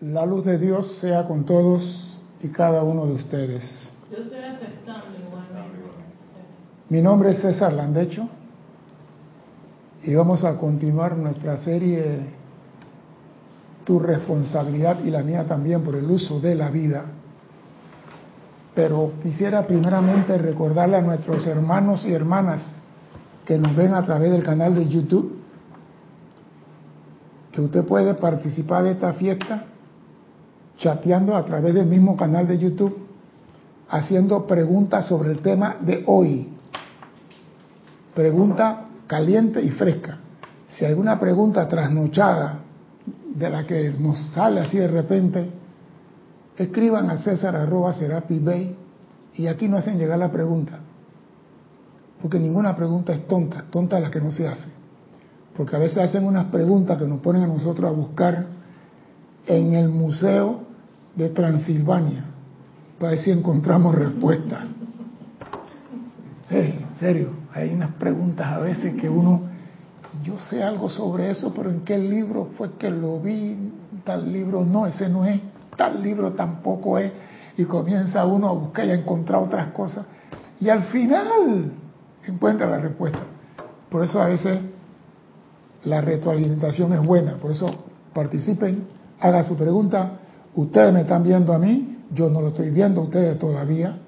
La 0.00 0.26
luz 0.26 0.44
de 0.44 0.58
Dios 0.58 0.98
sea 1.00 1.24
con 1.24 1.44
todos 1.44 2.20
y 2.42 2.48
cada 2.48 2.82
uno 2.82 3.06
de 3.06 3.14
ustedes. 3.14 3.90
Yo 4.10 4.18
estoy 4.18 4.40
aceptando 4.40 5.06
igualmente. 5.18 5.88
Mi 6.90 7.00
nombre 7.00 7.30
es 7.30 7.40
César 7.40 7.72
Landecho 7.72 8.28
y 10.02 10.14
vamos 10.14 10.44
a 10.44 10.58
continuar 10.58 11.16
nuestra 11.16 11.56
serie 11.56 12.34
Tu 13.84 13.98
responsabilidad 13.98 14.98
y 15.02 15.10
la 15.10 15.22
mía 15.22 15.46
también 15.46 15.82
por 15.82 15.96
el 15.96 16.10
uso 16.10 16.40
de 16.40 16.54
la 16.54 16.68
vida. 16.68 17.06
Pero 18.74 19.12
quisiera 19.22 19.66
primeramente 19.66 20.36
recordarle 20.36 20.96
a 20.98 21.00
nuestros 21.00 21.46
hermanos 21.46 22.04
y 22.04 22.12
hermanas 22.12 22.60
que 23.46 23.56
nos 23.56 23.74
ven 23.74 23.94
a 23.94 24.04
través 24.04 24.30
del 24.30 24.44
canal 24.44 24.74
de 24.74 24.86
YouTube 24.86 25.38
que 27.50 27.62
usted 27.62 27.82
puede 27.86 28.12
participar 28.12 28.84
de 28.84 28.90
esta 28.90 29.14
fiesta 29.14 29.68
chateando 30.78 31.36
a 31.36 31.44
través 31.44 31.74
del 31.74 31.86
mismo 31.86 32.16
canal 32.16 32.46
de 32.46 32.58
YouTube, 32.58 32.96
haciendo 33.88 34.46
preguntas 34.46 35.06
sobre 35.06 35.32
el 35.32 35.40
tema 35.40 35.76
de 35.80 36.04
hoy. 36.06 36.48
Pregunta 38.14 38.86
caliente 39.06 39.62
y 39.62 39.70
fresca. 39.70 40.18
Si 40.68 40.84
hay 40.84 40.90
alguna 40.90 41.18
pregunta 41.18 41.66
trasnochada 41.68 42.60
de 43.34 43.50
la 43.50 43.66
que 43.66 43.94
nos 43.98 44.18
sale 44.32 44.60
así 44.60 44.78
de 44.78 44.88
repente, 44.88 45.50
escriban 46.56 47.10
a 47.10 47.18
César 47.18 47.54
arroba 47.54 47.92
Serapi 47.92 48.38
Bay 48.38 48.76
y 49.34 49.46
aquí 49.46 49.68
no 49.68 49.76
hacen 49.76 49.98
llegar 49.98 50.18
la 50.18 50.32
pregunta. 50.32 50.80
Porque 52.20 52.38
ninguna 52.38 52.74
pregunta 52.74 53.12
es 53.12 53.26
tonta, 53.28 53.64
tonta 53.70 54.00
la 54.00 54.10
que 54.10 54.20
no 54.20 54.30
se 54.30 54.48
hace. 54.48 54.70
Porque 55.56 55.76
a 55.76 55.78
veces 55.78 55.98
hacen 55.98 56.24
unas 56.24 56.46
preguntas 56.46 56.98
que 56.98 57.06
nos 57.06 57.20
ponen 57.20 57.42
a 57.42 57.46
nosotros 57.46 57.88
a 57.88 57.92
buscar 57.92 58.46
en 59.46 59.74
el 59.74 59.88
Museo 59.88 60.65
de 61.16 61.30
Transilvania 61.30 62.24
para 62.98 63.10
ver 63.10 63.20
si 63.20 63.30
encontramos 63.30 63.94
respuesta. 63.94 64.60
en 66.50 66.86
serio, 67.00 67.30
hay 67.52 67.74
unas 67.74 67.90
preguntas 67.94 68.46
a 68.46 68.58
veces 68.58 68.94
que 69.00 69.08
uno, 69.08 69.42
yo 70.22 70.38
sé 70.38 70.62
algo 70.62 70.88
sobre 70.88 71.30
eso, 71.30 71.52
pero 71.54 71.70
¿en 71.70 71.80
qué 71.80 71.98
libro 71.98 72.50
fue 72.56 72.72
que 72.78 72.90
lo 72.90 73.20
vi? 73.20 73.56
Tal 74.04 74.32
libro 74.32 74.64
no, 74.64 74.86
ese 74.86 75.08
no 75.08 75.24
es, 75.24 75.40
tal 75.76 76.02
libro 76.02 76.32
tampoco 76.32 76.98
es, 76.98 77.12
y 77.56 77.64
comienza 77.64 78.24
uno 78.24 78.48
a 78.48 78.52
buscar 78.52 78.86
y 78.86 78.90
a 78.90 78.94
encontrar 78.94 79.42
otras 79.42 79.72
cosas, 79.72 80.06
y 80.60 80.68
al 80.68 80.84
final 80.84 81.72
encuentra 82.26 82.68
la 82.68 82.78
respuesta. 82.78 83.20
Por 83.90 84.04
eso 84.04 84.20
a 84.20 84.26
veces 84.26 84.58
la 85.84 86.00
retroalimentación 86.00 86.92
es 86.94 87.04
buena, 87.04 87.34
por 87.34 87.50
eso 87.50 87.66
participen, 88.14 88.84
haga 89.20 89.42
su 89.42 89.56
pregunta, 89.56 90.20
ustedes 90.56 90.92
me 90.92 91.02
están 91.02 91.22
viendo 91.22 91.52
a 91.52 91.58
mí, 91.58 91.98
yo 92.12 92.30
no 92.30 92.40
lo 92.40 92.48
estoy 92.48 92.70
viendo 92.70 93.02
a 93.02 93.04
ustedes 93.04 93.38
todavía, 93.38 93.98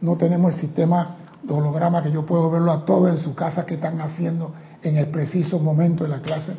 no 0.00 0.16
tenemos 0.16 0.54
el 0.54 0.60
sistema 0.60 1.16
de 1.42 1.52
holograma 1.52 2.02
que 2.02 2.10
yo 2.10 2.24
puedo 2.24 2.50
verlo 2.50 2.72
a 2.72 2.84
todos 2.84 3.10
en 3.10 3.18
su 3.18 3.34
casa 3.34 3.66
que 3.66 3.74
están 3.74 4.00
haciendo 4.00 4.52
en 4.82 4.96
el 4.96 5.08
preciso 5.08 5.58
momento 5.58 6.04
de 6.04 6.10
la 6.10 6.20
clase. 6.20 6.54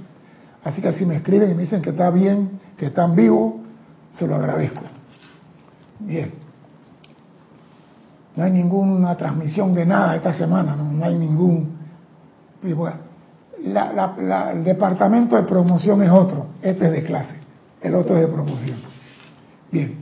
Así 0.63 0.81
que 0.81 0.91
si 0.93 1.05
me 1.05 1.15
escriben 1.15 1.51
y 1.51 1.53
me 1.53 1.61
dicen 1.61 1.81
que 1.81 1.91
está 1.91 2.11
bien, 2.11 2.59
que 2.77 2.87
están 2.87 3.15
vivos, 3.15 3.53
se 4.11 4.27
lo 4.27 4.35
agradezco. 4.35 4.81
Bien. 5.99 6.33
No 8.35 8.43
hay 8.43 8.51
ninguna 8.51 9.15
transmisión 9.15 9.73
de 9.73 9.85
nada 9.85 10.15
esta 10.15 10.33
semana, 10.33 10.75
no, 10.75 11.03
hay 11.03 11.17
ningún... 11.17 11.77
el 12.63 14.63
departamento 14.63 15.37
de 15.37 15.43
promoción 15.43 16.03
es 16.03 16.09
otro, 16.09 16.47
este 16.61 16.87
es 16.87 16.91
de 16.91 17.03
clase, 17.03 17.35
el 17.81 17.95
otro 17.95 18.15
es 18.15 18.21
de 18.21 18.27
promoción. 18.27 18.88
Bien, 19.71 19.97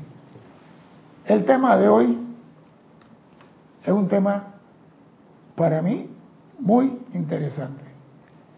el 1.25 1.43
tema 1.43 1.75
de 1.75 1.89
hoy 1.89 2.17
es 3.83 3.89
un 3.89 4.07
tema 4.07 4.53
para 5.55 5.81
mí 5.81 6.09
muy 6.59 6.99
interesante. 7.13 7.83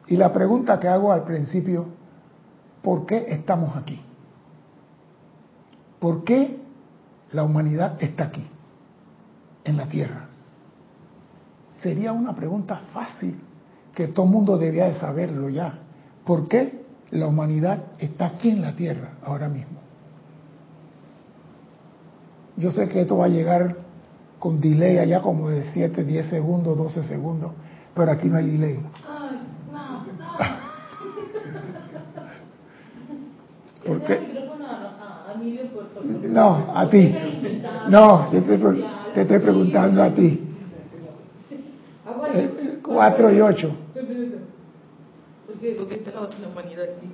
Y 0.07 0.17
la 0.17 0.31
pregunta 0.31 0.79
que 0.79 0.87
hago 0.87 1.11
al 1.11 1.23
principio, 1.23 1.87
¿por 2.83 3.05
qué 3.07 3.25
estamos 3.29 3.75
aquí? 3.75 3.99
¿Por 5.99 6.23
qué 6.23 6.59
la 7.31 7.43
humanidad 7.43 8.01
está 8.01 8.25
aquí, 8.25 8.45
en 9.63 9.77
la 9.77 9.87
Tierra? 9.87 10.27
Sería 11.77 12.11
una 12.11 12.35
pregunta 12.35 12.81
fácil 12.93 13.39
que 13.95 14.07
todo 14.07 14.25
el 14.25 14.31
mundo 14.31 14.57
debía 14.57 14.85
de 14.85 14.93
saberlo 14.93 15.49
ya. 15.49 15.79
¿Por 16.23 16.47
qué 16.47 16.85
la 17.11 17.27
humanidad 17.27 17.83
está 17.97 18.27
aquí 18.27 18.49
en 18.49 18.61
la 18.61 18.75
Tierra 18.75 19.13
ahora 19.23 19.49
mismo? 19.49 19.88
Yo 22.59 22.71
sé 22.71 22.89
que 22.89 23.01
esto 23.01 23.17
va 23.17 23.25
a 23.25 23.29
llegar 23.29 23.77
con 24.37 24.59
delay 24.59 24.97
allá 24.97 25.21
como 25.21 25.49
de 25.49 25.63
7, 25.71 26.03
10 26.03 26.29
segundos, 26.29 26.77
12 26.77 27.03
segundos, 27.03 27.53
pero 27.95 28.11
aquí 28.11 28.27
no 28.27 28.35
hay 28.35 28.49
delay. 28.49 28.79
Ay, 29.07 29.39
no, 29.71 30.03
no. 30.03 30.69
¿Por 33.85 34.01
¿Qué? 34.03 34.39
No, 36.27 36.73
a 36.75 36.89
ti. 36.89 37.15
No, 37.89 38.27
te, 38.29 38.39
estoy 39.21 39.39
preguntando 39.39 40.03
a 40.03 40.13
ti. 40.13 40.45
Aguanta. 42.05 42.39
4 42.83 43.33
y 43.35 43.41
8. 43.41 43.71
¿Por 45.47 45.59
qué, 45.59 45.71
por 45.71 45.87
qué 45.87 45.95
está 45.95 46.11
la 46.11 46.21
la 46.21 46.47
humanidad 46.49 46.83
aquí? 46.83 47.07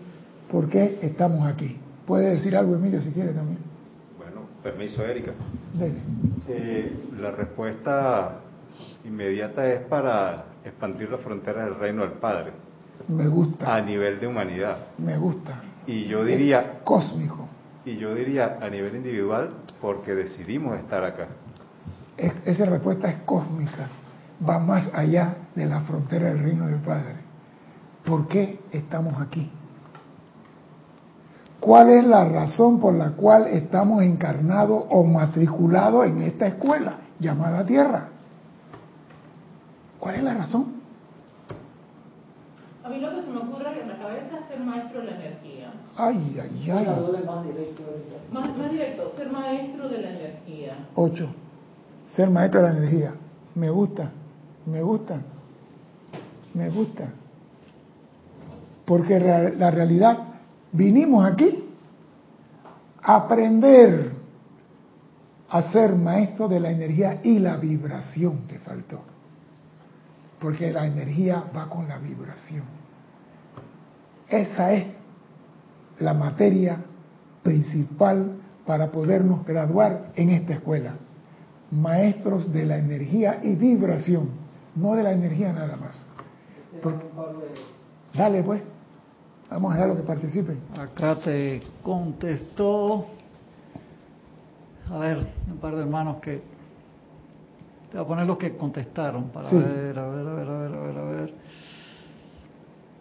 ¿Por 0.52 0.70
qué 0.70 0.98
estamos 1.04 1.48
aquí? 1.48 1.78
Puede 2.08 2.32
decir 2.32 2.58
algo, 2.58 2.76
Emilio, 2.76 3.00
si 3.02 3.12
quiere 3.12 3.32
también. 3.32 3.75
Permiso, 4.66 5.06
Erika. 5.06 5.32
Eh, 6.50 7.10
la 7.22 7.30
respuesta 7.30 8.40
inmediata 9.04 9.68
es 9.72 9.82
para 9.82 10.44
expandir 10.64 11.12
las 11.12 11.22
fronteras 11.22 11.66
del 11.66 11.76
reino 11.76 12.02
del 12.02 12.14
Padre 12.14 12.52
Me 13.08 13.28
gusta, 13.28 13.76
a 13.76 13.80
nivel 13.82 14.20
de 14.20 14.26
humanidad. 14.26 14.78
me 14.98 15.18
gusta. 15.20 15.62
Y 15.86 16.06
yo 16.06 16.26
diría, 16.26 16.80
Cósmico. 16.84 17.48
y 17.86 17.96
yo 17.98 18.16
diría 18.16 18.58
a 18.60 18.68
nivel 18.68 18.96
individual 18.96 19.50
porque 19.80 20.16
decidimos 20.16 20.76
estar 20.80 21.04
acá. 21.04 21.28
Es- 22.18 22.34
esa 22.46 22.66
respuesta 22.66 23.08
es 23.12 23.18
cósmica. 23.24 23.88
Va 24.50 24.58
más 24.58 24.90
allá 24.96 25.36
de 25.54 25.68
la 25.68 25.82
frontera 25.82 26.30
del 26.30 26.40
reino 26.40 26.66
del 26.66 26.80
Padre. 26.80 27.18
¿Por 28.04 28.28
qué 28.28 28.62
estamos 28.72 29.22
aquí? 29.22 29.52
¿Cuál 31.66 31.90
es 31.90 32.06
la 32.06 32.26
razón 32.26 32.80
por 32.80 32.94
la 32.94 33.14
cual 33.14 33.48
estamos 33.48 34.04
encarnados 34.04 34.84
o 34.88 35.04
matriculados 35.04 36.06
en 36.06 36.22
esta 36.22 36.46
escuela 36.46 36.98
llamada 37.20 37.66
Tierra? 37.66 38.10
¿Cuál 40.00 40.16
es 40.16 40.24
la 40.24 40.36
razón? 40.36 40.76
A 42.84 42.90
mí 42.90 43.00
lo 43.00 43.10
que 43.10 43.24
se 43.24 43.30
me 43.32 43.40
ocurre 43.40 43.82
en 43.82 43.88
la 43.88 43.98
cabeza 43.98 44.40
es 44.42 44.48
ser 44.48 44.60
maestro 44.60 45.00
de 45.00 45.06
la 45.08 45.16
energía. 45.16 45.74
Ay, 45.98 46.40
ay, 46.40 46.72
ay. 46.72 46.88
Más, 48.32 48.58
más 48.58 48.72
directo, 48.72 49.12
ser 49.18 49.32
maestro 49.32 49.90
de 49.90 49.98
la 50.04 50.10
energía. 50.12 50.78
Ocho. 50.94 51.30
Ser 52.10 52.30
maestro 52.30 52.62
de 52.62 52.70
la 52.70 52.78
energía. 52.78 53.16
Me 53.56 53.72
gusta, 53.72 54.12
me 54.68 54.84
gusta, 54.84 55.20
me 56.54 56.70
gusta. 56.70 57.10
Porque 58.86 59.20
la 59.20 59.72
realidad, 59.72 60.35
vinimos 60.76 61.26
aquí 61.26 61.64
a 63.02 63.16
aprender 63.16 64.12
a 65.50 65.62
ser 65.72 65.96
maestro 65.96 66.48
de 66.48 66.60
la 66.60 66.72
energía 66.72 67.20
y 67.24 67.40
la 67.40 67.58
vibración, 67.58 68.40
te 68.48 68.60
faltó. 68.60 69.02
Porque 70.40 70.72
la 70.72 70.86
energía 70.86 71.44
va 71.56 71.70
con 71.70 71.88
la 71.88 71.98
vibración. 71.98 72.64
Esa 74.28 74.74
es 74.74 74.88
la 76.00 76.14
materia 76.14 76.78
principal 77.44 78.38
para 78.66 78.92
podernos 78.92 79.46
graduar 79.46 80.12
en 80.16 80.32
esta 80.32 80.54
escuela. 80.54 80.96
Maestros 81.72 82.52
de 82.52 82.66
la 82.66 82.78
energía 82.78 83.40
y 83.44 83.56
vibración, 83.56 84.30
no 84.76 84.94
de 84.96 85.04
la 85.04 85.12
energía 85.14 85.54
nada 85.54 85.78
más. 85.78 85.96
Por- 86.82 87.00
Dale 88.14 88.44
pues, 88.44 88.62
vamos 89.56 89.72
a 89.72 89.76
dejar 89.76 89.90
lo 89.90 89.96
que 89.96 90.04
participen. 90.04 90.60
Acá 90.78 91.16
te 91.16 91.62
contestó, 91.82 93.06
a 94.92 94.98
ver, 94.98 95.20
un 95.50 95.58
par 95.60 95.76
de 95.76 95.82
hermanos 95.82 96.18
que, 96.18 96.42
te 97.90 97.98
voy 97.98 98.04
a 98.04 98.08
poner 98.08 98.28
los 98.28 98.38
que 98.38 98.58
contestaron 98.58 99.30
para 99.30 99.50
Sí. 99.50 99.56
ver, 99.56 99.98
a 99.98 100.08
ver, 100.10 100.28
a 100.28 100.34
ver, 100.34 100.50
a 100.50 100.58
ver, 100.58 100.74
a 100.74 100.80
ver, 100.82 100.98
a 100.98 101.04
ver. 101.04 101.34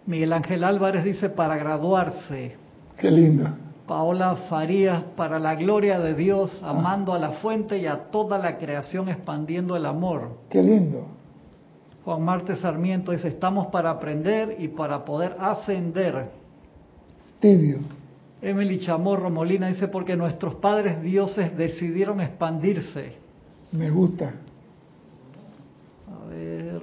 Miguel 0.07 0.33
Ángel 0.33 0.63
Álvarez 0.63 1.03
dice 1.03 1.29
para 1.29 1.57
graduarse. 1.57 2.57
Qué 2.99 3.11
lindo. 3.11 3.49
Paola 3.89 4.37
Farías, 4.49 5.03
para 5.17 5.41
la 5.41 5.57
gloria 5.57 5.99
de 5.99 6.15
Dios, 6.15 6.63
amando 6.63 7.15
a 7.15 7.19
la 7.19 7.33
fuente 7.33 7.79
y 7.79 7.87
a 7.87 8.11
toda 8.13 8.39
la 8.39 8.59
creación, 8.59 9.09
expandiendo 9.09 9.75
el 9.77 9.87
amor. 9.87 10.39
Qué 10.51 10.63
lindo. 10.63 11.05
Juan 12.05 12.23
Marte 12.23 12.55
Sarmiento 12.57 13.11
dice, 13.11 13.29
estamos 13.29 13.69
para 13.69 13.91
aprender 13.91 14.57
y 14.61 14.69
para 14.69 15.05
poder 15.05 15.37
ascender. 15.41 16.44
Tibio. 17.45 17.77
Emily 18.41 18.79
Chamorro 18.79 19.29
Molina 19.31 19.69
dice, 19.69 19.89
porque 19.89 20.17
nuestros 20.17 20.55
padres 20.55 21.03
dioses 21.03 21.55
decidieron 21.57 22.21
expandirse. 22.23 23.13
Me 23.73 23.91
gusta. 23.91 24.33
A 26.09 26.29
ver. 26.29 26.81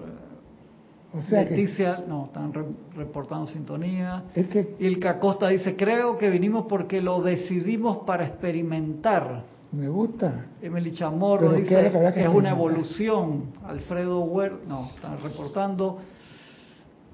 O 1.13 1.21
sea 1.21 1.45
que, 1.47 1.55
Leticia, 1.55 2.03
no, 2.07 2.25
están 2.25 2.53
re- 2.53 2.63
reportando 2.95 3.47
sintonía. 3.47 4.23
es 4.35 4.47
que 4.47 4.75
Ilka 4.79 5.19
Costa 5.19 5.47
dice, 5.49 5.75
creo 5.75 6.17
que 6.17 6.29
vinimos 6.29 6.67
porque 6.69 7.01
lo 7.01 7.21
decidimos 7.21 8.05
para 8.05 8.25
experimentar. 8.27 9.43
me 9.71 9.89
gusta. 9.89 10.45
Emily 10.61 10.91
Chamorro 10.91 11.49
Pero 11.49 11.55
¿qué 11.55 11.61
dice, 11.83 11.87
es 11.87 12.13
que 12.13 12.21
que 12.21 12.27
es 12.27 12.33
una 12.33 12.51
evolución. 12.51 13.45
Alfredo 13.65 14.21
Huer, 14.21 14.53
no, 14.67 14.89
están 14.95 15.17
reportando. 15.23 15.97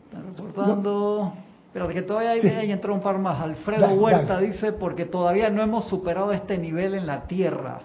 Están 0.06 0.28
reportando. 0.36 1.34
Espérate, 1.78 1.94
que 1.94 2.02
todavía 2.08 2.32
hay, 2.32 2.42
Sí. 2.42 2.48
ahí 2.50 2.72
entró 2.72 2.92
un 2.94 3.02
par 3.02 3.20
más. 3.20 3.40
Alfredo 3.40 3.82
Dale, 3.82 3.94
Huerta 4.00 4.34
dale. 4.36 4.48
dice, 4.48 4.72
porque 4.72 5.06
todavía 5.06 5.52
no 5.52 5.62
hemos 5.62 5.86
superado 5.88 6.32
este 6.34 6.58
nivel 6.58 6.96
en 6.96 7.06
la 7.06 7.28
Tierra. 7.28 7.82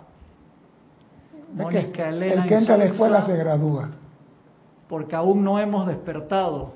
Mónica 1.55 2.09
Elena 2.09 2.44
el 2.44 2.49
que 2.49 2.55
entra 2.56 2.77
a 2.77 2.79
la 2.79 2.85
escuela 2.87 3.27
se 3.27 3.37
gradúa. 3.37 3.91
porque 4.89 5.15
aún 5.17 5.43
no 5.44 5.59
hemos 5.59 5.87
despertado. 5.87 6.73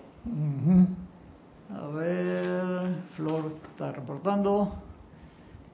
A 1.74 1.86
ver, 1.88 2.94
Flor 3.14 3.52
está 3.70 3.92
reportando. 3.92 4.72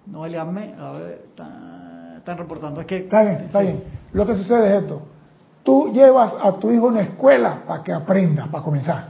Noelia 0.06 0.44
Me, 0.44 0.75
a 0.75 0.93
ver, 0.93 1.25
está- 1.29 2.15
están 2.19 2.39
reportando. 2.39 2.81
Es 2.81 2.87
que 2.87 2.97
Está 2.99 3.23
bien, 3.23 3.35
está 3.47 3.61
sí. 3.61 3.67
bien. 3.67 3.85
Lo 4.12 4.27
que 4.27 4.37
sucede 4.37 4.77
es 4.77 4.83
esto. 4.83 5.03
Tú 5.62 5.93
llevas 5.93 6.35
a 6.41 6.53
tu 6.55 6.71
hijo 6.73 6.87
a 6.87 6.91
una 6.91 7.00
escuela 7.03 7.62
para 7.67 7.83
que 7.85 7.93
aprenda, 7.93 8.47
para 8.47 8.65
comenzar. 8.65 9.05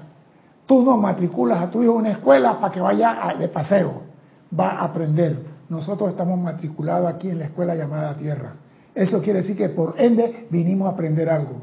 Tú 0.72 0.80
no 0.80 0.96
matriculas 0.96 1.62
a 1.64 1.70
tu 1.70 1.82
hijo 1.82 1.92
a 1.92 1.96
una 1.96 2.12
escuela 2.12 2.58
para 2.58 2.72
que 2.72 2.80
vaya 2.80 3.28
a- 3.28 3.34
de 3.34 3.46
paseo. 3.48 3.92
Va 4.58 4.70
a 4.70 4.84
aprender. 4.84 5.36
Nosotros 5.69 6.08
estamos 6.08 6.38
matriculados 6.40 7.12
aquí 7.12 7.28
en 7.28 7.40
la 7.40 7.44
escuela 7.44 7.74
llamada 7.74 8.16
Tierra. 8.16 8.54
Eso 8.94 9.20
quiere 9.20 9.40
decir 9.40 9.54
que 9.54 9.69
por 9.69 9.96
ende 10.00 10.46
vinimos 10.48 10.88
a 10.88 10.92
aprender 10.92 11.28
algo. 11.28 11.56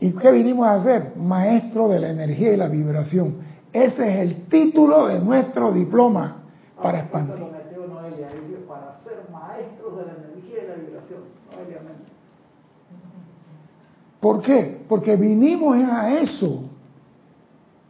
¿Y 0.00 0.10
qué 0.14 0.32
vinimos 0.32 0.66
a 0.66 0.74
hacer? 0.74 1.12
Maestro 1.16 1.86
de 1.86 2.00
la 2.00 2.08
energía 2.10 2.54
y 2.54 2.56
la 2.56 2.66
vibración. 2.66 3.34
Ese 3.72 4.10
es 4.10 4.16
el 4.16 4.46
título 4.48 5.06
de 5.06 5.20
nuestro 5.20 5.70
diploma 5.70 6.38
para 6.82 6.98
expandir. 6.98 7.36
Noelia, 7.38 8.26
dice, 8.26 8.62
para 8.66 8.96
ser 9.04 9.28
maestros 9.30 9.96
de 9.96 10.06
la 10.06 10.12
energía 10.24 10.64
y 10.64 10.66
la 10.66 10.74
vibración. 10.74 11.20
¿Por 14.20 14.42
qué? 14.42 14.84
Porque 14.88 15.14
vinimos 15.14 15.76
a 15.88 16.18
eso. 16.18 16.67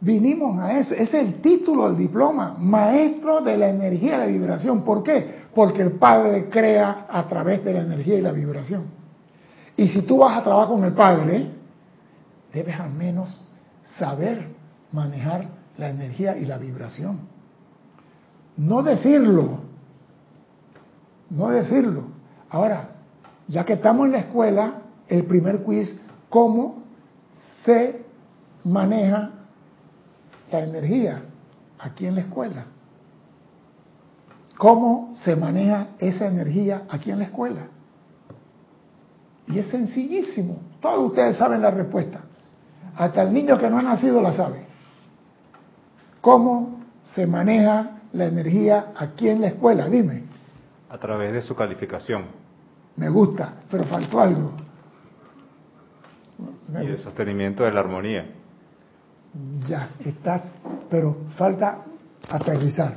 Vinimos 0.00 0.58
a. 0.60 0.78
Ese 0.78 1.02
es 1.02 1.12
el 1.14 1.40
título 1.40 1.88
del 1.88 1.98
diploma. 1.98 2.56
Maestro 2.58 3.40
de 3.40 3.56
la 3.56 3.68
energía 3.68 4.16
y 4.16 4.18
la 4.18 4.26
vibración. 4.26 4.82
¿Por 4.82 5.02
qué? 5.02 5.46
Porque 5.54 5.82
el 5.82 5.92
Padre 5.92 6.48
crea 6.48 7.06
a 7.08 7.28
través 7.28 7.64
de 7.64 7.72
la 7.72 7.80
energía 7.80 8.16
y 8.16 8.20
la 8.20 8.32
vibración. 8.32 8.84
Y 9.76 9.88
si 9.88 10.02
tú 10.02 10.18
vas 10.18 10.38
a 10.38 10.44
trabajar 10.44 10.68
con 10.68 10.84
el 10.84 10.92
Padre, 10.92 11.50
debes 12.52 12.78
al 12.78 12.90
menos 12.90 13.44
saber 13.98 14.48
manejar 14.92 15.48
la 15.76 15.90
energía 15.90 16.36
y 16.36 16.44
la 16.44 16.58
vibración. 16.58 17.20
No 18.56 18.82
decirlo. 18.82 19.60
No 21.30 21.48
decirlo. 21.48 22.04
Ahora, 22.50 22.90
ya 23.48 23.64
que 23.64 23.74
estamos 23.74 24.06
en 24.06 24.12
la 24.12 24.18
escuela, 24.18 24.82
el 25.08 25.24
primer 25.24 25.62
quiz, 25.62 26.00
¿cómo 26.28 26.82
se 27.64 28.02
maneja 28.64 29.30
la 30.50 30.60
energía 30.60 31.22
aquí 31.78 32.06
en 32.06 32.16
la 32.16 32.22
escuela? 32.22 32.66
¿Cómo 34.56 35.14
se 35.14 35.36
maneja 35.36 35.88
esa 35.98 36.26
energía 36.26 36.82
aquí 36.88 37.10
en 37.10 37.20
la 37.20 37.26
escuela? 37.26 37.68
Y 39.46 39.58
es 39.58 39.68
sencillísimo. 39.68 40.60
Todos 40.80 41.10
ustedes 41.10 41.36
saben 41.36 41.62
la 41.62 41.70
respuesta. 41.70 42.20
Hasta 42.96 43.22
el 43.22 43.32
niño 43.32 43.56
que 43.56 43.70
no 43.70 43.78
ha 43.78 43.82
nacido 43.82 44.20
la 44.20 44.32
sabe. 44.32 44.66
¿Cómo 46.20 46.80
se 47.14 47.26
maneja 47.26 48.00
la 48.12 48.26
energía 48.26 48.92
aquí 48.96 49.28
en 49.28 49.40
la 49.40 49.48
escuela? 49.48 49.88
Dime. 49.88 50.24
A 50.90 50.98
través 50.98 51.32
de 51.32 51.42
su 51.42 51.54
calificación 51.54 52.24
Me 52.96 53.08
gusta, 53.08 53.52
pero 53.70 53.84
faltó 53.84 54.20
algo. 54.20 54.52
Me 56.68 56.84
y 56.84 56.88
el 56.88 56.98
sostenimiento 56.98 57.62
de 57.62 57.72
la 57.72 57.80
armonía. 57.80 58.37
Ya, 59.66 59.90
estás, 60.04 60.44
pero 60.90 61.16
falta 61.36 61.78
aterrizar. 62.28 62.94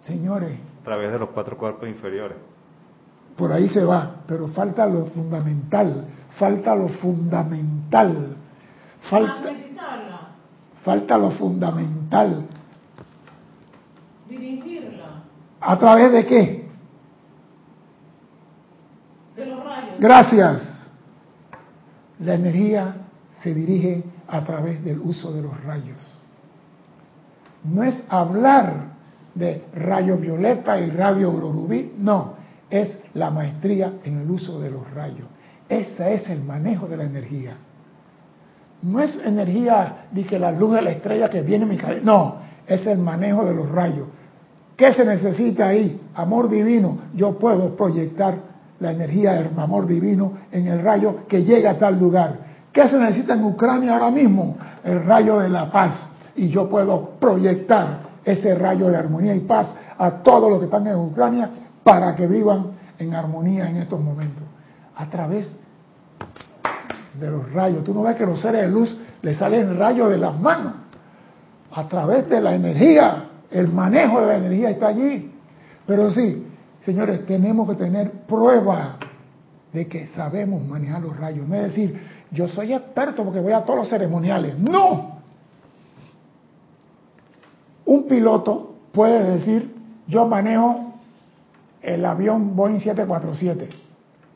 Señores, 0.00 0.58
A 0.82 0.84
través 0.84 1.12
de 1.12 1.18
los 1.18 1.28
cuatro 1.30 1.56
cuerpos 1.58 1.88
inferiores. 1.88 2.36
por 3.36 3.52
ahí 3.52 3.68
se 3.68 3.84
va, 3.84 4.16
pero 4.26 4.48
falta 4.48 4.86
lo 4.86 5.06
fundamental, 5.06 6.06
falta 6.38 6.74
lo 6.74 6.88
fundamental, 6.88 8.36
falta, 9.10 9.52
falta 10.82 11.18
lo 11.18 11.30
fundamental. 11.32 12.46
dirigirla, 14.28 15.22
¿A 15.60 15.78
través 15.78 16.10
de 16.12 16.26
qué? 16.26 16.68
de 19.36 19.46
los 19.46 19.62
rayos. 19.64 20.00
Gracias. 20.00 20.90
La 22.20 22.34
energía 22.34 22.96
se 23.42 23.54
dirige 23.54 24.02
a 24.26 24.44
través 24.44 24.84
del 24.84 24.98
uso 24.98 25.32
de 25.32 25.42
los 25.42 25.62
rayos. 25.64 25.98
No 27.64 27.82
es 27.82 28.02
hablar 28.08 28.88
de 29.34 29.64
rayo 29.74 30.16
violeta 30.16 30.78
y 30.80 30.90
radio 30.90 31.30
rubí, 31.30 31.92
no, 31.98 32.34
es 32.70 32.98
la 33.14 33.30
maestría 33.30 33.94
en 34.04 34.18
el 34.18 34.30
uso 34.30 34.60
de 34.60 34.70
los 34.70 34.90
rayos. 34.92 35.26
Ese 35.68 36.14
es 36.14 36.28
el 36.30 36.42
manejo 36.42 36.88
de 36.88 36.96
la 36.96 37.04
energía. 37.04 37.56
No 38.82 39.00
es 39.00 39.16
energía 39.24 40.06
de 40.10 40.24
que 40.24 40.38
la 40.38 40.52
luz 40.52 40.74
de 40.74 40.82
la 40.82 40.90
estrella 40.90 41.28
que 41.28 41.42
viene 41.42 41.64
en 41.64 41.70
mi 41.70 41.76
cabeza, 41.76 42.00
no, 42.04 42.36
es 42.66 42.86
el 42.86 42.98
manejo 42.98 43.44
de 43.44 43.54
los 43.54 43.68
rayos. 43.70 44.08
¿Qué 44.76 44.94
se 44.94 45.04
necesita 45.04 45.68
ahí? 45.68 46.00
Amor 46.14 46.48
divino. 46.48 46.98
Yo 47.14 47.38
puedo 47.38 47.76
proyectar 47.76 48.36
la 48.78 48.92
energía 48.92 49.34
del 49.34 49.58
amor 49.58 49.86
divino 49.86 50.34
en 50.52 50.68
el 50.68 50.80
rayo 50.80 51.26
que 51.26 51.42
llega 51.42 51.72
a 51.72 51.78
tal 51.78 51.98
lugar. 51.98 52.47
¿Qué 52.78 52.88
se 52.88 52.96
necesita 52.96 53.34
en 53.34 53.42
Ucrania 53.42 53.94
ahora 53.94 54.08
mismo? 54.12 54.56
El 54.84 55.04
rayo 55.04 55.40
de 55.40 55.48
la 55.48 55.68
paz. 55.68 56.10
Y 56.36 56.48
yo 56.48 56.68
puedo 56.68 57.14
proyectar 57.18 58.02
ese 58.24 58.54
rayo 58.54 58.86
de 58.86 58.96
armonía 58.96 59.34
y 59.34 59.40
paz 59.40 59.74
a 59.98 60.22
todos 60.22 60.48
los 60.48 60.60
que 60.60 60.66
están 60.66 60.86
en 60.86 60.94
Ucrania 60.94 61.50
para 61.82 62.14
que 62.14 62.28
vivan 62.28 62.66
en 62.96 63.16
armonía 63.16 63.68
en 63.68 63.78
estos 63.78 64.00
momentos. 64.00 64.44
A 64.94 65.10
través 65.10 65.58
de 67.18 67.28
los 67.28 67.52
rayos. 67.52 67.82
Tú 67.82 67.92
no 67.92 68.02
ves 68.02 68.14
que 68.14 68.24
los 68.24 68.40
seres 68.40 68.62
de 68.62 68.68
luz 68.68 68.96
les 69.22 69.36
salen 69.36 69.76
rayos 69.76 70.08
de 70.10 70.18
las 70.18 70.38
manos. 70.38 70.74
A 71.72 71.82
través 71.88 72.28
de 72.28 72.40
la 72.40 72.54
energía. 72.54 73.24
El 73.50 73.72
manejo 73.72 74.20
de 74.20 74.26
la 74.28 74.36
energía 74.36 74.70
está 74.70 74.86
allí. 74.86 75.34
Pero 75.84 76.12
sí, 76.12 76.46
señores, 76.82 77.26
tenemos 77.26 77.68
que 77.70 77.74
tener 77.74 78.12
prueba 78.28 78.98
de 79.72 79.88
que 79.88 80.06
sabemos 80.08 80.64
manejar 80.64 81.02
los 81.02 81.16
rayos. 81.16 81.48
No 81.48 81.56
es 81.56 81.62
decir, 81.74 82.17
yo 82.30 82.48
soy 82.48 82.72
experto 82.72 83.24
porque 83.24 83.40
voy 83.40 83.52
a 83.52 83.64
todos 83.64 83.80
los 83.80 83.88
ceremoniales. 83.88 84.58
No. 84.58 85.18
Un 87.86 88.06
piloto 88.06 88.74
puede 88.92 89.22
decir, 89.30 89.74
yo 90.06 90.26
manejo 90.26 90.94
el 91.80 92.04
avión 92.04 92.54
Boeing 92.54 92.80
747. 92.80 93.68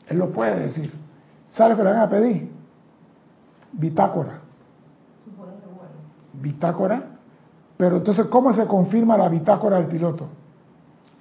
Él 0.09 0.17
lo 0.17 0.31
puede 0.31 0.59
decir. 0.59 0.91
¿Sabe 1.51 1.75
que 1.75 1.83
le 1.83 1.91
van 1.91 1.99
a 1.99 2.09
pedir? 2.09 2.51
Bitácora. 3.73 4.39
Bitácora. 6.33 7.03
Pero 7.77 7.97
entonces, 7.97 8.25
¿cómo 8.27 8.53
se 8.53 8.65
confirma 8.65 9.17
la 9.17 9.29
bitácora 9.29 9.77
del 9.77 9.87
piloto? 9.87 10.29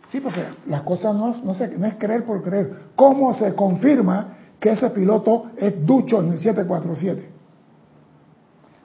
Sí, 0.09 0.21
porque 0.21 0.45
las 0.67 0.83
cosas 0.83 1.15
no, 1.15 1.35
no, 1.43 1.53
no 1.55 1.87
es 1.87 1.95
creer 1.99 2.25
por 2.25 2.43
creer. 2.43 2.83
¿Cómo 2.95 3.35
se 3.35 3.55
confirma 3.55 4.37
que 4.63 4.71
ese 4.71 4.91
piloto 4.91 5.51
es 5.57 5.85
ducho 5.85 6.21
en 6.21 6.35
el 6.35 6.39
747? 6.39 7.29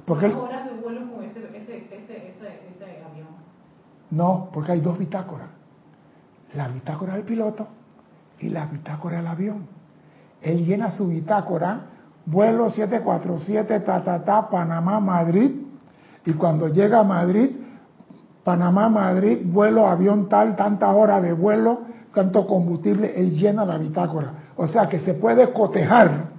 Porque 0.06 0.26
él, 0.26 0.34
¿Cuántas 0.34 0.50
horas 0.50 0.74
de 0.74 0.82
vuelo 0.82 1.14
con 1.14 1.24
ese, 1.24 1.40
ese, 1.40 1.78
ese, 1.78 1.98
ese, 1.98 2.48
ese 2.76 3.04
avión? 3.06 3.28
no, 4.10 4.50
porque 4.52 4.72
hay 4.72 4.82
dos 4.82 4.98
bitácoras. 4.98 5.50
La 6.56 6.68
bitácora 6.70 7.14
del 7.14 7.24
piloto 7.24 7.68
y 8.40 8.50
la 8.50 8.66
bitácora 8.66 9.18
del 9.18 9.28
avión. 9.28 9.68
Él 10.42 10.66
llena 10.66 10.90
su 10.90 11.10
bitácora, 11.10 11.82
vuelo 12.26 12.72
747, 12.72 13.80
ta, 13.82 14.04
ta, 14.04 14.24
ta, 14.24 14.50
Panamá, 14.50 15.00
Madrid, 15.00 15.62
y 16.26 16.34
cuando 16.34 16.70
llega 16.70 17.02
a 17.02 17.04
Madrid, 17.04 17.52
Panamá, 18.44 18.90
Madrid, 18.90 19.42
vuelo, 19.44 19.86
avión 19.86 20.28
tal, 20.28 20.56
tantas 20.56 20.96
horas 20.96 21.22
de 21.22 21.34
vuelo, 21.34 21.82
tanto 22.16 22.48
combustible, 22.48 23.14
él 23.16 23.38
llena 23.38 23.64
la 23.64 23.78
bitácora. 23.78 24.47
O 24.58 24.68
sea 24.68 24.90
que 24.90 25.00
se 25.00 25.14
puede 25.14 25.52
cotejar 25.54 26.30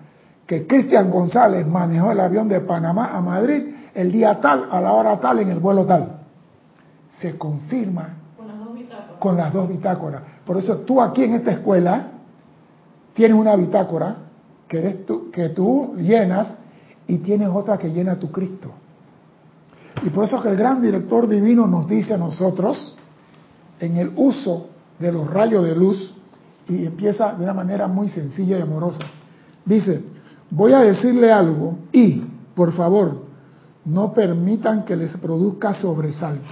que 0.47 0.67
Cristian 0.67 1.11
González 1.11 1.67
manejó 1.67 2.11
el 2.11 2.21
avión 2.21 2.49
de 2.49 2.61
Panamá 2.61 3.11
a 3.13 3.21
Madrid 3.21 3.75
el 3.95 4.13
día 4.13 4.41
tal, 4.41 4.69
a 4.71 4.81
la 4.81 4.93
hora 4.93 5.19
tal, 5.19 5.41
en 5.41 5.51
el 5.51 5.61
vuelo 5.61 5.87
tal. 5.87 6.21
Se 7.21 7.37
confirma 7.37 8.15
con 9.19 9.37
las 9.37 9.53
dos 9.53 9.69
bitácoras. 9.69 10.23
Por 10.45 10.57
eso 10.57 10.79
tú 10.79 11.01
aquí 11.01 11.25
en 11.25 11.35
esta 11.35 11.53
escuela 11.53 12.13
tienes 13.15 13.37
una 13.37 13.57
bitácora 13.57 14.17
que, 14.67 14.79
eres 14.79 15.07
tú, 15.07 15.31
que 15.31 15.49
tú 15.51 15.95
llenas 15.97 16.59
y 17.07 17.19
tienes 17.19 17.49
otra 17.49 17.79
que 17.79 17.91
llena 17.91 18.17
tu 18.17 18.31
Cristo. 18.31 18.71
Y 20.05 20.11
por 20.11 20.25
eso 20.25 20.41
que 20.41 20.51
el 20.51 20.57
gran 20.57 20.81
director 20.81 21.29
divino 21.29 21.67
nos 21.67 21.89
dice 21.89 22.15
a 22.15 22.19
nosotros, 22.19 22.97
en 23.81 23.97
el 23.97 24.13
uso 24.17 24.69
de 24.99 25.13
los 25.13 25.29
rayos 25.29 25.65
de 25.65 25.75
luz, 25.75 26.15
y 26.69 26.85
empieza 26.85 27.33
de 27.35 27.45
una 27.45 27.55
manera 27.55 27.89
muy 27.89 28.09
sencilla 28.09 28.59
y 28.59 28.63
amorosa. 28.63 29.01
Dice, 29.65 30.03
voy 30.51 30.73
a 30.73 30.81
decirle 30.81 31.33
algo 31.33 31.79
y, 31.93 32.23
por 32.55 32.73
favor, 32.73 33.23
no 33.85 34.13
permitan 34.13 34.85
que 34.85 34.97
les 34.97 35.17
produzca 35.17 35.75
sobresalto. 35.75 36.51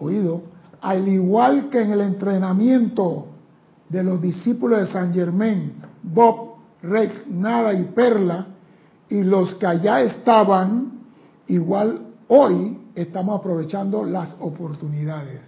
Oído, 0.00 0.42
al 0.80 1.06
igual 1.08 1.68
que 1.68 1.82
en 1.82 1.92
el 1.92 2.00
entrenamiento 2.00 3.26
de 3.88 4.02
los 4.02 4.20
discípulos 4.20 4.80
de 4.80 4.86
San 4.86 5.12
Germain, 5.12 5.74
Bob, 6.02 6.54
Rex, 6.82 7.26
Nada 7.28 7.72
y 7.74 7.84
Perla, 7.84 8.46
y 9.10 9.22
los 9.22 9.54
que 9.56 9.66
allá 9.66 10.02
estaban, 10.02 10.92
igual 11.48 12.00
hoy 12.28 12.78
estamos 12.94 13.40
aprovechando 13.40 14.04
las 14.04 14.36
oportunidades. 14.40 15.40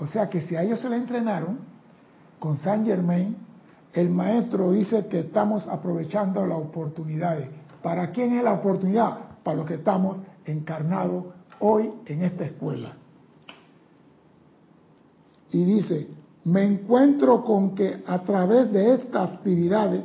O 0.00 0.06
sea 0.06 0.28
que 0.30 0.40
si 0.40 0.56
a 0.56 0.62
ellos 0.62 0.80
se 0.80 0.88
le 0.88 0.96
entrenaron 0.96 1.58
con 2.38 2.56
San 2.56 2.86
Germain, 2.86 3.36
el 3.92 4.08
maestro 4.08 4.72
dice 4.72 5.06
que 5.06 5.20
estamos 5.20 5.68
aprovechando 5.68 6.46
las 6.46 6.58
oportunidades. 6.58 7.48
¿Para 7.82 8.10
quién 8.10 8.32
es 8.38 8.42
la 8.42 8.54
oportunidad? 8.54 9.18
Para 9.42 9.58
los 9.58 9.66
que 9.66 9.74
estamos 9.74 10.18
encarnados 10.46 11.26
hoy 11.58 11.90
en 12.06 12.22
esta 12.22 12.44
escuela. 12.44 12.92
Y 15.52 15.64
dice, 15.64 16.08
me 16.44 16.64
encuentro 16.64 17.44
con 17.44 17.74
que 17.74 18.02
a 18.06 18.20
través 18.20 18.72
de 18.72 18.94
estas 18.94 19.30
actividades 19.30 20.02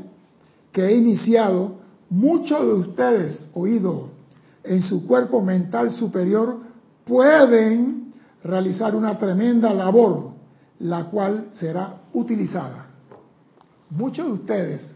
que 0.72 0.86
he 0.86 0.98
iniciado, 0.98 1.76
muchos 2.10 2.60
de 2.60 2.74
ustedes, 2.74 3.50
oído, 3.54 4.10
en 4.64 4.82
su 4.82 5.08
cuerpo 5.08 5.42
mental 5.42 5.92
superior, 5.92 6.58
pueden 7.06 7.95
realizar 8.46 8.96
una 8.96 9.18
tremenda 9.18 9.74
labor, 9.74 10.34
la 10.80 11.06
cual 11.06 11.48
será 11.50 12.02
utilizada. 12.14 12.86
Muchos 13.90 14.28
de 14.28 14.32
ustedes 14.34 14.96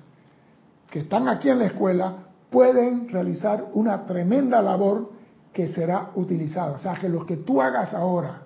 que 0.92 1.00
están 1.00 1.28
aquí 1.28 1.50
en 1.50 1.60
la 1.60 1.66
escuela 1.66 2.16
pueden 2.52 3.10
realizar 3.10 3.66
una 3.74 4.06
tremenda 4.06 4.62
labor 4.62 5.12
que 5.52 5.74
será 5.74 6.12
utilizada. 6.16 6.74
O 6.74 6.78
sea, 6.78 6.94
que 6.94 7.10
lo 7.10 7.26
que 7.26 7.38
tú 7.38 7.60
hagas 7.60 7.94
ahora, 7.94 8.42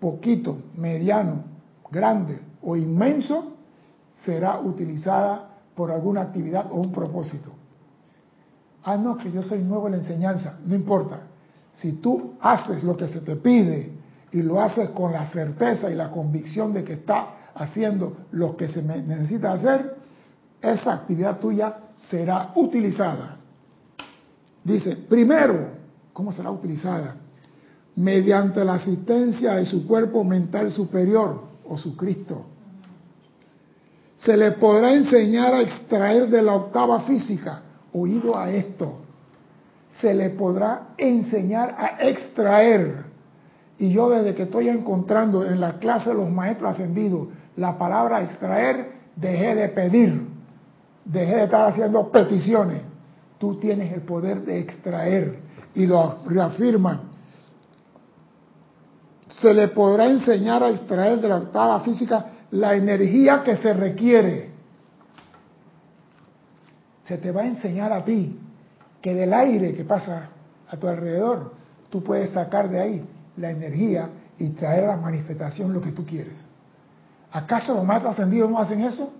poquito, 0.00 0.58
mediano, 0.76 1.44
grande 1.90 2.40
o 2.62 2.76
inmenso, 2.76 3.52
será 4.24 4.58
utilizada 4.58 5.50
por 5.76 5.92
alguna 5.92 6.22
actividad 6.22 6.66
o 6.72 6.76
un 6.76 6.90
propósito. 6.90 7.52
Ah, 8.82 8.96
no, 8.96 9.16
que 9.18 9.30
yo 9.30 9.42
soy 9.42 9.62
nuevo 9.62 9.86
en 9.86 9.92
la 9.92 9.98
enseñanza, 9.98 10.58
no 10.64 10.74
importa. 10.74 11.20
Si 11.74 11.92
tú 11.92 12.34
haces 12.40 12.82
lo 12.82 12.96
que 12.96 13.06
se 13.06 13.20
te 13.20 13.36
pide 13.36 13.96
y 14.36 14.42
lo 14.42 14.60
haces 14.60 14.90
con 14.90 15.12
la 15.12 15.30
certeza 15.30 15.90
y 15.90 15.94
la 15.94 16.10
convicción 16.10 16.74
de 16.74 16.84
que 16.84 16.92
está 16.92 17.52
haciendo 17.54 18.18
lo 18.32 18.54
que 18.54 18.68
se 18.68 18.82
necesita 18.82 19.52
hacer, 19.54 19.96
esa 20.60 20.92
actividad 20.92 21.38
tuya 21.38 21.74
será 22.10 22.52
utilizada. 22.54 23.38
Dice, 24.62 24.94
primero, 25.08 25.70
¿cómo 26.12 26.32
será 26.32 26.50
utilizada? 26.50 27.16
Mediante 27.96 28.62
la 28.62 28.74
asistencia 28.74 29.54
de 29.54 29.64
su 29.64 29.86
cuerpo 29.86 30.22
mental 30.22 30.70
superior 30.70 31.44
o 31.66 31.78
su 31.78 31.96
Cristo. 31.96 32.44
Se 34.18 34.36
le 34.36 34.52
podrá 34.52 34.92
enseñar 34.92 35.54
a 35.54 35.62
extraer 35.62 36.28
de 36.28 36.42
la 36.42 36.52
octava 36.56 37.00
física, 37.00 37.62
oído 37.90 38.36
a 38.36 38.50
esto, 38.50 38.98
se 39.98 40.12
le 40.12 40.28
podrá 40.28 40.88
enseñar 40.98 41.74
a 41.78 42.06
extraer. 42.06 43.05
Y 43.78 43.90
yo 43.90 44.08
desde 44.08 44.34
que 44.34 44.44
estoy 44.44 44.68
encontrando 44.68 45.44
en 45.44 45.60
la 45.60 45.78
clase 45.78 46.10
de 46.10 46.16
los 46.16 46.30
maestros 46.30 46.70
ascendidos 46.74 47.28
la 47.56 47.76
palabra 47.76 48.22
extraer, 48.22 48.92
dejé 49.16 49.54
de 49.54 49.68
pedir, 49.68 50.26
dejé 51.04 51.36
de 51.36 51.44
estar 51.44 51.68
haciendo 51.68 52.10
peticiones. 52.10 52.82
Tú 53.38 53.56
tienes 53.56 53.92
el 53.92 54.02
poder 54.02 54.42
de 54.44 54.60
extraer 54.60 55.40
y 55.74 55.86
lo 55.86 56.18
reafirma. 56.26 57.02
Se 59.28 59.52
le 59.52 59.68
podrá 59.68 60.06
enseñar 60.06 60.62
a 60.62 60.70
extraer 60.70 61.20
de 61.20 61.28
la 61.28 61.36
octava 61.36 61.80
física 61.80 62.26
la 62.52 62.74
energía 62.74 63.42
que 63.44 63.58
se 63.58 63.74
requiere. 63.74 64.50
Se 67.06 67.18
te 67.18 67.30
va 67.30 67.42
a 67.42 67.46
enseñar 67.46 67.92
a 67.92 68.04
ti 68.04 68.38
que 69.02 69.14
del 69.14 69.34
aire 69.34 69.74
que 69.74 69.84
pasa 69.84 70.30
a 70.68 70.76
tu 70.78 70.88
alrededor, 70.88 71.52
tú 71.90 72.02
puedes 72.02 72.30
sacar 72.30 72.70
de 72.70 72.80
ahí 72.80 73.04
la 73.36 73.50
energía 73.50 74.08
y 74.38 74.50
traer 74.50 74.84
a 74.84 74.88
la 74.88 74.96
manifestación 74.96 75.72
lo 75.72 75.80
que 75.80 75.92
tú 75.92 76.04
quieres. 76.04 76.36
¿Acaso 77.32 77.74
los 77.74 77.84
maestros 77.84 78.14
ascendidos 78.14 78.50
no 78.50 78.58
hacen 78.58 78.82
eso? 78.82 79.12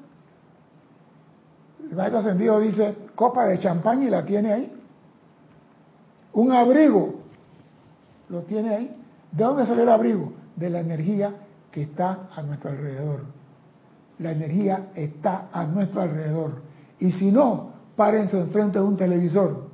El 1.91 1.97
maestro 1.97 2.21
ascendido 2.21 2.61
dice 2.61 2.97
copa 3.15 3.47
de 3.47 3.59
champán 3.59 4.03
y 4.03 4.11
la 4.11 4.25
tiene 4.25 4.53
ahí. 4.53 4.73
Un 6.33 6.53
abrigo 6.53 7.15
lo 8.29 8.43
tiene 8.43 8.75
ahí. 8.75 8.97
¿De 9.33 9.45
dónde 9.45 9.67
sale 9.67 9.83
el 9.83 9.89
abrigo? 9.89 10.33
De 10.57 10.71
la 10.71 10.81
energía 10.81 11.35
que 11.71 11.83
está 11.83 12.29
a 12.35 12.43
nuestro 12.43 12.71
alrededor. 12.71 13.21
La 14.19 14.33
energía 14.33 14.89
está 14.95 15.49
a 15.53 15.65
nuestro 15.65 16.03
alrededor. 16.03 16.63
Y 16.99 17.13
si 17.13 17.31
no, 17.31 17.71
párense 17.97 18.39
enfrente 18.41 18.79
de 18.79 18.85
un 18.85 18.97
televisor 18.97 19.67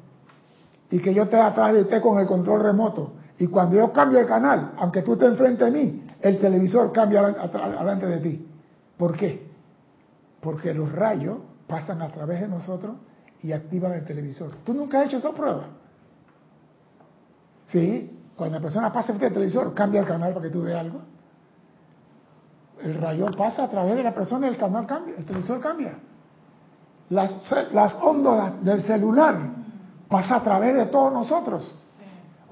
y 0.92 0.98
que 0.98 1.14
yo 1.14 1.22
esté 1.22 1.36
atrás 1.36 1.72
de 1.72 1.80
usted 1.80 2.02
con 2.02 2.20
el 2.20 2.26
control 2.26 2.62
remoto. 2.62 3.12
Y 3.42 3.48
cuando 3.48 3.74
yo 3.74 3.92
cambio 3.92 4.20
el 4.20 4.26
canal, 4.26 4.70
aunque 4.78 5.02
tú 5.02 5.14
estés 5.14 5.30
enfrente 5.30 5.64
de 5.64 5.70
mí, 5.72 6.04
el 6.20 6.38
televisor 6.38 6.92
cambia 6.92 7.22
delante 7.24 8.06
de 8.06 8.18
ti. 8.18 8.48
¿Por 8.96 9.16
qué? 9.16 9.50
Porque 10.40 10.72
los 10.72 10.92
rayos 10.92 11.38
pasan 11.66 12.02
a 12.02 12.12
través 12.12 12.42
de 12.42 12.46
nosotros 12.46 12.94
y 13.42 13.50
activan 13.50 13.94
el 13.94 14.04
televisor. 14.04 14.52
¿Tú 14.64 14.72
nunca 14.72 15.00
has 15.00 15.06
hecho 15.06 15.16
esa 15.16 15.32
prueba? 15.32 15.64
Sí, 17.66 18.16
cuando 18.36 18.58
la 18.58 18.62
persona 18.62 18.92
pasa 18.92 19.08
frente 19.08 19.26
al 19.26 19.32
televisor, 19.32 19.74
cambia 19.74 20.02
el 20.02 20.06
canal 20.06 20.32
para 20.32 20.44
que 20.44 20.52
tú 20.52 20.62
veas 20.62 20.78
algo. 20.78 21.00
El 22.80 22.94
rayo 22.94 23.26
pasa 23.36 23.64
a 23.64 23.68
través 23.68 23.96
de 23.96 24.04
la 24.04 24.14
persona 24.14 24.46
y 24.46 24.50
el 24.50 24.56
canal 24.56 24.86
cambia, 24.86 25.16
el 25.18 25.24
televisor 25.24 25.58
cambia. 25.58 25.98
Las, 27.10 27.52
las 27.72 27.96
ondas 27.96 28.64
del 28.64 28.84
celular 28.84 29.36
pasa 30.08 30.36
a 30.36 30.44
través 30.44 30.76
de 30.76 30.86
todos 30.86 31.12
nosotros. 31.12 31.81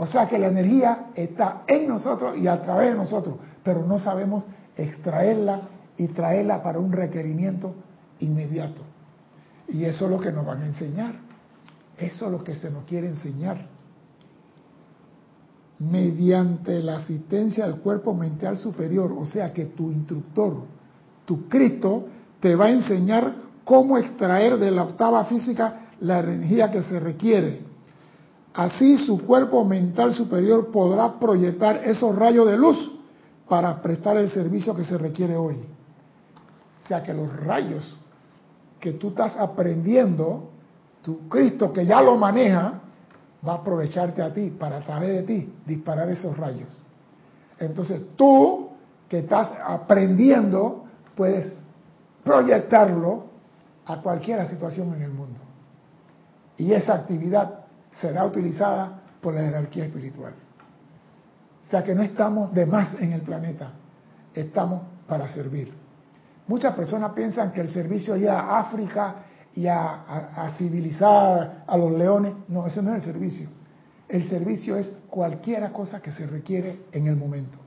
O 0.02 0.06
sea 0.06 0.26
que 0.26 0.38
la 0.38 0.48
energía 0.48 1.08
está 1.14 1.64
en 1.66 1.86
nosotros 1.86 2.38
y 2.38 2.46
a 2.46 2.62
través 2.62 2.92
de 2.92 2.96
nosotros, 2.96 3.34
pero 3.62 3.84
no 3.84 3.98
sabemos 3.98 4.44
extraerla 4.74 5.60
y 5.98 6.06
traerla 6.08 6.62
para 6.62 6.78
un 6.78 6.90
requerimiento 6.90 7.74
inmediato. 8.20 8.80
Y 9.68 9.84
eso 9.84 10.06
es 10.06 10.10
lo 10.10 10.18
que 10.18 10.32
nos 10.32 10.46
van 10.46 10.62
a 10.62 10.66
enseñar. 10.68 11.16
Eso 11.98 12.24
es 12.24 12.32
lo 12.32 12.42
que 12.42 12.54
se 12.54 12.70
nos 12.70 12.84
quiere 12.84 13.08
enseñar. 13.08 13.58
Mediante 15.80 16.82
la 16.82 16.96
asistencia 16.96 17.66
del 17.66 17.80
cuerpo 17.80 18.14
mental 18.14 18.56
superior, 18.56 19.12
o 19.12 19.26
sea 19.26 19.52
que 19.52 19.66
tu 19.66 19.92
instructor, 19.92 20.62
tu 21.26 21.46
Cristo, 21.46 22.06
te 22.40 22.56
va 22.56 22.64
a 22.64 22.70
enseñar 22.70 23.34
cómo 23.66 23.98
extraer 23.98 24.56
de 24.56 24.70
la 24.70 24.84
octava 24.84 25.26
física 25.26 25.90
la 26.00 26.20
energía 26.20 26.70
que 26.70 26.84
se 26.84 26.98
requiere. 26.98 27.69
Así 28.54 28.98
su 28.98 29.24
cuerpo 29.26 29.64
mental 29.64 30.14
superior 30.14 30.70
podrá 30.70 31.18
proyectar 31.18 31.76
esos 31.84 32.16
rayos 32.16 32.48
de 32.48 32.58
luz 32.58 32.90
para 33.48 33.80
prestar 33.80 34.16
el 34.16 34.30
servicio 34.30 34.74
que 34.74 34.84
se 34.84 34.98
requiere 34.98 35.36
hoy. 35.36 35.56
O 36.84 36.88
sea 36.88 37.02
que 37.02 37.14
los 37.14 37.32
rayos 37.44 37.96
que 38.80 38.92
tú 38.92 39.10
estás 39.10 39.36
aprendiendo, 39.36 40.50
tu 41.02 41.28
Cristo 41.28 41.72
que 41.72 41.86
ya 41.86 42.00
lo 42.00 42.16
maneja, 42.16 42.80
va 43.46 43.52
a 43.52 43.56
aprovecharte 43.56 44.22
a 44.22 44.32
ti 44.32 44.50
para 44.50 44.78
a 44.78 44.80
través 44.80 45.08
de 45.14 45.22
ti 45.22 45.52
disparar 45.66 46.08
esos 46.10 46.36
rayos. 46.36 46.68
Entonces 47.58 48.00
tú 48.16 48.70
que 49.08 49.20
estás 49.20 49.50
aprendiendo 49.64 50.84
puedes 51.14 51.52
proyectarlo 52.24 53.24
a 53.86 54.00
cualquier 54.00 54.48
situación 54.48 54.94
en 54.94 55.02
el 55.02 55.10
mundo. 55.10 55.38
Y 56.56 56.72
esa 56.72 56.94
actividad 56.94 57.59
será 57.92 58.24
utilizada 58.24 59.00
por 59.20 59.34
la 59.34 59.42
jerarquía 59.42 59.84
espiritual. 59.84 60.34
O 61.66 61.70
sea 61.70 61.84
que 61.84 61.94
no 61.94 62.02
estamos 62.02 62.52
de 62.52 62.66
más 62.66 63.00
en 63.00 63.12
el 63.12 63.22
planeta, 63.22 63.72
estamos 64.34 64.82
para 65.06 65.28
servir. 65.28 65.72
Muchas 66.46 66.74
personas 66.74 67.12
piensan 67.12 67.52
que 67.52 67.60
el 67.60 67.70
servicio 67.70 68.16
ya 68.16 68.40
a 68.40 68.60
África 68.60 69.14
y 69.54 69.66
a, 69.66 70.52
civilizar 70.56 71.64
a 71.66 71.76
los 71.76 71.92
leones, 71.92 72.32
no, 72.48 72.66
ese 72.66 72.82
no 72.82 72.94
es 72.94 73.04
el 73.04 73.12
servicio. 73.12 73.48
El 74.08 74.28
servicio 74.28 74.76
es 74.76 74.88
cualquier 75.08 75.70
cosa 75.70 76.00
que 76.00 76.10
se 76.10 76.26
requiere 76.26 76.86
en 76.90 77.06
el 77.06 77.16
momento. 77.16 77.58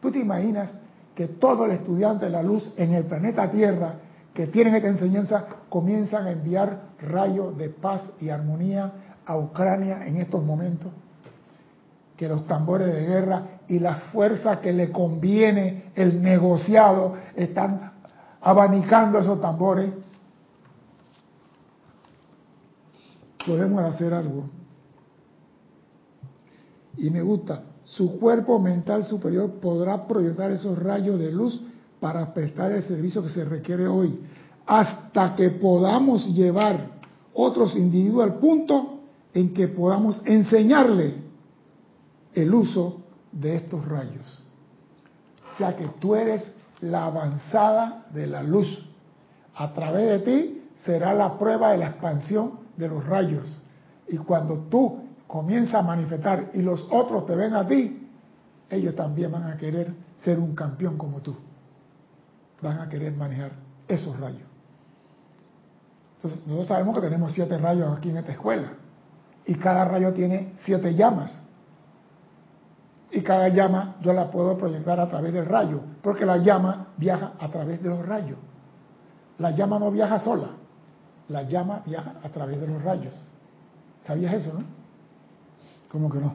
¿Tú 0.00 0.10
te 0.10 0.18
imaginas 0.18 0.78
que 1.14 1.28
todo 1.28 1.66
el 1.66 1.72
estudiante 1.72 2.26
de 2.26 2.30
la 2.30 2.42
luz 2.42 2.72
en 2.76 2.94
el 2.94 3.04
planeta 3.04 3.50
Tierra 3.50 3.96
que 4.32 4.46
tienen 4.46 4.74
esta 4.74 4.88
enseñanza 4.88 5.46
comienzan 5.68 6.26
a 6.26 6.32
enviar 6.32 6.80
rayos 7.00 7.56
de 7.56 7.68
paz 7.68 8.02
y 8.20 8.30
armonía 8.30 8.92
a 9.26 9.36
Ucrania 9.36 10.06
en 10.06 10.16
estos 10.16 10.44
momentos? 10.44 10.92
Que 12.16 12.28
los 12.28 12.46
tambores 12.46 12.92
de 12.92 13.06
guerra 13.06 13.42
y 13.68 13.78
la 13.78 13.96
fuerza 14.12 14.60
que 14.60 14.72
le 14.72 14.92
conviene 14.92 15.92
el 15.94 16.22
negociado 16.22 17.16
están 17.34 17.92
abanicando 18.40 19.18
esos 19.18 19.40
tambores. 19.40 19.90
Podemos 23.46 23.82
hacer 23.82 24.14
algo. 24.14 24.44
Y 26.96 27.10
me 27.10 27.22
gusta, 27.22 27.62
su 27.84 28.18
cuerpo 28.18 28.58
mental 28.58 29.04
superior 29.04 29.50
podrá 29.60 30.06
proyectar 30.06 30.50
esos 30.50 30.78
rayos 30.78 31.18
de 31.18 31.32
luz 31.32 31.60
para 32.00 32.32
prestar 32.32 32.72
el 32.72 32.82
servicio 32.82 33.22
que 33.22 33.28
se 33.30 33.44
requiere 33.44 33.86
hoy, 33.86 34.20
hasta 34.66 35.34
que 35.34 35.50
podamos 35.50 36.26
llevar 36.34 36.94
otros 37.32 37.76
individuos 37.76 38.24
al 38.24 38.34
punto 38.34 38.93
en 39.34 39.52
que 39.52 39.68
podamos 39.68 40.22
enseñarle 40.24 41.14
el 42.32 42.54
uso 42.54 43.02
de 43.32 43.56
estos 43.56 43.86
rayos. 43.86 44.42
O 45.52 45.58
sea 45.58 45.76
que 45.76 45.86
tú 46.00 46.14
eres 46.14 46.54
la 46.80 47.06
avanzada 47.06 48.06
de 48.12 48.26
la 48.26 48.42
luz. 48.42 48.88
A 49.54 49.72
través 49.72 50.08
de 50.08 50.18
ti 50.20 50.62
será 50.84 51.12
la 51.14 51.36
prueba 51.38 51.72
de 51.72 51.78
la 51.78 51.88
expansión 51.88 52.60
de 52.76 52.88
los 52.88 53.04
rayos. 53.06 53.60
Y 54.08 54.16
cuando 54.18 54.66
tú 54.70 55.00
comienzas 55.26 55.76
a 55.76 55.82
manifestar 55.82 56.50
y 56.54 56.62
los 56.62 56.86
otros 56.90 57.26
te 57.26 57.34
ven 57.34 57.54
a 57.54 57.66
ti, 57.66 58.08
ellos 58.70 58.94
también 58.94 59.32
van 59.32 59.44
a 59.44 59.56
querer 59.56 59.94
ser 60.18 60.38
un 60.38 60.54
campeón 60.54 60.96
como 60.96 61.20
tú. 61.20 61.34
Van 62.62 62.80
a 62.80 62.88
querer 62.88 63.12
manejar 63.14 63.52
esos 63.88 64.18
rayos. 64.18 64.42
Entonces, 66.16 66.40
nosotros 66.46 66.68
sabemos 66.68 66.94
que 66.94 67.00
tenemos 67.02 67.32
siete 67.32 67.58
rayos 67.58 67.96
aquí 67.96 68.10
en 68.10 68.18
esta 68.18 68.32
escuela. 68.32 68.72
Y 69.46 69.54
cada 69.56 69.84
rayo 69.84 70.12
tiene 70.12 70.54
siete 70.64 70.94
llamas. 70.94 71.40
Y 73.10 73.20
cada 73.22 73.48
llama 73.48 73.96
yo 74.00 74.12
la 74.12 74.30
puedo 74.30 74.58
proyectar 74.58 74.98
a 74.98 75.08
través 75.08 75.32
del 75.32 75.46
rayo, 75.46 75.80
porque 76.02 76.26
la 76.26 76.38
llama 76.38 76.88
viaja 76.96 77.32
a 77.38 77.48
través 77.48 77.82
de 77.82 77.88
los 77.88 78.04
rayos. 78.04 78.38
La 79.38 79.50
llama 79.50 79.78
no 79.78 79.90
viaja 79.90 80.18
sola, 80.18 80.48
la 81.28 81.42
llama 81.42 81.82
viaja 81.86 82.14
a 82.22 82.28
través 82.28 82.60
de 82.60 82.66
los 82.66 82.82
rayos. 82.82 83.24
¿Sabías 84.02 84.34
eso, 84.34 84.52
no? 84.54 84.64
¿Cómo 85.90 86.10
que 86.10 86.18
no? 86.18 86.34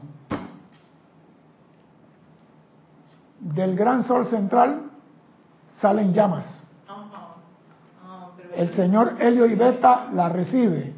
Del 3.40 3.76
gran 3.76 4.02
sol 4.04 4.26
central 4.28 4.90
salen 5.80 6.12
llamas. 6.12 6.66
Ah, 6.88 8.30
El 8.54 8.74
señor 8.74 9.16
Helio 9.20 9.46
y 9.46 9.54
Beta 9.54 10.08
la 10.12 10.28
recibe, 10.28 10.94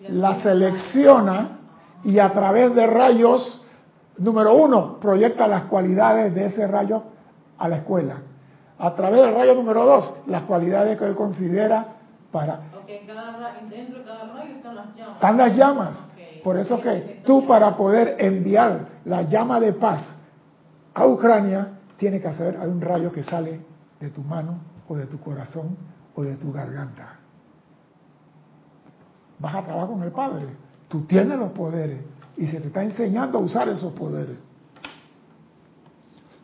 la 0.00 0.42
selecciona 0.42 1.58
y 2.04 2.18
a 2.18 2.32
través 2.32 2.74
de 2.74 2.86
rayos 2.86 3.62
Número 4.18 4.54
uno, 4.54 4.98
proyecta 4.98 5.46
las 5.46 5.64
cualidades 5.64 6.34
de 6.34 6.46
ese 6.46 6.66
rayo 6.66 7.02
a 7.58 7.68
la 7.68 7.76
escuela. 7.76 8.16
A 8.78 8.94
través 8.94 9.20
del 9.20 9.34
rayo 9.34 9.54
número 9.54 9.84
dos, 9.84 10.20
las 10.26 10.42
cualidades 10.44 10.98
que 10.98 11.04
él 11.04 11.14
considera 11.14 11.86
para... 12.30 12.60
dentro 13.68 13.98
de 13.98 14.04
cada 14.04 14.32
rayo 14.32 14.54
están 14.56 14.74
las 14.74 14.94
llamas. 14.94 15.14
Están 15.14 15.36
las 15.36 15.56
llamas. 15.56 16.08
Por 16.42 16.56
eso 16.56 16.80
que 16.80 17.22
tú 17.26 17.46
para 17.46 17.76
poder 17.76 18.16
enviar 18.18 18.86
la 19.04 19.22
llama 19.22 19.60
de 19.60 19.72
paz 19.72 20.00
a 20.94 21.06
Ucrania, 21.06 21.72
tienes 21.98 22.22
que 22.22 22.28
hacer 22.28 22.56
hay 22.60 22.68
un 22.68 22.80
rayo 22.80 23.12
que 23.12 23.22
sale 23.22 23.60
de 24.00 24.10
tu 24.10 24.22
mano 24.22 24.60
o 24.88 24.96
de 24.96 25.06
tu 25.06 25.18
corazón 25.20 25.76
o 26.14 26.22
de 26.22 26.36
tu 26.36 26.52
garganta. 26.52 27.15
Vas 29.38 29.54
a 29.54 29.64
trabajar 29.64 29.88
con 29.88 30.02
el 30.02 30.12
Padre. 30.12 30.46
Tú 30.88 31.02
tienes 31.02 31.38
los 31.38 31.52
poderes 31.52 32.00
y 32.36 32.46
se 32.46 32.60
te 32.60 32.68
está 32.68 32.82
enseñando 32.82 33.38
a 33.38 33.40
usar 33.40 33.68
esos 33.68 33.92
poderes. 33.92 34.38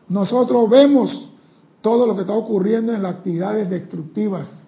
Nosotros 0.08 0.68
vemos 0.68 1.30
todo 1.80 2.06
lo 2.06 2.14
que 2.14 2.22
está 2.22 2.34
ocurriendo 2.34 2.92
en 2.92 3.02
las 3.02 3.16
actividades 3.16 3.68
destructivas. 3.70 4.62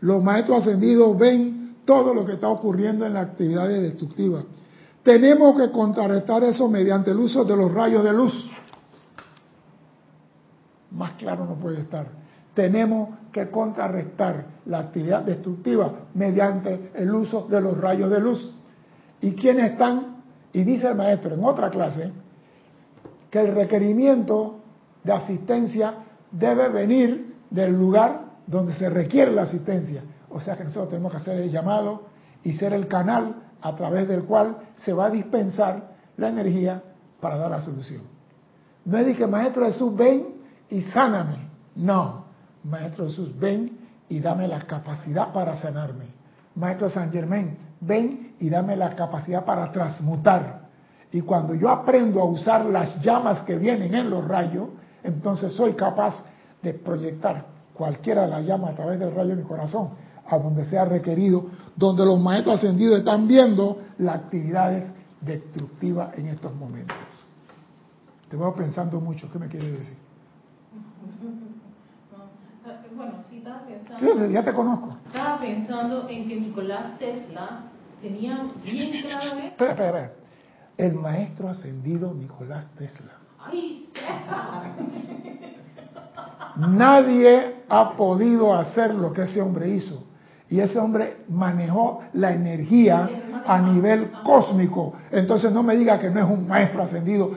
Los 0.00 0.22
maestros 0.22 0.60
ascendidos 0.60 1.16
ven 1.18 1.76
todo 1.84 2.14
lo 2.14 2.24
que 2.24 2.32
está 2.32 2.48
ocurriendo 2.48 3.06
en 3.06 3.14
las 3.14 3.28
actividades 3.28 3.82
destructivas. 3.82 4.44
Tenemos 5.02 5.60
que 5.60 5.70
contrarrestar 5.70 6.44
eso 6.44 6.68
mediante 6.68 7.10
el 7.10 7.18
uso 7.18 7.44
de 7.44 7.56
los 7.56 7.72
rayos 7.72 8.04
de 8.04 8.12
luz. 8.12 8.50
Más 10.92 11.12
claro 11.12 11.44
no 11.44 11.54
puede 11.54 11.80
estar. 11.80 12.06
Tenemos 12.54 13.08
que 13.32 13.50
contrarrestar 13.50 14.44
la 14.66 14.80
actividad 14.80 15.22
destructiva 15.22 15.92
mediante 16.14 16.90
el 16.94 17.12
uso 17.14 17.46
de 17.48 17.60
los 17.60 17.78
rayos 17.78 18.10
de 18.10 18.20
luz. 18.20 18.54
¿Y 19.20 19.32
quiénes 19.32 19.72
están? 19.72 20.22
Y 20.52 20.62
dice 20.64 20.88
el 20.88 20.94
maestro 20.94 21.34
en 21.34 21.42
otra 21.42 21.70
clase 21.70 22.12
que 23.30 23.40
el 23.40 23.54
requerimiento 23.54 24.60
de 25.02 25.12
asistencia 25.12 25.94
debe 26.30 26.68
venir 26.68 27.34
del 27.50 27.72
lugar 27.72 28.26
donde 28.46 28.74
se 28.74 28.90
requiere 28.90 29.32
la 29.32 29.42
asistencia. 29.42 30.02
O 30.28 30.40
sea 30.40 30.56
que 30.56 30.64
nosotros 30.64 30.90
tenemos 30.90 31.12
que 31.12 31.18
hacer 31.18 31.40
el 31.40 31.50
llamado 31.50 32.06
y 32.44 32.52
ser 32.54 32.72
el 32.74 32.88
canal 32.88 33.36
a 33.62 33.76
través 33.76 34.08
del 34.08 34.24
cual 34.24 34.56
se 34.76 34.92
va 34.92 35.06
a 35.06 35.10
dispensar 35.10 35.92
la 36.16 36.28
energía 36.28 36.82
para 37.20 37.36
dar 37.36 37.50
la 37.50 37.60
solución. 37.60 38.02
No 38.84 38.98
es 38.98 39.06
de 39.06 39.14
que 39.14 39.26
Maestro 39.26 39.64
Jesús 39.66 39.96
ven 39.96 40.26
y 40.68 40.82
sáname. 40.82 41.48
No, 41.76 42.21
Maestro 42.64 43.06
Jesús 43.06 43.38
ven 43.38 43.78
y 44.08 44.20
dame 44.20 44.46
la 44.46 44.60
capacidad 44.66 45.32
para 45.32 45.56
sanarme. 45.56 46.06
Maestro 46.54 46.90
San 46.90 47.10
Germain, 47.10 47.56
ven 47.80 48.34
y 48.38 48.50
dame 48.50 48.76
la 48.76 48.94
capacidad 48.94 49.44
para 49.44 49.72
transmutar. 49.72 50.68
Y 51.12 51.20
cuando 51.22 51.54
yo 51.54 51.68
aprendo 51.68 52.20
a 52.20 52.24
usar 52.24 52.64
las 52.66 53.00
llamas 53.02 53.42
que 53.42 53.56
vienen 53.56 53.94
en 53.94 54.10
los 54.10 54.26
rayos, 54.26 54.68
entonces 55.02 55.52
soy 55.52 55.74
capaz 55.74 56.14
de 56.62 56.74
proyectar 56.74 57.46
cualquiera 57.74 58.22
de 58.22 58.28
las 58.28 58.44
llamas 58.44 58.72
a 58.72 58.76
través 58.76 58.98
del 58.98 59.14
rayo 59.14 59.30
de 59.30 59.36
mi 59.36 59.42
corazón, 59.42 59.90
a 60.26 60.38
donde 60.38 60.64
sea 60.64 60.84
requerido, 60.84 61.46
donde 61.74 62.04
los 62.04 62.20
maestros 62.20 62.56
ascendidos 62.56 62.98
están 62.98 63.26
viendo 63.26 63.78
las 63.98 64.16
actividades 64.16 64.90
destructivas 65.20 66.16
en 66.18 66.28
estos 66.28 66.54
momentos. 66.54 66.96
Te 68.28 68.36
voy 68.36 68.52
pensando 68.56 69.00
mucho, 69.00 69.30
¿qué 69.30 69.38
me 69.38 69.48
quiere 69.48 69.72
decir? 69.72 69.96
Bueno, 72.94 73.14
sí, 73.28 73.38
estaba 73.38 73.64
pensando. 73.82 74.26
Sí, 74.26 74.32
ya 74.32 74.44
te 74.44 74.52
conozco. 74.52 74.96
Estaba 75.06 75.38
pensando 75.38 76.08
en 76.08 76.28
que 76.28 76.40
Nicolás 76.40 76.98
Tesla 76.98 77.60
tenía 78.00 78.46
bien 78.64 79.02
claro. 79.02 79.38
Espera, 79.38 79.70
espera, 79.70 79.86
espera. 79.86 80.12
El 80.76 80.94
maestro 80.94 81.48
ascendido 81.48 82.14
Nicolás 82.14 82.70
Tesla. 82.76 83.12
¡Ay, 83.38 83.88
César! 83.92 84.72
Nadie 86.56 87.62
ha 87.68 87.96
podido 87.96 88.54
hacer 88.54 88.94
lo 88.94 89.12
que 89.12 89.22
ese 89.22 89.40
hombre 89.40 89.68
hizo. 89.68 90.04
Y 90.48 90.60
ese 90.60 90.78
hombre 90.78 91.24
manejó 91.28 92.02
la 92.12 92.32
energía 92.32 93.08
a 93.46 93.58
nivel 93.62 94.10
cósmico. 94.22 94.92
Entonces 95.10 95.50
no 95.50 95.62
me 95.62 95.74
diga 95.76 95.98
que 95.98 96.10
no 96.10 96.20
es 96.20 96.26
un 96.26 96.46
maestro 96.46 96.82
ascendido 96.82 97.30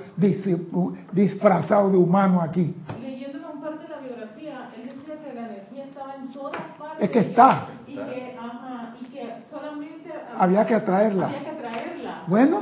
disfrazado 1.13 1.89
de 1.91 1.97
humano 1.97 2.41
aquí. 2.41 2.75
Leyendo 3.01 3.39
un 3.53 3.61
parte 3.61 3.85
de 3.85 3.89
la 3.89 3.99
biografía, 3.99 4.69
él 4.75 4.89
decía 4.89 5.15
que 5.23 5.33
la 5.33 5.45
energía 5.47 5.85
estaba 5.85 6.15
en 6.15 6.29
todas 6.29 6.61
partes. 6.77 6.84
Es 6.99 7.09
que 7.09 7.19
está. 7.19 7.67
Y 7.87 7.95
que, 7.95 8.37
ajá, 8.39 8.95
y 9.01 9.05
que 9.05 9.33
solamente 9.49 10.11
había 10.37 10.65
que 10.65 10.75
atraerla. 10.75 11.27
Había 11.27 11.43
que 11.43 11.49
atraerla. 11.49 12.23
Bueno, 12.27 12.61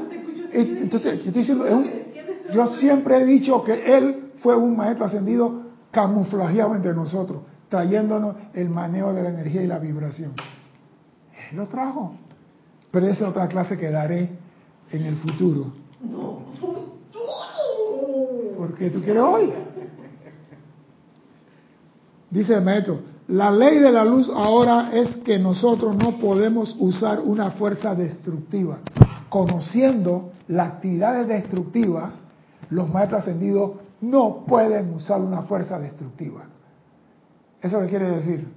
entonces 0.51 1.23
yo, 1.23 1.27
estoy 1.27 1.41
diciendo, 1.41 1.65
es 1.65 1.73
un, 1.73 1.91
yo 2.53 2.75
siempre 2.75 3.17
he 3.17 3.25
dicho 3.25 3.63
que 3.63 3.97
él 3.97 4.31
fue 4.39 4.55
un 4.55 4.75
maestro 4.75 5.05
ascendido 5.05 5.63
camuflajeado 5.91 6.75
entre 6.75 6.93
nosotros, 6.93 7.43
trayéndonos 7.69 8.35
el 8.53 8.69
manejo 8.69 9.13
de 9.13 9.23
la 9.23 9.29
energía 9.29 9.61
y 9.63 9.67
la 9.67 9.79
vibración. 9.79 10.33
Él 11.51 11.57
lo 11.57 11.67
trajo. 11.67 12.15
Pero 12.91 13.07
esa 13.07 13.23
es 13.23 13.29
otra 13.29 13.47
clase 13.47 13.77
que 13.77 13.89
daré 13.89 14.29
en 14.91 15.05
el 15.05 15.15
futuro. 15.15 15.73
No, 16.01 16.41
futuro. 16.59 16.93
Porque 18.57 18.89
tú 18.89 19.01
quieres 19.01 19.23
hoy. 19.23 19.53
Dice 22.29 22.55
el 22.55 22.63
maestro, 22.63 22.99
la 23.27 23.51
ley 23.51 23.79
de 23.79 23.91
la 23.91 24.03
luz 24.03 24.29
ahora 24.29 24.89
es 24.93 25.15
que 25.17 25.39
nosotros 25.39 25.95
no 25.95 26.17
podemos 26.19 26.75
usar 26.79 27.21
una 27.21 27.51
fuerza 27.51 27.95
destructiva. 27.95 28.79
Conociendo 29.29 30.31
las 30.47 30.73
actividades 30.73 31.27
destructivas, 31.27 32.11
los 32.69 32.89
maestros 32.89 33.21
ascendidos 33.21 33.71
no 34.01 34.43
pueden 34.45 34.93
usar 34.93 35.21
una 35.21 35.43
fuerza 35.43 35.79
destructiva. 35.79 36.41
¿Eso 37.61 37.79
qué 37.79 37.87
quiere 37.87 38.09
decir? 38.09 38.47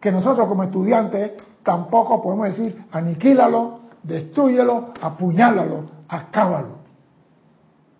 Que 0.00 0.10
nosotros 0.10 0.48
como 0.48 0.62
estudiantes 0.62 1.32
tampoco 1.62 2.22
podemos 2.22 2.48
decir 2.48 2.82
aniquílalo, 2.90 3.80
destruyelo, 4.02 4.92
apuñálalo, 5.00 5.84
acábalo. 6.08 6.78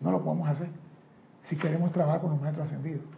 No 0.00 0.10
lo 0.10 0.22
podemos 0.22 0.48
hacer. 0.48 0.68
si 1.42 1.56
queremos 1.56 1.92
trabajar 1.92 2.20
con 2.20 2.30
los 2.30 2.40
maestros 2.40 2.66
ascendidos. 2.66 3.17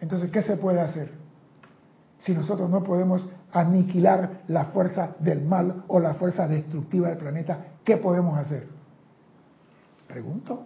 Entonces, 0.00 0.30
¿qué 0.30 0.42
se 0.42 0.56
puede 0.56 0.80
hacer? 0.80 1.12
Si 2.18 2.32
nosotros 2.32 2.68
no 2.68 2.82
podemos 2.82 3.28
aniquilar 3.52 4.42
la 4.48 4.66
fuerza 4.66 5.10
del 5.18 5.42
mal 5.42 5.84
o 5.88 6.00
la 6.00 6.14
fuerza 6.14 6.46
destructiva 6.48 7.08
del 7.08 7.18
planeta, 7.18 7.58
¿qué 7.84 7.96
podemos 7.96 8.36
hacer? 8.38 8.66
Pregunto. 10.06 10.64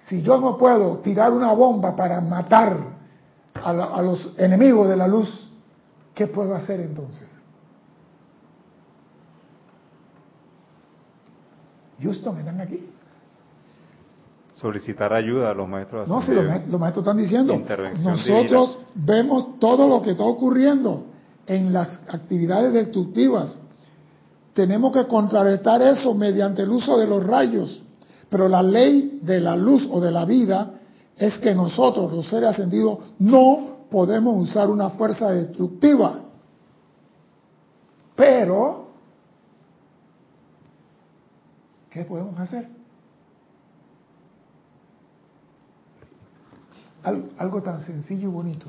Si 0.00 0.22
yo 0.22 0.40
no 0.40 0.58
puedo 0.58 0.98
tirar 0.98 1.32
una 1.32 1.52
bomba 1.52 1.94
para 1.94 2.20
matar 2.20 2.76
a, 3.54 4.02
los 4.02 4.34
enemigos 4.38 4.88
de 4.88 4.96
la 4.96 5.06
luz, 5.06 5.50
¿qué 6.14 6.26
puedo 6.26 6.54
hacer 6.54 6.80
entonces? 6.80 7.28
Me 11.98 12.10
están 12.40 12.60
aquí. 12.60 12.91
Solicitar 14.62 15.12
ayuda 15.12 15.50
a 15.50 15.54
los 15.54 15.68
maestros. 15.68 16.08
No, 16.08 16.22
si 16.22 16.32
los, 16.32 16.44
maestros 16.46 17.04
están 17.04 17.16
diciendo, 17.16 17.60
nosotros 18.00 18.78
vemos 18.94 19.58
todo 19.58 19.88
lo 19.88 20.00
que 20.00 20.12
está 20.12 20.22
ocurriendo 20.22 21.06
en 21.48 21.72
las 21.72 22.00
actividades 22.06 22.72
destructivas. 22.72 23.58
Tenemos 24.54 24.92
que 24.92 25.04
contrarrestar 25.08 25.82
eso 25.82 26.14
mediante 26.14 26.62
el 26.62 26.70
uso 26.70 26.96
de 26.96 27.08
los 27.08 27.26
rayos. 27.26 27.82
Pero 28.28 28.48
la 28.48 28.62
ley 28.62 29.18
de 29.24 29.40
la 29.40 29.56
luz 29.56 29.88
o 29.90 30.00
de 30.00 30.12
la 30.12 30.24
vida 30.24 30.74
es 31.16 31.36
que 31.38 31.56
nosotros, 31.56 32.12
los 32.12 32.28
seres 32.28 32.50
ascendidos, 32.50 32.98
no 33.18 33.86
podemos 33.90 34.48
usar 34.48 34.70
una 34.70 34.90
fuerza 34.90 35.32
destructiva. 35.32 36.20
Pero, 38.14 38.90
¿qué 41.90 42.04
podemos 42.04 42.38
hacer? 42.38 42.81
Algo 47.02 47.62
tan 47.62 47.80
sencillo 47.80 48.28
y 48.28 48.32
bonito. 48.32 48.66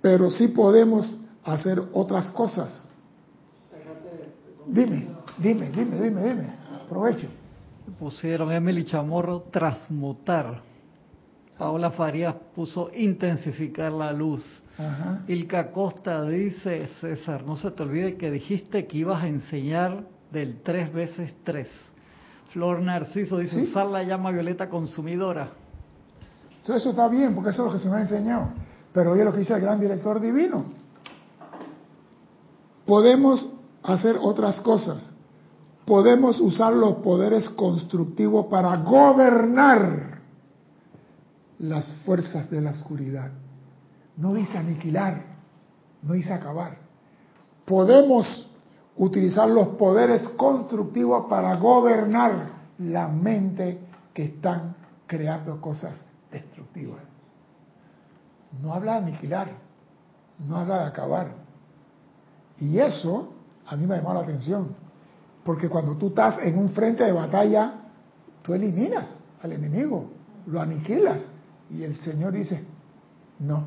Pero 0.00 0.30
sí 0.30 0.48
podemos 0.48 1.18
hacer 1.44 1.82
otras 1.92 2.30
cosas. 2.30 2.90
Dime, 4.66 5.06
dime, 5.38 5.70
dime, 5.70 6.00
dime, 6.00 6.22
dime. 6.22 6.48
Aprovecho. 6.84 7.28
Pusieron 7.98 8.52
Emily 8.52 8.84
Chamorro 8.84 9.42
transmutar. 9.50 10.62
Paola 11.58 11.90
Farías 11.90 12.34
puso 12.54 12.90
intensificar 12.94 13.92
la 13.92 14.12
luz. 14.12 14.44
Ilka 15.28 15.70
Costa 15.70 16.22
dice, 16.24 16.88
César, 17.00 17.44
no 17.44 17.56
se 17.56 17.70
te 17.70 17.82
olvide 17.82 18.16
que 18.16 18.30
dijiste 18.30 18.86
que 18.86 18.98
ibas 18.98 19.22
a 19.22 19.28
enseñar 19.28 20.04
del 20.32 20.60
tres 20.62 20.92
veces 20.92 21.32
tres. 21.44 21.68
Flor 22.54 22.80
Narciso 22.80 23.38
dice, 23.38 23.60
usar 23.60 23.86
la 23.86 24.04
llama 24.04 24.30
violeta 24.30 24.68
consumidora. 24.68 25.50
Todo 26.64 26.76
eso 26.76 26.90
está 26.90 27.08
bien, 27.08 27.34
porque 27.34 27.50
eso 27.50 27.62
es 27.62 27.66
lo 27.66 27.76
que 27.76 27.82
se 27.82 27.90
me 27.90 27.96
ha 27.96 28.02
enseñado. 28.02 28.50
Pero 28.92 29.10
oye 29.10 29.24
lo 29.24 29.32
que 29.32 29.38
dice 29.38 29.54
el 29.54 29.60
gran 29.60 29.80
director 29.80 30.20
divino. 30.20 30.64
Podemos 32.86 33.50
hacer 33.82 34.16
otras 34.20 34.60
cosas. 34.60 35.10
Podemos 35.84 36.38
usar 36.38 36.72
los 36.74 36.98
poderes 36.98 37.50
constructivos 37.50 38.46
para 38.46 38.76
gobernar 38.76 40.20
las 41.58 41.92
fuerzas 42.06 42.48
de 42.50 42.60
la 42.60 42.70
oscuridad. 42.70 43.32
No 44.16 44.32
dice 44.32 44.56
aniquilar, 44.56 45.24
no 46.02 46.12
dice 46.12 46.32
acabar. 46.32 46.78
Podemos 47.64 48.48
utilizar 48.96 49.48
los 49.48 49.68
poderes 49.68 50.28
constructivos 50.30 51.26
para 51.28 51.56
gobernar 51.56 52.46
la 52.78 53.08
mente 53.08 53.80
que 54.12 54.24
están 54.24 54.76
creando 55.06 55.60
cosas 55.60 55.94
destructivas. 56.30 57.02
No 58.62 58.72
habla 58.72 59.00
de 59.00 59.08
aniquilar, 59.08 59.48
no 60.38 60.56
habla 60.56 60.80
de 60.80 60.84
acabar. 60.86 61.32
Y 62.60 62.78
eso 62.78 63.32
a 63.66 63.76
mí 63.76 63.86
me 63.86 63.96
llama 63.96 64.14
la 64.14 64.20
atención, 64.20 64.68
porque 65.44 65.68
cuando 65.68 65.96
tú 65.96 66.08
estás 66.08 66.38
en 66.38 66.58
un 66.58 66.70
frente 66.70 67.04
de 67.04 67.12
batalla, 67.12 67.74
tú 68.42 68.54
eliminas 68.54 69.20
al 69.42 69.52
enemigo, 69.52 70.10
lo 70.46 70.60
aniquilas. 70.60 71.24
Y 71.70 71.82
el 71.82 71.98
Señor 72.00 72.32
dice, 72.32 72.64
no, 73.40 73.66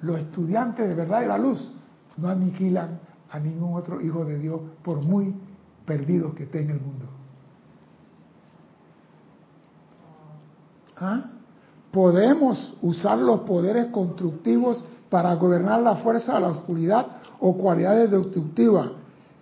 los 0.00 0.18
estudiantes 0.18 0.88
de 0.88 0.94
verdad 0.94 1.20
de 1.20 1.26
la 1.26 1.38
luz 1.38 1.72
no 2.16 2.28
aniquilan 2.28 3.00
a 3.34 3.38
ningún 3.40 3.74
otro 3.74 4.00
hijo 4.00 4.24
de 4.24 4.38
Dios 4.38 4.60
por 4.82 5.02
muy 5.02 5.34
perdidos 5.84 6.34
que 6.34 6.44
esté 6.44 6.62
en 6.62 6.70
el 6.70 6.80
mundo. 6.80 7.06
¿Ah? 10.96 11.24
podemos 11.94 12.76
usar 12.82 13.18
los 13.18 13.40
poderes 13.40 13.86
constructivos 13.86 14.84
para 15.08 15.32
gobernar 15.36 15.80
la 15.80 15.94
fuerza 15.96 16.34
de 16.34 16.40
la 16.40 16.48
oscuridad 16.48 17.06
o 17.38 17.56
cualidades 17.56 18.10
destructivas. 18.10 18.90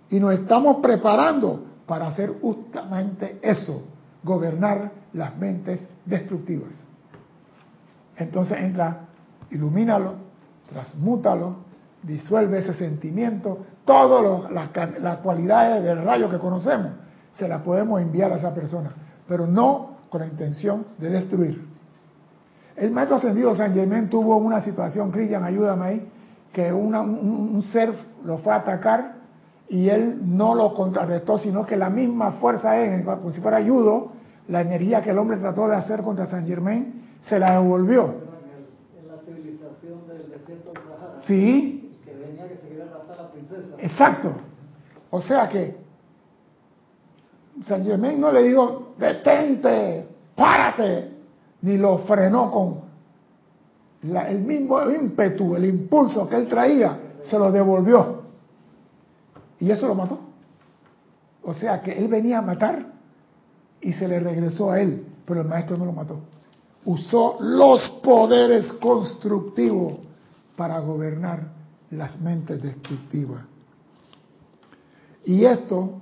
Y 0.09 0.19
nos 0.19 0.35
estamos 0.35 0.77
preparando 0.77 1.63
para 1.87 2.07
hacer 2.07 2.31
justamente 2.39 3.39
eso, 3.41 3.81
gobernar 4.23 4.91
las 5.13 5.35
mentes 5.35 5.85
destructivas. 6.05 6.71
Entonces 8.15 8.59
entra, 8.59 9.07
ilumínalo, 9.49 10.13
transmútalo, 10.69 11.55
disuelve 12.03 12.59
ese 12.59 12.73
sentimiento, 12.73 13.59
todas 13.85 14.51
las 15.01 15.17
cualidades 15.17 15.83
del 15.83 16.03
rayo 16.03 16.29
que 16.29 16.37
conocemos, 16.37 16.91
se 17.37 17.47
las 17.47 17.61
podemos 17.61 18.01
enviar 18.01 18.31
a 18.31 18.35
esa 18.35 18.53
persona, 18.53 18.91
pero 19.27 19.47
no 19.47 19.97
con 20.09 20.21
la 20.21 20.27
intención 20.27 20.85
de 20.99 21.09
destruir. 21.09 21.73
El 22.75 22.91
maestro 22.91 23.17
ascendido 23.17 23.55
San 23.55 23.73
Germán 23.73 24.09
tuvo 24.09 24.37
una 24.37 24.61
situación, 24.61 25.11
Cristian, 25.11 25.43
ayúdame 25.43 25.85
ahí, 25.85 26.11
que 26.51 26.71
un, 26.71 27.63
ser 27.71 27.93
lo 28.23 28.37
fue 28.37 28.53
a 28.53 28.57
atacar 28.57 29.15
y 29.67 29.89
él 29.89 30.19
no 30.23 30.53
lo 30.53 30.73
contrarrestó, 30.73 31.39
sino 31.39 31.65
que 31.65 31.75
la 31.75 31.89
misma 31.89 32.33
fuerza, 32.33 32.77
es, 32.79 33.03
como 33.03 33.31
si 33.31 33.41
fuera 33.41 33.57
ayudo, 33.57 34.11
la 34.47 34.61
energía 34.61 35.01
que 35.01 35.11
el 35.11 35.17
hombre 35.17 35.37
trató 35.37 35.67
de 35.67 35.75
hacer 35.75 36.03
contra 36.03 36.25
San 36.27 36.45
Germán, 36.45 36.93
se 37.23 37.39
la 37.39 37.53
devolvió. 37.53 38.15
En 38.99 39.07
la 39.07 39.17
civilización 39.25 40.07
del 40.07 40.17
desierto 40.19 40.69
de 40.69 40.79
Sahara. 40.79 41.17
Sí. 41.25 41.97
Que 42.05 42.13
venía 42.13 42.47
que 42.47 42.57
se 42.57 42.67
quería 42.67 42.85
raptar 42.85 43.19
a 43.19 43.23
la 43.23 43.31
princesa. 43.31 43.72
Exacto. 43.83 44.31
O 45.09 45.21
sea 45.21 45.49
que 45.49 45.75
San 47.65 47.83
Germán 47.83 48.19
no 48.19 48.31
le 48.31 48.43
dijo, 48.43 48.93
detente, 48.97 50.07
párate, 50.35 51.11
ni 51.61 51.77
lo 51.77 51.99
frenó 51.99 52.49
con 52.49 52.81
el 54.01 54.39
mismo 54.39 54.89
ímpetu, 54.89 55.55
el 55.57 55.65
impulso 55.65 56.27
que 56.29 56.37
él 56.37 56.47
traía, 56.47 56.97
se 57.23 57.37
lo 57.37 57.51
devolvió. 57.51 58.23
Y 59.59 59.69
eso 59.69 59.87
lo 59.87 59.95
mató. 59.95 60.17
O 61.43 61.53
sea 61.53 61.81
que 61.81 61.91
él 61.91 62.07
venía 62.07 62.39
a 62.39 62.41
matar 62.41 62.85
y 63.81 63.91
se 63.91 64.07
le 64.07 64.21
regresó 64.21 64.71
a 64.71 64.79
él, 64.79 65.05
pero 65.25 65.41
el 65.41 65.47
maestro 65.47 65.77
no 65.77 65.85
lo 65.85 65.91
mató. 65.91 66.19
Usó 66.85 67.35
los 67.39 67.81
poderes 68.01 68.71
constructivos 68.73 69.95
para 70.55 70.79
gobernar 70.79 71.49
las 71.91 72.19
mentes 72.21 72.61
destructivas. 72.61 73.52
Y 75.25 75.45
esto 75.45 76.01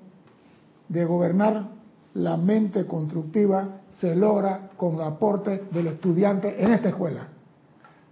de 0.89 1.05
gobernar 1.05 1.69
la 2.13 2.37
mente 2.37 2.85
constructiva 2.85 3.81
se 3.91 4.15
logra 4.15 4.69
con 4.77 4.95
el 4.95 5.01
aporte 5.01 5.63
del 5.71 5.87
estudiante 5.87 6.61
en 6.61 6.73
esta 6.73 6.89
escuela, 6.89 7.27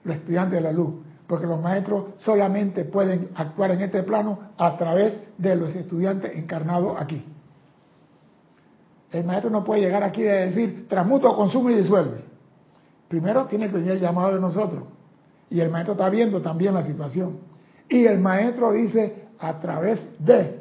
los 0.03 0.15
estudiantes 0.15 0.53
de 0.53 0.61
la 0.61 0.71
luz, 0.71 0.93
porque 1.27 1.45
los 1.45 1.61
maestros 1.61 2.05
solamente 2.19 2.85
pueden 2.85 3.29
actuar 3.35 3.71
en 3.71 3.81
este 3.81 4.03
plano 4.03 4.39
a 4.57 4.77
través 4.77 5.19
de 5.37 5.55
los 5.55 5.75
estudiantes 5.75 6.35
encarnados 6.37 6.95
aquí. 6.99 7.23
El 9.11 9.25
maestro 9.25 9.49
no 9.49 9.63
puede 9.63 9.81
llegar 9.81 10.03
aquí 10.03 10.21
y 10.21 10.25
decir, 10.25 10.87
transmuto, 10.87 11.35
consumo 11.35 11.69
y 11.71 11.75
disuelve. 11.75 12.23
Primero 13.07 13.45
tiene 13.45 13.67
que 13.67 13.73
venir 13.73 13.93
el 13.93 13.99
llamado 13.99 14.35
de 14.35 14.39
nosotros. 14.39 14.83
Y 15.49 15.59
el 15.59 15.69
maestro 15.69 15.93
está 15.93 16.09
viendo 16.09 16.41
también 16.41 16.75
la 16.75 16.85
situación. 16.85 17.39
Y 17.89 18.05
el 18.05 18.19
maestro 18.19 18.71
dice, 18.71 19.25
a 19.39 19.59
través 19.59 20.07
de 20.19 20.58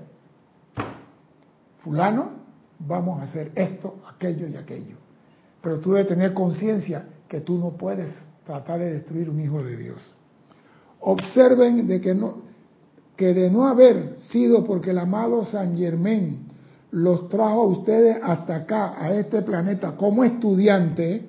fulano, 1.83 2.31
vamos 2.79 3.21
a 3.21 3.25
hacer 3.25 3.53
esto, 3.55 3.97
aquello 4.09 4.49
y 4.49 4.57
aquello. 4.57 4.97
Pero 5.63 5.81
tú 5.81 5.93
debes 5.93 6.09
tener 6.09 6.35
conciencia 6.35 7.07
que 7.29 7.41
tú 7.41 7.59
no 7.59 7.71
puedes 7.71 8.15
tratar 8.45 8.81
de 8.81 8.93
destruir 8.93 9.29
un 9.29 9.41
hijo 9.41 9.63
de 9.63 9.77
Dios. 9.77 10.17
Observen 11.01 11.87
de 11.87 12.01
que, 12.01 12.15
no, 12.15 12.43
que 13.17 13.35
de 13.35 13.51
no 13.51 13.67
haber 13.67 14.17
sido 14.19 14.65
porque 14.65 14.91
el 14.91 14.99
amado 14.99 15.45
San 15.45 15.77
Germán 15.77 16.49
los 16.91 17.29
trajo 17.29 17.63
a 17.63 17.67
ustedes 17.67 18.19
hasta 18.23 18.57
acá, 18.57 18.95
a 18.99 19.13
este 19.13 19.43
planeta, 19.43 19.97
como 19.97 20.25
estudiante, 20.25 21.27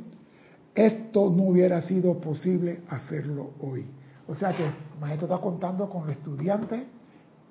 esto 0.74 1.30
no 1.30 1.44
hubiera 1.44 1.82
sido 1.82 2.20
posible 2.22 2.82
hacerlo 2.90 3.52
hoy. 3.60 3.86
O 4.28 4.36
sea 4.36 4.56
que 4.56 4.64
el 4.64 4.72
maestro 5.02 5.28
está 5.28 5.40
contando 5.40 5.90
con 5.90 6.08
los 6.08 6.12
estudiantes 6.16 6.84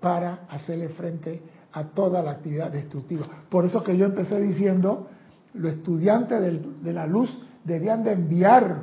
para 0.01 0.47
hacerle 0.49 0.89
frente 0.91 1.43
a 1.58 1.58
toda 1.85 2.23
la 2.23 2.33
actividad 2.33 2.71
destructiva. 2.71 3.27
Por 3.49 3.65
eso 3.65 3.83
que 3.83 3.97
yo 3.97 4.07
empecé 4.07 4.41
diciendo, 4.41 5.09
los 5.55 5.73
estudiantes 5.73 6.41
de 6.83 6.93
la 6.93 7.07
luz 7.07 7.43
debían 7.65 8.05
de 8.05 8.13
enviar 8.13 8.77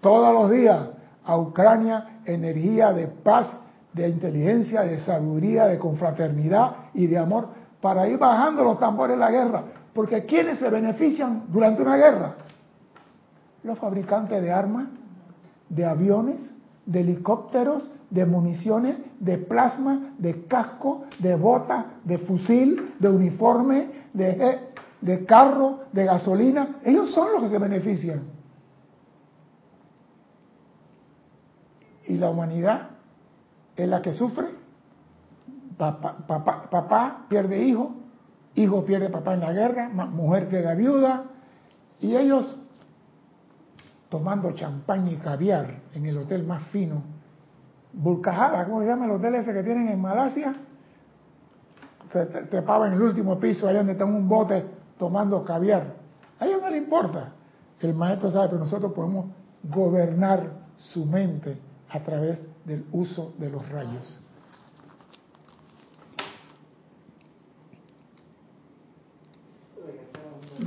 todos 0.00 0.32
los 0.32 0.50
días 0.50 0.88
a 1.24 1.36
Ucrania 1.36 2.20
energía 2.24 2.92
de 2.92 3.08
paz, 3.08 3.48
de 3.92 4.08
inteligencia, 4.08 4.82
de 4.82 4.98
sabiduría, 5.00 5.66
de 5.66 5.78
confraternidad 5.78 6.76
y 6.94 7.06
de 7.06 7.18
amor 7.18 7.48
para 7.80 8.06
ir 8.08 8.18
bajando 8.18 8.64
los 8.64 8.78
tambores 8.78 9.16
de 9.16 9.20
la 9.20 9.30
guerra. 9.30 9.64
Porque 9.94 10.24
¿quiénes 10.24 10.58
se 10.58 10.68
benefician 10.68 11.44
durante 11.48 11.82
una 11.82 11.96
guerra? 11.96 12.34
Los 13.62 13.78
fabricantes 13.78 14.42
de 14.42 14.52
armas, 14.52 14.88
de 15.68 15.84
aviones, 15.84 16.52
de 16.84 17.00
helicópteros, 17.00 17.90
de 18.10 18.26
municiones, 18.26 18.96
de 19.20 19.38
plasma, 19.38 20.14
de 20.18 20.44
casco, 20.46 21.04
de 21.18 21.34
bota, 21.34 21.86
de 22.04 22.18
fusil, 22.18 22.94
de 22.98 23.08
uniforme, 23.08 23.90
de, 24.12 24.60
de 25.00 25.24
carro, 25.24 25.80
de 25.92 26.04
gasolina. 26.04 26.76
Ellos 26.84 27.12
son 27.12 27.32
los 27.32 27.42
que 27.44 27.48
se 27.48 27.58
benefician. 27.58 28.22
Y 32.06 32.16
la 32.18 32.30
humanidad 32.30 32.90
es 33.76 33.88
la 33.88 34.00
que 34.02 34.12
sufre. 34.12 34.46
Papá, 35.76 37.26
pierde 37.28 37.62
hijo, 37.62 37.94
hijo 38.54 38.84
pierde 38.84 39.10
papá 39.10 39.34
en 39.34 39.40
la 39.40 39.52
guerra, 39.52 39.88
mujer 39.90 40.48
queda 40.48 40.74
viuda, 40.74 41.24
y 42.00 42.16
ellos 42.16 42.56
tomando 44.08 44.52
champaña 44.52 45.12
y 45.12 45.16
caviar 45.16 45.82
en 45.92 46.06
el 46.06 46.16
hotel 46.16 46.44
más 46.44 46.62
fino, 46.68 47.02
Bulcajada, 47.96 48.66
¿cómo 48.66 48.82
se 48.82 48.88
llama 48.88 49.06
el 49.06 49.12
hotel 49.12 49.42
que 49.42 49.62
tienen 49.62 49.88
en 49.88 49.98
Malasia? 49.98 50.54
Se 52.12 52.26
trepaba 52.26 52.88
en 52.88 52.92
el 52.92 53.02
último 53.02 53.40
piso, 53.40 53.66
ahí 53.66 53.74
donde 53.74 53.92
está 53.92 54.04
un 54.04 54.28
bote 54.28 54.66
tomando 54.98 55.42
caviar. 55.42 55.94
A 56.38 56.46
ellos 56.46 56.60
no 56.60 56.68
le 56.68 56.76
importa. 56.76 57.32
El 57.80 57.94
maestro 57.94 58.30
sabe, 58.30 58.50
que 58.50 58.56
nosotros 58.56 58.92
podemos 58.92 59.26
gobernar 59.62 60.50
su 60.76 61.06
mente 61.06 61.58
a 61.88 62.00
través 62.00 62.46
del 62.66 62.84
uso 62.92 63.32
de 63.38 63.48
los 63.48 63.66
rayos. 63.70 64.22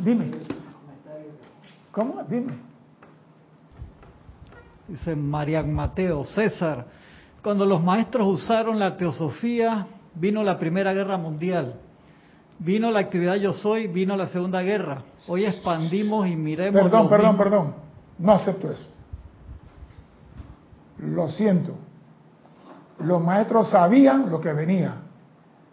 Dime. 0.03 0.31
¿Cómo? 1.91 2.23
Dime. 2.23 2.53
Dice 4.87 5.15
Marian 5.15 5.71
Mateo, 5.71 6.23
César, 6.23 6.87
cuando 7.43 7.65
los 7.65 7.83
maestros 7.83 8.27
usaron 8.27 8.79
la 8.79 8.97
teosofía, 8.97 9.87
vino 10.15 10.43
la 10.43 10.59
Primera 10.59 10.93
Guerra 10.93 11.17
Mundial. 11.17 11.75
Vino 12.59 12.91
la 12.91 12.99
actividad 12.99 13.35
Yo 13.35 13.53
Soy, 13.53 13.87
vino 13.87 14.17
la 14.17 14.27
Segunda 14.27 14.61
Guerra. 14.61 15.03
Hoy 15.27 15.45
expandimos 15.45 16.27
y 16.27 16.35
miremos. 16.35 16.81
Perdón, 16.81 17.09
perdón, 17.09 17.37
perdón. 17.37 17.73
No 18.17 18.33
acepto 18.33 18.71
eso. 18.71 18.85
Lo 20.97 21.29
siento. 21.29 21.75
Los 22.99 23.23
maestros 23.23 23.69
sabían 23.69 24.29
lo 24.29 24.41
que 24.41 24.51
venía. 24.51 24.95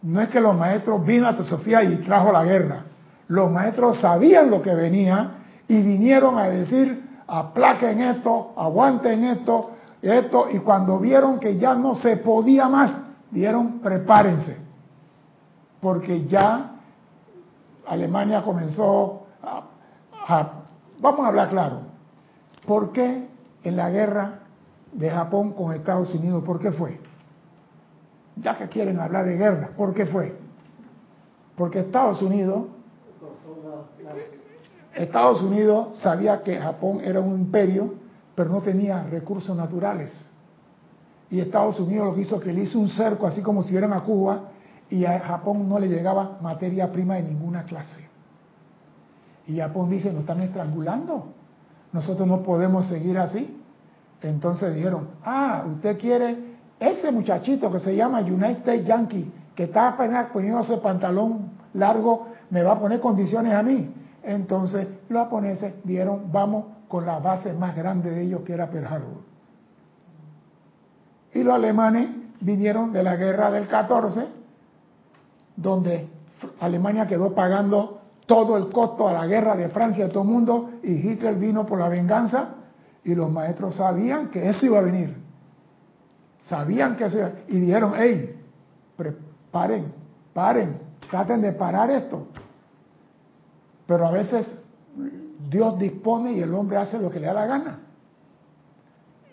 No 0.02 0.20
es 0.20 0.29
que 0.29 0.40
los 0.40 0.57
maestros 0.57 1.05
vino 1.05 1.26
a 1.26 1.35
Teosofía 1.35 1.83
y 1.83 1.96
trajo 1.96 2.31
la 2.31 2.44
guerra. 2.44 2.85
Los 3.26 3.50
maestros 3.50 3.98
sabían 4.00 4.50
lo 4.50 4.62
que 4.62 4.72
venía 4.72 5.31
y 5.66 5.83
vinieron 5.83 6.38
a 6.38 6.44
decir, 6.44 7.05
aplaquen 7.26 8.00
esto, 8.00 8.55
aguanten 8.57 9.24
esto, 9.24 9.72
esto, 10.10 10.46
y 10.50 10.58
cuando 10.58 10.98
vieron 10.98 11.40
que 11.40 11.56
ya 11.58 11.74
no 11.74 11.94
se 11.94 12.18
podía 12.18 12.68
más, 12.68 13.02
dijeron, 13.30 13.80
prepárense, 13.80 14.56
porque 15.80 16.26
ya 16.26 16.72
Alemania 17.86 18.42
comenzó 18.42 19.26
a, 19.42 20.52
vamos 21.00 21.20
a 21.20 21.28
hablar 21.28 21.48
claro, 21.48 21.80
¿por 22.66 22.92
qué 22.92 23.28
en 23.62 23.76
la 23.76 23.90
guerra 23.90 24.40
de 24.92 25.10
Japón 25.10 25.52
con 25.52 25.72
Estados 25.72 26.12
Unidos, 26.14 26.42
por 26.44 26.58
qué 26.58 26.72
fue? 26.72 27.00
Ya 28.36 28.56
que 28.56 28.68
quieren 28.68 28.98
hablar 29.00 29.24
de 29.24 29.36
guerra, 29.36 29.70
¿por 29.76 29.94
qué 29.94 30.06
fue? 30.06 30.36
Porque 31.56 31.80
Estados 31.80 32.20
Unidos 32.22 32.66
Estados 34.96 35.42
Unidos 35.42 35.98
sabía 35.98 36.42
que 36.42 36.58
Japón 36.58 37.00
era 37.04 37.20
un 37.20 37.34
imperio, 37.34 37.94
pero 38.37 38.51
no 38.51 38.61
tenía 38.61 39.03
recursos 39.05 39.57
naturales. 39.57 40.12
Y 41.31 41.40
Estados 41.40 41.81
Unidos 41.81 42.07
lo 42.07 42.14
que 42.14 42.20
hizo 42.20 42.38
que 42.38 42.53
le 42.53 42.62
hizo 42.62 42.79
un 42.79 42.90
cerco, 42.90 43.27
así 43.27 43.42
como 43.42 43.64
si 43.64 43.70
hubieran 43.70 43.92
a 43.92 44.03
Cuba, 44.03 44.51
y 44.88 45.05
a 45.05 45.18
Japón 45.18 45.68
no 45.68 45.81
le 45.81 45.88
llegaba 45.88 46.38
materia 46.40 46.92
prima 46.92 47.14
de 47.14 47.22
ninguna 47.22 47.64
clase. 47.64 48.09
Y 49.49 49.59
Japón 49.59 49.90
dice, 49.90 50.12
nos 50.12 50.20
están 50.20 50.42
estrangulando, 50.42 51.33
nosotros 51.92 52.29
no 52.29 52.42
podemos 52.42 52.87
seguir 52.87 53.18
así. 53.18 53.61
Entonces 54.22 54.75
dijeron, 54.75 55.09
ah, 55.25 55.64
usted 55.68 55.99
quiere 55.99 56.57
ese 56.79 57.11
muchachito 57.11 57.72
que 57.72 57.81
se 57.81 57.96
llama 57.96 58.20
United 58.20 58.59
States 58.59 58.87
Yankee, 58.87 59.33
que 59.55 59.64
está 59.64 59.88
apenas 59.88 60.31
poniéndose 60.31 60.77
pantalón 60.79 61.51
largo, 61.72 62.29
me 62.51 62.62
va 62.62 62.72
a 62.72 62.79
poner 62.79 63.01
condiciones 63.01 63.53
a 63.55 63.62
mí. 63.62 63.92
Entonces 64.22 64.87
los 65.09 65.25
japoneses 65.25 65.75
dijeron, 65.85 66.31
vamos 66.31 66.75
con 66.88 67.05
la 67.05 67.18
base 67.18 67.53
más 67.53 67.75
grande 67.75 68.11
de 68.11 68.22
ellos 68.22 68.42
que 68.42 68.53
era 68.53 68.70
Pearl 68.70 68.87
Harbor. 68.87 69.22
Y 71.33 71.42
los 71.42 71.55
alemanes 71.55 72.09
vinieron 72.40 72.92
de 72.92 73.03
la 73.03 73.16
guerra 73.16 73.51
del 73.51 73.66
14, 73.66 74.27
donde 75.57 76.09
Alemania 76.61 77.07
quedó 77.07 77.35
pagando 77.35 78.01
todo 78.27 78.57
el 78.57 78.70
costo 78.70 79.09
a 79.09 79.12
la 79.12 79.27
guerra 79.27 79.57
de 79.57 79.68
Francia 79.68 80.07
y 80.07 80.09
todo 80.09 80.22
el 80.22 80.29
mundo, 80.29 80.70
y 80.83 80.92
Hitler 80.92 81.35
vino 81.37 81.66
por 81.66 81.79
la 81.79 81.88
venganza, 81.88 82.55
y 83.05 83.14
los 83.14 83.31
maestros 83.31 83.77
sabían 83.77 84.31
que 84.31 84.49
eso 84.49 84.66
iba 84.66 84.79
a 84.79 84.83
venir. 84.83 85.16
Sabían 86.49 86.96
que 86.96 87.05
eso 87.05 87.18
iba 87.18 87.33
Y 87.49 87.61
dijeron, 87.61 87.92
hey, 87.96 88.40
paren, 89.51 89.92
paren, 90.33 90.79
traten 91.09 91.40
de 91.40 91.53
parar 91.53 91.90
esto. 91.90 92.27
Pero 93.87 94.07
a 94.07 94.11
veces 94.11 94.61
Dios 95.48 95.78
dispone 95.78 96.32
y 96.32 96.40
el 96.40 96.52
hombre 96.54 96.76
hace 96.76 96.98
lo 96.98 97.11
que 97.11 97.20
le 97.20 97.26
da 97.26 97.35
la 97.35 97.46
gana. 97.46 97.78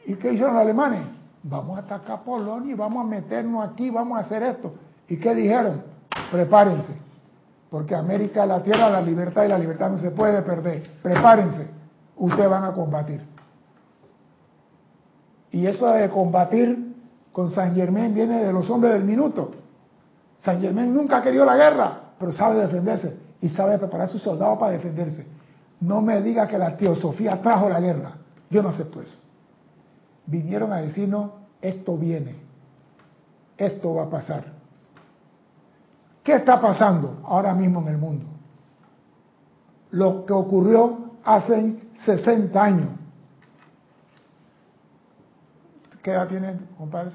¿Y 0.05 0.15
qué 0.15 0.33
hicieron 0.33 0.53
los 0.53 0.61
alemanes? 0.61 1.01
Vamos 1.43 1.77
a 1.77 1.81
atacar 1.81 2.23
Polonia 2.23 2.71
y 2.71 2.75
vamos 2.75 3.05
a 3.05 3.07
meternos 3.07 3.69
aquí, 3.69 3.89
vamos 3.89 4.17
a 4.17 4.21
hacer 4.21 4.43
esto. 4.43 4.73
¿Y 5.07 5.17
qué 5.17 5.35
dijeron? 5.35 5.81
Prepárense, 6.31 6.93
porque 7.69 7.95
América 7.95 8.45
la 8.45 8.61
tierra 8.63 8.89
la 8.89 9.01
libertad 9.01 9.45
y 9.45 9.49
la 9.49 9.57
libertad 9.57 9.89
no 9.89 9.97
se 9.97 10.11
puede 10.11 10.41
perder. 10.41 10.83
Prepárense, 11.01 11.67
ustedes 12.17 12.49
van 12.49 12.63
a 12.63 12.71
combatir. 12.73 13.21
Y 15.51 15.65
eso 15.67 15.87
de 15.87 16.09
combatir 16.09 16.95
con 17.31 17.51
San 17.51 17.75
Germán 17.75 18.13
viene 18.13 18.43
de 18.43 18.53
los 18.53 18.69
hombres 18.69 18.93
del 18.93 19.03
minuto. 19.03 19.51
San 20.39 20.61
Germán 20.61 20.93
nunca 20.93 21.17
ha 21.17 21.21
querido 21.21 21.45
la 21.45 21.55
guerra, 21.55 21.99
pero 22.19 22.31
sabe 22.33 22.61
defenderse 22.61 23.17
y 23.39 23.49
sabe 23.49 23.77
preparar 23.77 24.07
a 24.07 24.09
sus 24.09 24.21
soldados 24.21 24.57
para 24.57 24.71
defenderse. 24.71 25.25
No 25.83 26.01
me 26.01 26.21
diga 26.21 26.47
que 26.47 26.57
la 26.57 26.77
teosofía 26.77 27.41
trajo 27.41 27.67
la 27.67 27.81
guerra. 27.81 28.13
Yo 28.49 28.63
no 28.63 28.69
acepto 28.69 29.01
eso. 29.01 29.17
Vinieron 30.25 30.71
a 30.71 30.77
decirnos, 30.77 31.31
esto 31.61 31.97
viene, 31.97 32.37
esto 33.57 33.93
va 33.93 34.03
a 34.03 34.09
pasar. 34.09 34.45
¿Qué 36.23 36.35
está 36.35 36.61
pasando 36.61 37.19
ahora 37.25 37.53
mismo 37.53 37.81
en 37.81 37.87
el 37.89 37.97
mundo? 37.97 38.25
Lo 39.91 40.25
que 40.25 40.31
ocurrió 40.31 41.15
hace 41.25 41.75
60 42.05 42.63
años. 42.63 42.89
¿Qué 46.01 46.11
edad 46.11 46.29
tienes, 46.29 46.55
compadre? 46.77 47.11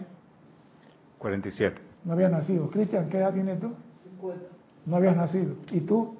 47. 1.18 1.80
No 2.04 2.12
había 2.12 2.28
nacido. 2.28 2.68
Cristian, 2.68 3.08
¿qué 3.08 3.16
edad 3.16 3.32
tienes 3.32 3.58
tú? 3.60 3.72
50. 4.20 4.44
No 4.84 4.96
habías 4.96 5.16
nacido. 5.16 5.54
¿Y 5.70 5.80
tú? 5.80 6.17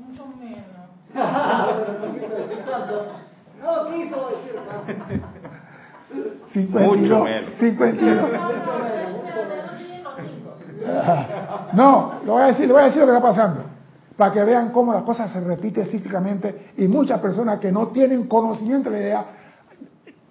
No 3.62 3.86
quiso 3.88 4.28
decir 4.30 5.22
52, 6.52 6.96
Mucho 6.98 7.24
menos. 7.24 7.54
52. 7.58 8.30
No, 11.74 12.12
lo 12.24 12.32
voy 12.32 12.42
a 12.42 12.46
decir, 12.46 12.66
lo 12.66 12.74
voy 12.74 12.82
a 12.82 12.86
decir 12.86 13.00
lo 13.00 13.06
que 13.06 13.16
está 13.16 13.28
pasando, 13.28 13.60
para 14.16 14.32
que 14.32 14.44
vean 14.44 14.70
cómo 14.70 14.92
las 14.92 15.02
cosas 15.02 15.30
se 15.32 15.40
repiten 15.40 15.84
cíclicamente 15.86 16.72
y 16.76 16.88
muchas 16.88 17.20
personas 17.20 17.58
que 17.58 17.70
no 17.70 17.88
tienen 17.88 18.26
conocimiento 18.26 18.90
de 18.90 18.96
la 18.96 19.02
idea 19.02 19.26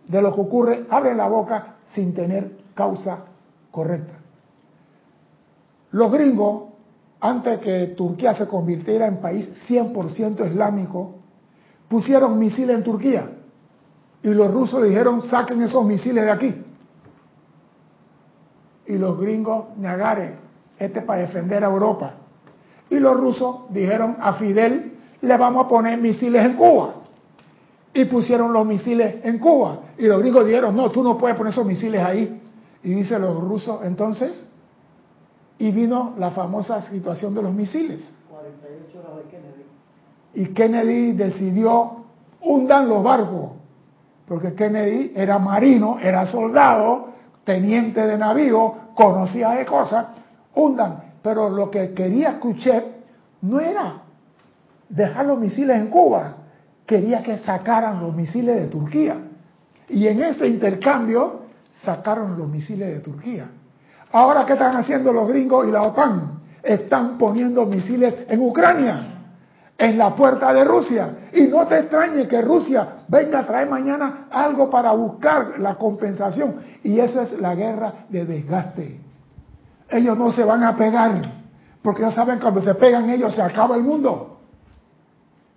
de 0.07 0.21
lo 0.21 0.33
que 0.33 0.41
ocurre 0.41 0.85
abren 0.89 1.17
la 1.17 1.27
boca 1.27 1.75
sin 1.93 2.13
tener 2.13 2.51
causa 2.73 3.19
correcta. 3.71 4.13
Los 5.91 6.11
gringos 6.11 6.66
antes 7.19 7.59
que 7.59 7.87
Turquía 7.97 8.35
se 8.35 8.47
convirtiera 8.47 9.07
en 9.07 9.17
país 9.17 9.49
100% 9.67 10.49
islámico, 10.49 11.15
pusieron 11.87 12.37
misiles 12.37 12.75
en 12.77 12.83
Turquía. 12.83 13.29
Y 14.23 14.29
los 14.29 14.53
rusos 14.53 14.83
dijeron, 14.83 15.21
saquen 15.23 15.61
esos 15.61 15.85
misiles 15.85 16.23
de 16.23 16.31
aquí. 16.31 16.55
Y 18.87 18.97
los 18.97 19.19
gringos, 19.19 19.77
Nagare, 19.77 20.35
este 20.79 21.01
para 21.01 21.21
defender 21.21 21.63
a 21.63 21.67
Europa. 21.67 22.13
Y 22.89 22.99
los 22.99 23.19
rusos 23.19 23.61
dijeron 23.69 24.17
a 24.19 24.33
Fidel, 24.33 24.93
le 25.21 25.37
vamos 25.37 25.65
a 25.65 25.69
poner 25.69 25.99
misiles 25.99 26.45
en 26.45 26.53
Cuba. 26.53 26.95
Y 27.93 28.05
pusieron 28.05 28.53
los 28.53 28.65
misiles 28.65 29.15
en 29.23 29.39
Cuba. 29.39 29.79
Y 29.97 30.05
los 30.05 30.19
gringos 30.19 30.45
dijeron, 30.45 30.75
no, 30.75 30.89
tú 30.89 31.03
no 31.03 31.17
puedes 31.17 31.35
poner 31.35 31.51
esos 31.51 31.65
misiles 31.65 32.01
ahí. 32.01 32.41
Y 32.83 32.89
dice 32.91 33.17
los 33.17 33.41
rusos, 33.41 33.81
entonces, 33.83 34.47
y 35.59 35.71
vino 35.71 36.13
la 36.17 36.31
famosa 36.31 36.81
situación 36.83 37.33
de 37.33 37.41
los 37.41 37.53
misiles. 37.53 38.13
48 38.29 38.99
horas 38.99 39.17
de 39.17 39.31
Kennedy. 39.31 39.63
Y 40.33 40.53
Kennedy 40.53 41.11
decidió, 41.13 42.03
hundan 42.41 42.87
los 42.87 43.03
barcos, 43.03 43.51
porque 44.27 44.53
Kennedy 44.53 45.13
era 45.15 45.39
marino, 45.39 45.97
era 45.99 46.25
soldado, 46.27 47.09
teniente 47.43 48.05
de 48.05 48.17
navío, 48.17 48.75
conocía 48.93 49.51
de 49.51 49.65
cosas, 49.65 50.07
hundan. 50.53 51.03
Pero 51.23 51.49
lo 51.49 51.71
que 51.71 51.93
quería 51.93 52.31
escuchar 52.31 52.83
no 53.41 53.59
era 53.59 54.01
dejar 54.89 55.25
los 55.25 55.39
misiles 55.39 55.77
en 55.77 55.87
Cuba, 55.87 56.35
quería 56.85 57.23
que 57.23 57.39
sacaran 57.39 58.01
los 58.01 58.15
misiles 58.15 58.55
de 58.55 58.67
Turquía. 58.67 59.17
Y 59.89 60.07
en 60.07 60.21
ese 60.23 60.47
intercambio 60.47 61.41
sacaron 61.83 62.37
los 62.37 62.47
misiles 62.47 62.89
de 62.89 62.99
Turquía. 62.99 63.49
Ahora, 64.11 64.45
¿qué 64.45 64.53
están 64.53 64.75
haciendo 64.77 65.11
los 65.11 65.27
gringos 65.27 65.67
y 65.67 65.71
la 65.71 65.83
OTAN? 65.83 66.39
Están 66.63 67.17
poniendo 67.17 67.65
misiles 67.65 68.25
en 68.29 68.41
Ucrania, 68.41 69.23
en 69.77 69.97
la 69.97 70.15
puerta 70.15 70.53
de 70.53 70.63
Rusia. 70.63 71.29
Y 71.33 71.41
no 71.43 71.67
te 71.67 71.79
extrañe 71.79 72.27
que 72.27 72.41
Rusia 72.41 72.87
venga 73.07 73.39
a 73.39 73.45
traer 73.45 73.69
mañana 73.69 74.27
algo 74.31 74.69
para 74.69 74.91
buscar 74.93 75.59
la 75.59 75.75
compensación. 75.75 76.61
Y 76.83 76.99
esa 76.99 77.23
es 77.23 77.39
la 77.39 77.55
guerra 77.55 78.05
de 78.09 78.25
desgaste. 78.25 79.01
Ellos 79.89 80.17
no 80.17 80.31
se 80.31 80.43
van 80.43 80.63
a 80.63 80.75
pegar, 80.75 81.21
porque 81.81 82.01
ya 82.01 82.11
saben 82.11 82.39
cuando 82.39 82.61
se 82.61 82.75
pegan 82.75 83.09
ellos 83.09 83.33
se 83.33 83.41
acaba 83.41 83.75
el 83.75 83.83
mundo. 83.83 84.39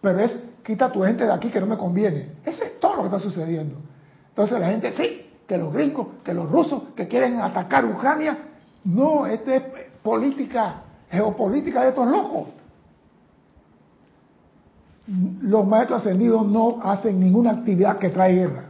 Pero 0.01 0.19
es, 0.21 0.45
quita 0.65 0.91
tu 0.91 1.03
gente 1.03 1.25
de 1.25 1.33
aquí 1.33 1.49
que 1.49 1.61
no 1.61 1.67
me 1.67 1.77
conviene. 1.77 2.37
Eso 2.45 2.65
es 2.65 2.79
todo 2.79 2.97
lo 2.97 3.03
que 3.03 3.07
está 3.09 3.19
sucediendo. 3.19 3.77
Entonces 4.29 4.61
la 4.61 4.69
gente, 4.69 4.93
sí, 4.93 5.20
que 5.51 5.59
los 5.59 5.73
gringos, 5.73 6.07
que 6.25 6.33
los 6.33 6.49
rusos 6.49 6.81
que 6.95 7.09
quieren 7.09 7.41
atacar 7.41 7.85
Ucrania. 7.85 8.39
No, 8.85 9.27
esta 9.27 9.57
es 9.57 9.63
política, 10.01 10.83
geopolítica 11.11 11.83
de 11.83 11.89
estos 11.89 12.07
locos. 12.07 12.51
Los 15.43 15.67
maestros 15.67 16.03
ascendidos 16.03 16.47
no 16.47 16.79
hacen 16.85 17.19
ninguna 17.19 17.51
actividad 17.51 17.99
que 17.99 18.11
trae 18.11 18.33
guerra. 18.33 18.67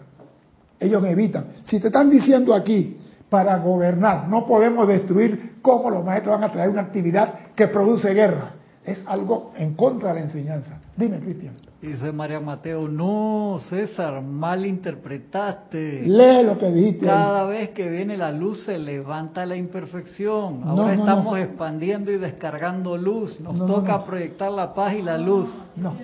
Ellos 0.79 1.05
evitan. 1.05 1.49
Si 1.65 1.79
te 1.81 1.89
están 1.89 2.09
diciendo 2.09 2.55
aquí, 2.55 2.97
para 3.29 3.59
gobernar, 3.59 4.27
no 4.29 4.47
podemos 4.47 4.89
destruir, 4.89 5.57
¿cómo 5.61 5.91
los 5.91 6.03
maestros 6.03 6.41
van 6.41 6.49
a 6.49 6.53
traer 6.53 6.71
una 6.71 6.81
actividad 6.81 7.41
que 7.55 7.69
produce 7.69 8.15
guerra? 8.15 8.53
Es 8.91 9.05
algo 9.07 9.53
en 9.57 9.75
contra 9.75 10.11
de 10.11 10.21
la 10.21 10.27
enseñanza. 10.27 10.81
Dime, 10.97 11.19
Cristian. 11.21 11.55
Dice 11.81 12.13
María 12.13 12.41
Mateo, 12.41 12.89
no, 12.89 13.59
César, 13.71 14.21
mal 14.21 14.67
interpretaste. 14.67 16.03
Lee 16.03 16.45
lo 16.45 16.59
que 16.59 16.71
dijiste. 16.71 17.07
Cada 17.07 17.45
vez 17.45 17.71
que 17.71 17.89
viene 17.89 18.19
la 18.19 18.33
luz 18.33 18.65
se 18.65 18.79
levanta 18.79 19.47
la 19.47 19.57
imperfección. 19.57 20.63
Ahora 20.67 20.93
estamos 20.93 21.39
expandiendo 21.39 22.13
y 22.13 22.19
descargando 22.19 22.99
luz. 22.99 23.41
Nos 23.41 23.57
toca 23.67 24.05
proyectar 24.05 24.53
la 24.53 24.75
paz 24.75 24.93
y 24.93 25.03
la 25.03 25.17
luz. 25.17 25.49
No. 25.77 25.95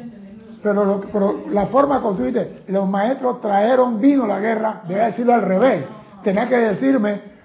Pero, 0.63 1.01
pero 1.13 1.45
la 1.51 1.67
forma 1.67 2.01
como 2.01 2.17
tú 2.17 2.25
dices, 2.25 2.49
los 2.69 2.89
maestros 2.89 3.43
trajeron 3.43 4.01
vino 4.01 4.27
la 4.27 4.41
guerra, 4.41 4.83
debe 4.89 5.05
decirlo 5.05 5.35
al 5.35 5.43
revés. 5.43 5.85
Tenía 6.25 6.49
que 6.49 6.57
decirme, 6.57 7.36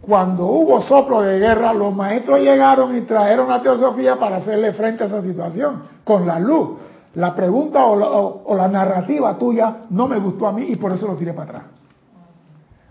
cuando 0.00 0.46
hubo 0.46 0.82
soplo 0.82 1.20
de 1.22 1.38
guerra, 1.38 1.72
los 1.72 1.94
maestros 1.94 2.40
llegaron 2.40 2.96
y 2.96 3.02
trajeron 3.02 3.50
a 3.50 3.60
Teosofía 3.60 4.16
para 4.16 4.36
hacerle 4.36 4.72
frente 4.72 5.04
a 5.04 5.06
esa 5.06 5.22
situación, 5.22 5.82
con 6.04 6.26
la 6.26 6.38
luz. 6.38 6.78
La 7.14 7.34
pregunta 7.34 7.86
o 7.86 8.54
la, 8.54 8.68
narrativa 8.68 9.38
tuya 9.38 9.78
no 9.90 10.06
me 10.06 10.18
gustó 10.18 10.46
a 10.46 10.52
mí 10.52 10.66
y 10.68 10.76
por 10.76 10.92
eso 10.92 11.06
lo 11.06 11.16
tiré 11.16 11.32
para 11.32 11.50
atrás. 11.50 11.62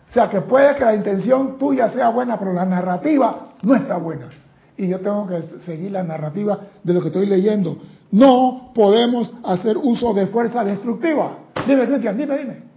O 0.10 0.14
sea 0.14 0.30
que 0.30 0.42
puede 0.42 0.76
que 0.76 0.84
la 0.84 0.96
intención 0.96 1.58
tuya 1.58 1.90
sea 1.90 2.10
buena, 2.10 2.38
pero 2.40 2.52
la 2.52 2.66
narrativa 2.66 3.50
no 3.62 3.76
está 3.76 3.98
buena. 3.98 4.30
Y 4.78 4.88
yo 4.88 5.00
tengo 5.00 5.28
que 5.28 5.42
seguir 5.66 5.92
la 5.92 6.04
narrativa 6.04 6.60
de 6.84 6.94
lo 6.94 7.02
que 7.02 7.08
estoy 7.08 7.28
leyendo. 7.28 7.78
No 8.12 8.72
podemos 8.74 9.32
hacer 9.44 9.78
uso 9.78 10.14
de 10.14 10.28
fuerza 10.28 10.64
destructiva. 10.64 11.38
Dime, 11.68 11.86
Cristian, 11.86 12.18
dime, 12.18 12.38
dime. 12.38 12.75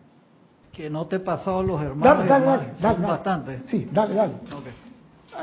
Que 0.79 0.89
no 0.89 1.07
te 1.07 1.17
he 1.17 1.19
pasado 1.19 1.61
los 1.61 1.83
hermanos. 1.83 2.25
Dale, 2.29 2.47
dale, 2.47 2.73
dale, 2.81 3.07
bastante. 3.07 3.63
Sí, 3.65 3.89
dale, 3.91 4.15
dale 4.15 4.35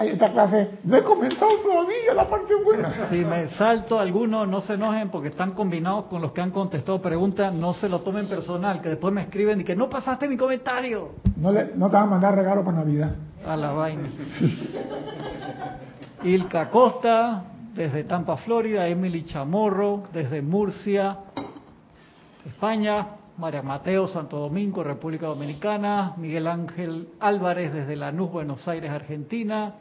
esta 0.01 0.31
clase 0.31 0.79
no 0.85 0.95
he 0.95 1.03
comenzado 1.03 1.51
todavía 1.61 2.13
la 2.15 2.29
parte 2.29 2.55
buena. 2.55 3.07
Si 3.11 3.17
me 3.17 3.49
salto 3.49 3.99
algunos, 3.99 4.47
no 4.47 4.61
se 4.61 4.75
enojen 4.75 5.09
porque 5.09 5.27
están 5.27 5.51
combinados 5.51 6.05
con 6.05 6.21
los 6.21 6.31
que 6.31 6.39
han 6.39 6.51
contestado 6.51 7.01
preguntas, 7.01 7.53
no 7.53 7.73
se 7.73 7.89
lo 7.89 7.99
tomen 7.99 8.27
personal, 8.27 8.81
que 8.81 8.87
después 8.87 9.13
me 9.13 9.23
escriben 9.23 9.59
y 9.59 9.65
que 9.65 9.75
no 9.75 9.89
pasaste 9.89 10.25
mi 10.29 10.37
comentario. 10.37 11.15
No, 11.35 11.51
le, 11.51 11.71
no 11.75 11.89
te 11.89 11.97
van 11.97 12.03
a 12.03 12.11
mandar 12.11 12.33
regalo 12.33 12.63
para 12.63 12.77
Navidad. 12.77 13.15
A 13.45 13.57
la 13.57 13.73
vaina. 13.73 14.09
Ilka 16.23 16.69
Costa, 16.69 17.43
desde 17.75 18.05
Tampa, 18.05 18.37
Florida, 18.37 18.87
Emily 18.87 19.25
Chamorro, 19.25 20.03
desde 20.13 20.41
Murcia, 20.41 21.17
España, 22.45 23.07
María 23.37 23.61
Mateo, 23.61 24.07
Santo 24.07 24.39
Domingo, 24.39 24.81
República 24.81 25.27
Dominicana, 25.27 26.13
Miguel 26.17 26.47
Ángel 26.47 27.09
Álvarez 27.19 27.73
desde 27.73 27.97
Lanús, 27.97 28.31
Buenos 28.31 28.65
Aires, 28.67 28.91
Argentina, 28.91 29.75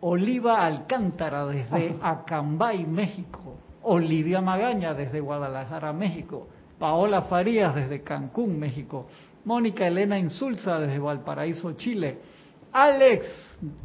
Oliva 0.00 0.64
Alcántara 0.66 1.46
desde 1.46 1.96
Acambay, 2.02 2.84
México, 2.84 3.54
Olivia 3.82 4.40
Magaña 4.40 4.92
desde 4.94 5.20
Guadalajara, 5.20 5.92
México, 5.92 6.48
Paola 6.78 7.22
Farías 7.22 7.74
desde 7.74 8.02
Cancún, 8.02 8.58
México, 8.58 9.06
Mónica 9.44 9.86
Elena 9.86 10.18
Insulza 10.18 10.80
desde 10.80 10.98
Valparaíso, 10.98 11.72
Chile, 11.74 12.18
Alex 12.72 13.24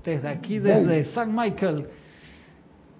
desde 0.03 0.27
aquí, 0.27 0.57
desde 0.57 1.05
San 1.13 1.35
Michael, 1.35 1.87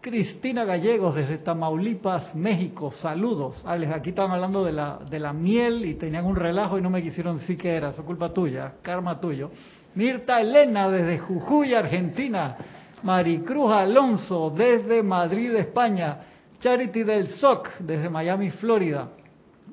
Cristina 0.02 0.66
Gallegos 0.66 1.14
desde 1.14 1.38
Tamaulipas, 1.38 2.34
México, 2.34 2.92
saludos. 2.92 3.64
Alex, 3.66 3.94
aquí 3.94 4.10
estaban 4.10 4.32
hablando 4.32 4.66
de 4.66 4.72
la, 4.72 4.98
de 4.98 5.20
la 5.20 5.32
miel 5.32 5.86
y 5.86 5.94
tenían 5.94 6.26
un 6.26 6.36
relajo 6.36 6.80
y 6.80 6.82
no 6.82 6.90
me 6.90 7.04
quisieron 7.04 7.38
decir 7.38 7.56
que 7.56 7.76
era, 7.76 7.90
eso 7.90 8.04
culpa 8.04 8.34
tuya, 8.34 8.74
karma 8.82 9.20
tuyo. 9.20 9.52
Mirta 9.94 10.42
Elena 10.42 10.90
desde 10.90 11.20
Jujuy, 11.20 11.76
Argentina. 11.76 12.58
Maricruz 13.04 13.72
Alonso 13.72 14.50
desde 14.50 15.04
Madrid, 15.04 15.54
España. 15.56 16.18
Charity 16.60 17.04
del 17.04 17.28
SOC 17.30 17.80
desde 17.80 18.10
Miami, 18.10 18.50
Florida. 18.52 19.10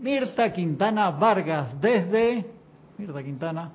Mirta 0.00 0.52
Quintana 0.52 1.10
Vargas 1.10 1.80
desde... 1.80 2.44
Mirta 2.98 3.22
Quintana. 3.22 3.72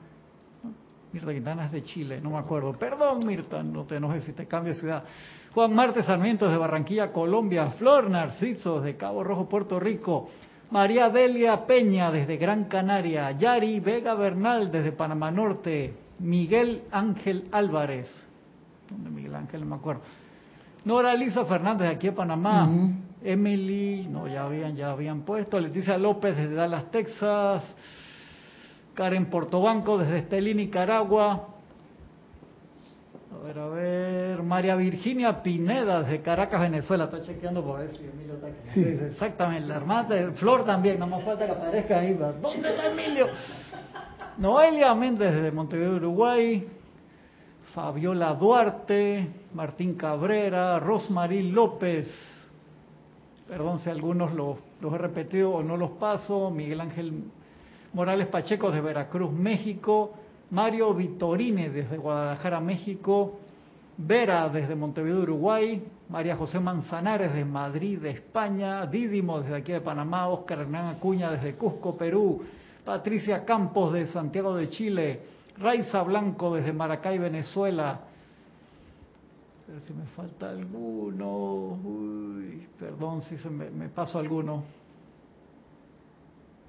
Mirta 1.11 1.31
Quintana 1.31 1.65
es 1.65 1.71
de 1.71 1.83
Chile, 1.83 2.19
no 2.21 2.31
me 2.31 2.37
acuerdo. 2.37 2.73
Perdón, 2.73 3.25
Mirta, 3.25 3.61
no 3.61 3.85
te 3.85 3.97
enojes 3.97 4.23
si 4.23 4.33
te 4.33 4.47
cambio 4.47 4.73
de 4.73 4.79
ciudad. 4.79 5.03
Juan 5.53 5.75
Marte 5.75 6.01
Sarmiento 6.01 6.49
de 6.49 6.57
Barranquilla, 6.57 7.11
Colombia, 7.11 7.67
Flor 7.77 8.09
Narciso 8.09 8.81
de 8.81 8.97
Cabo 8.97 9.23
Rojo, 9.23 9.47
Puerto 9.47 9.79
Rico, 9.79 10.29
María 10.71 11.09
Delia 11.09 11.67
Peña 11.67 12.09
desde 12.09 12.37
Gran 12.37 12.65
Canaria, 12.65 13.29
Yari 13.33 13.79
Vega 13.79 14.15
Bernal 14.15 14.71
desde 14.71 14.91
Panamá 14.91 15.29
Norte, 15.29 15.93
Miguel 16.17 16.81
Ángel 16.91 17.49
Álvarez, 17.51 18.09
¿dónde 18.89 19.11
Miguel 19.11 19.35
Ángel? 19.35 19.61
No 19.61 19.67
me 19.67 19.75
acuerdo. 19.75 20.01
Nora 20.85 21.13
Elisa 21.13 21.45
Fernández 21.45 21.87
de 21.87 21.93
aquí 21.93 22.07
de 22.07 22.13
Panamá, 22.13 22.67
Emily, 23.23 24.07
no, 24.09 24.27
ya 24.27 24.45
habían, 24.45 24.75
ya 24.75 24.89
habían 24.89 25.21
puesto, 25.21 25.59
Leticia 25.59 25.99
López 25.99 26.35
desde 26.35 26.55
Dallas, 26.55 26.89
Texas, 26.89 27.63
Karen 28.95 29.27
Portobanco 29.27 29.99
desde 29.99 30.17
Estelí, 30.17 30.55
Nicaragua, 30.55 31.52
ver, 33.43 33.59
a 33.59 33.67
ver. 33.67 34.43
María 34.43 34.75
Virginia 34.75 35.43
Pineda 35.43 36.01
de 36.01 36.21
Caracas, 36.21 36.61
Venezuela. 36.61 37.05
Está 37.05 37.21
chequeando 37.21 37.63
por 37.63 37.79
ver 37.79 37.95
si 37.95 38.05
Emilio 38.05 38.35
está 38.35 38.47
aquí. 38.47 38.57
Sí. 38.73 38.81
Exactamente. 38.81 39.67
La 39.67 39.75
hermana 39.75 40.07
de 40.07 40.31
Flor 40.31 40.63
también. 40.63 40.97
No 40.97 41.07
más 41.07 41.23
falta 41.23 41.45
que 41.45 41.51
aparezca 41.51 41.99
ahí. 41.99 42.13
¿Dónde 42.13 42.69
está 42.69 42.87
Emilio? 42.87 43.27
Noelia 44.37 44.93
Méndez 44.95 45.41
de 45.41 45.51
Montevideo, 45.51 45.95
Uruguay. 45.97 46.67
Fabiola 47.73 48.33
Duarte. 48.33 49.27
Martín 49.53 49.95
Cabrera. 49.95 50.79
Rosmarie 50.79 51.43
López. 51.43 52.07
Perdón 53.47 53.79
si 53.79 53.89
algunos 53.89 54.33
los, 54.33 54.57
los 54.79 54.93
he 54.93 54.97
repetido 54.97 55.51
o 55.51 55.63
no 55.63 55.75
los 55.75 55.91
paso. 55.91 56.49
Miguel 56.49 56.79
Ángel 56.79 57.25
Morales 57.91 58.27
Pacheco 58.27 58.71
de 58.71 58.79
Veracruz, 58.79 59.31
México. 59.31 60.13
Mario 60.53 60.93
Vitorine 60.93 61.71
desde 61.71 61.97
Guadalajara, 61.97 62.59
México, 62.59 63.39
Vera 63.97 64.47
desde 64.49 64.75
Montevideo, 64.75 65.23
Uruguay, 65.23 65.83
María 66.09 66.35
José 66.35 66.59
Manzanares 66.59 67.33
de 67.33 67.43
Madrid, 67.43 68.05
España, 68.05 68.85
Dídimo 68.85 69.41
desde 69.41 69.55
aquí 69.55 69.71
de 69.71 69.81
Panamá, 69.81 70.27
Oscar 70.27 70.59
Hernán 70.59 70.95
Acuña 70.95 71.31
desde 71.31 71.55
Cusco, 71.55 71.97
Perú, 71.97 72.43
Patricia 72.85 73.43
Campos 73.45 73.93
de 73.93 74.05
Santiago 74.05 74.55
de 74.55 74.69
Chile, 74.69 75.21
Raiza 75.57 76.03
Blanco 76.03 76.53
desde 76.53 76.71
Maracay, 76.71 77.17
Venezuela, 77.17 78.01
A 79.67 79.71
ver 79.71 79.81
si 79.81 79.93
me 79.93 80.05
falta 80.15 80.51
alguno. 80.51 81.79
Uy, 81.83 82.67
perdón 82.77 83.23
si 83.23 83.37
se 83.39 83.49
me, 83.49 83.71
me 83.71 83.89
paso 83.89 84.19
alguno. 84.19 84.63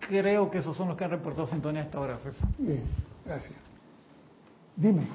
Creo 0.01 0.51
que 0.51 0.59
esos 0.59 0.75
son 0.75 0.89
los 0.89 0.97
que 0.97 1.05
han 1.05 1.11
reportado 1.11 1.47
sintonía 1.47 1.83
hasta 1.83 1.99
ahora, 1.99 2.19
Bien, 2.59 2.83
gracias. 3.27 3.64
Dime. 4.77 5.07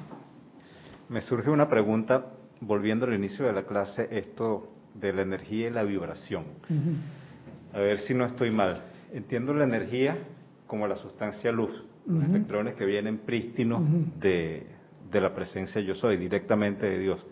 Me 1.10 1.22
surge 1.22 1.50
una 1.50 1.70
pregunta, 1.70 2.26
volviendo 2.62 3.06
al 3.06 3.14
inicio 3.14 3.46
de 3.46 3.54
la 3.54 3.64
clase, 3.64 4.08
esto 4.12 4.70
de 4.94 5.14
la 5.14 5.22
energía 5.22 5.68
y 5.68 5.72
la 5.72 5.84
vibración. 5.84 6.46
A 7.74 7.80
ver 7.80 8.00
si 8.00 8.14
no 8.14 8.26
estoy 8.26 8.52
mal. 8.52 8.84
Entiendo 9.12 9.54
la 9.54 9.64
energía 9.64 10.18
como 10.68 10.88
la 10.88 10.96
sustancia 10.96 11.52
luz, 11.52 11.84
los 12.06 12.24
electrones 12.24 12.76
que 12.76 12.86
vienen 12.86 13.20
prístinos 13.20 13.82
de, 14.20 14.68
de 15.12 15.22
la 15.22 15.34
presencia 15.34 15.82
yo 15.82 15.96
soy, 15.96 16.18
directamente 16.18 16.90
de 16.90 17.00
Dios. 17.00 17.26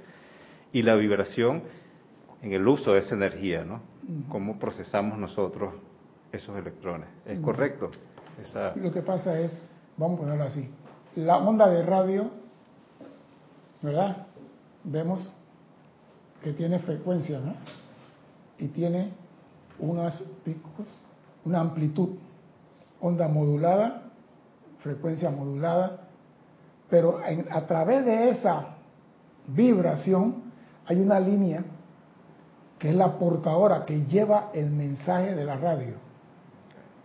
Y 0.72 0.82
la 0.82 0.96
vibración 0.96 1.64
en 2.42 2.54
el 2.54 2.68
uso 2.68 2.94
de 2.94 3.00
esa 3.00 3.16
energía, 3.16 3.64
¿no? 3.64 3.82
¿Cómo 4.30 4.60
procesamos 4.60 5.18
nosotros 5.18 5.74
esos 6.32 6.58
electrones? 6.58 7.10
¿Es 7.26 7.40
correcto? 7.40 7.92
Esa... 8.42 8.76
Lo 8.76 8.92
que 8.92 9.02
pasa 9.02 9.40
es, 9.40 9.72
vamos 9.98 10.20
a 10.20 10.22
ponerlo 10.24 10.44
así, 10.44 10.70
la 11.18 11.38
onda 11.38 11.68
de 11.68 11.82
radio, 11.82 12.30
¿verdad? 13.82 14.28
Vemos 14.84 15.34
que 16.44 16.54
tiene 16.54 16.78
frecuencia, 16.78 17.40
¿no? 17.40 17.56
Y 18.60 18.68
tiene 18.68 19.10
unos 19.80 20.14
picos, 20.44 20.86
una 21.44 21.62
amplitud, 21.62 22.10
onda 23.02 23.28
modulada, 23.28 24.04
frecuencia 24.84 25.32
modulada, 25.32 26.02
pero 26.88 27.20
a 27.50 27.62
través 27.62 28.06
de 28.06 28.30
esa 28.30 28.76
vibración 29.48 30.44
hay 30.86 31.00
una 31.00 31.20
línea 31.20 31.64
que 32.78 32.90
es 32.90 32.96
la 32.96 33.18
portadora 33.18 33.86
que 33.86 34.06
lleva 34.06 34.52
el 34.54 34.70
mensaje 34.70 35.34
de 35.34 35.46
la 35.46 35.58
radio. 35.58 35.96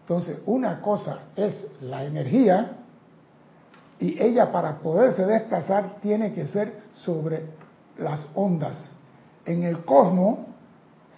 Entonces, 0.02 0.42
una 0.44 0.82
cosa 0.82 1.20
es 1.34 1.66
la 1.80 2.04
energía 2.04 2.81
y 4.02 4.20
ella 4.20 4.50
para 4.50 4.78
poderse 4.78 5.24
desplazar 5.24 6.00
tiene 6.02 6.34
que 6.34 6.48
ser 6.48 6.82
sobre 6.92 7.46
las 7.96 8.26
ondas. 8.34 8.76
En 9.44 9.62
el 9.62 9.84
cosmos 9.84 10.40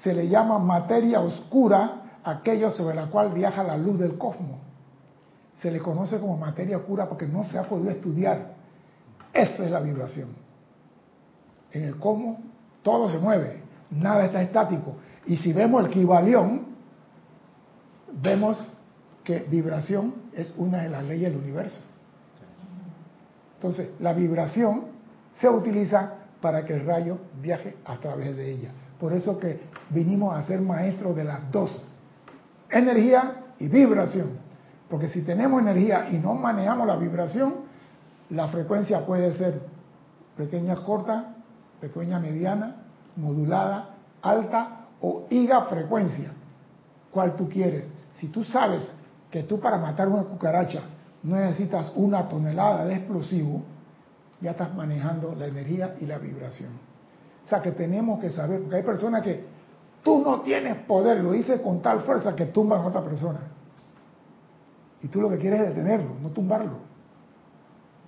se 0.02 0.12
le 0.12 0.28
llama 0.28 0.58
materia 0.58 1.22
oscura 1.22 2.18
aquello 2.22 2.70
sobre 2.72 2.94
la 2.94 3.06
cual 3.06 3.32
viaja 3.32 3.62
la 3.64 3.78
luz 3.78 3.98
del 3.98 4.18
cosmos. 4.18 4.58
Se 5.56 5.70
le 5.70 5.78
conoce 5.78 6.20
como 6.20 6.36
materia 6.36 6.76
oscura 6.76 7.08
porque 7.08 7.26
no 7.26 7.42
se 7.44 7.58
ha 7.58 7.62
podido 7.62 7.90
estudiar. 7.90 8.52
Esa 9.32 9.64
es 9.64 9.70
la 9.70 9.80
vibración. 9.80 10.28
En 11.72 11.84
el 11.84 11.98
cosmos 11.98 12.36
todo 12.82 13.08
se 13.08 13.16
mueve, 13.16 13.62
nada 13.92 14.26
está 14.26 14.42
estático. 14.42 14.96
Y 15.24 15.38
si 15.38 15.54
vemos 15.54 15.86
el 15.86 15.90
Kibalión, 15.90 16.66
vemos 18.12 18.58
que 19.24 19.38
vibración 19.38 20.16
es 20.34 20.54
una 20.58 20.82
de 20.82 20.90
las 20.90 21.02
leyes 21.04 21.32
del 21.32 21.40
universo. 21.40 21.80
Entonces, 23.64 23.94
la 23.98 24.12
vibración 24.12 24.82
se 25.40 25.48
utiliza 25.48 26.16
para 26.42 26.66
que 26.66 26.74
el 26.74 26.84
rayo 26.84 27.16
viaje 27.40 27.78
a 27.86 27.96
través 27.96 28.36
de 28.36 28.50
ella. 28.50 28.72
Por 29.00 29.14
eso 29.14 29.40
que 29.40 29.58
vinimos 29.88 30.36
a 30.36 30.42
ser 30.42 30.60
maestros 30.60 31.16
de 31.16 31.24
las 31.24 31.50
dos, 31.50 31.90
energía 32.70 33.36
y 33.58 33.68
vibración. 33.68 34.32
Porque 34.90 35.08
si 35.08 35.22
tenemos 35.22 35.62
energía 35.62 36.10
y 36.10 36.18
no 36.18 36.34
manejamos 36.34 36.86
la 36.86 36.96
vibración, 36.96 37.54
la 38.28 38.48
frecuencia 38.48 39.06
puede 39.06 39.32
ser 39.32 39.62
pequeña, 40.36 40.76
corta, 40.76 41.36
pequeña, 41.80 42.20
mediana, 42.20 42.82
modulada, 43.16 43.94
alta 44.20 44.88
o 45.00 45.26
higa 45.30 45.62
frecuencia. 45.62 46.32
¿Cuál 47.10 47.34
tú 47.34 47.48
quieres? 47.48 47.88
Si 48.16 48.28
tú 48.28 48.44
sabes 48.44 48.82
que 49.30 49.42
tú 49.44 49.58
para 49.58 49.78
matar 49.78 50.08
una 50.08 50.24
cucaracha 50.24 50.82
no 51.24 51.36
necesitas 51.36 51.92
una 51.96 52.28
tonelada 52.28 52.84
de 52.84 52.96
explosivo, 52.96 53.62
ya 54.40 54.50
estás 54.52 54.74
manejando 54.74 55.34
la 55.34 55.46
energía 55.46 55.96
y 56.00 56.06
la 56.06 56.18
vibración. 56.18 56.70
O 57.44 57.48
sea 57.48 57.60
que 57.62 57.72
tenemos 57.72 58.20
que 58.20 58.30
saber, 58.30 58.60
porque 58.60 58.76
hay 58.76 58.82
personas 58.82 59.22
que 59.22 59.44
tú 60.02 60.22
no 60.22 60.42
tienes 60.42 60.76
poder, 60.84 61.22
lo 61.22 61.32
dices 61.32 61.60
con 61.62 61.80
tal 61.80 62.02
fuerza 62.02 62.36
que 62.36 62.46
tumban 62.46 62.80
a 62.80 62.86
otra 62.86 63.02
persona. 63.02 63.40
Y 65.02 65.08
tú 65.08 65.20
lo 65.20 65.30
que 65.30 65.38
quieres 65.38 65.60
es 65.60 65.68
detenerlo, 65.68 66.10
no 66.22 66.28
tumbarlo. 66.28 66.78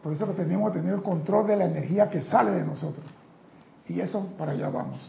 Por 0.03 0.13
eso 0.13 0.27
que 0.27 0.35
tenemos 0.35 0.71
que 0.73 0.79
tener 0.79 0.95
el 0.95 1.03
control 1.03 1.47
de 1.47 1.57
la 1.57 1.65
energía 1.65 2.09
que 2.11 2.21
sale 2.21 2.51
de 2.51 2.65
nosotros. 2.65 3.05
Y 3.89 3.99
eso 4.01 4.29
para 4.39 4.53
allá 4.53 4.69
vamos. 4.69 5.01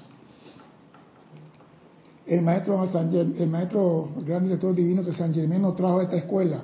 El 2.25 2.41
maestro, 2.41 2.83
el 2.83 3.49
maestro, 3.49 4.09
el 4.17 4.25
gran 4.25 4.43
director 4.43 4.73
divino 4.73 5.03
que 5.03 5.13
San 5.13 5.33
Germán 5.33 5.61
nos 5.61 5.75
trajo 5.75 5.99
a 5.99 6.03
esta 6.03 6.17
escuela, 6.17 6.61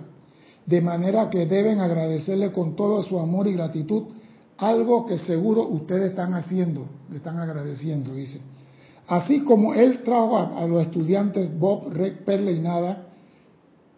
de 0.66 0.82
manera 0.82 1.30
que 1.30 1.46
deben 1.46 1.80
agradecerle 1.80 2.52
con 2.52 2.76
todo 2.76 3.04
su 3.04 3.20
amor 3.20 3.48
y 3.48 3.54
gratitud 3.54 4.04
algo 4.58 5.06
que 5.06 5.18
seguro 5.18 5.68
ustedes 5.68 6.12
están 6.12 6.34
haciendo, 6.34 6.86
le 7.10 7.18
están 7.18 7.38
agradeciendo, 7.38 8.14
dice. 8.14 8.40
Así 9.08 9.44
como 9.44 9.74
él 9.74 10.04
trajo 10.04 10.38
a, 10.38 10.66
los 10.66 10.84
estudiantes 10.84 11.58
Bob, 11.60 11.92
Rec, 11.92 12.24
Perla 12.24 12.52
y 12.52 12.60
Nada, 12.60 13.08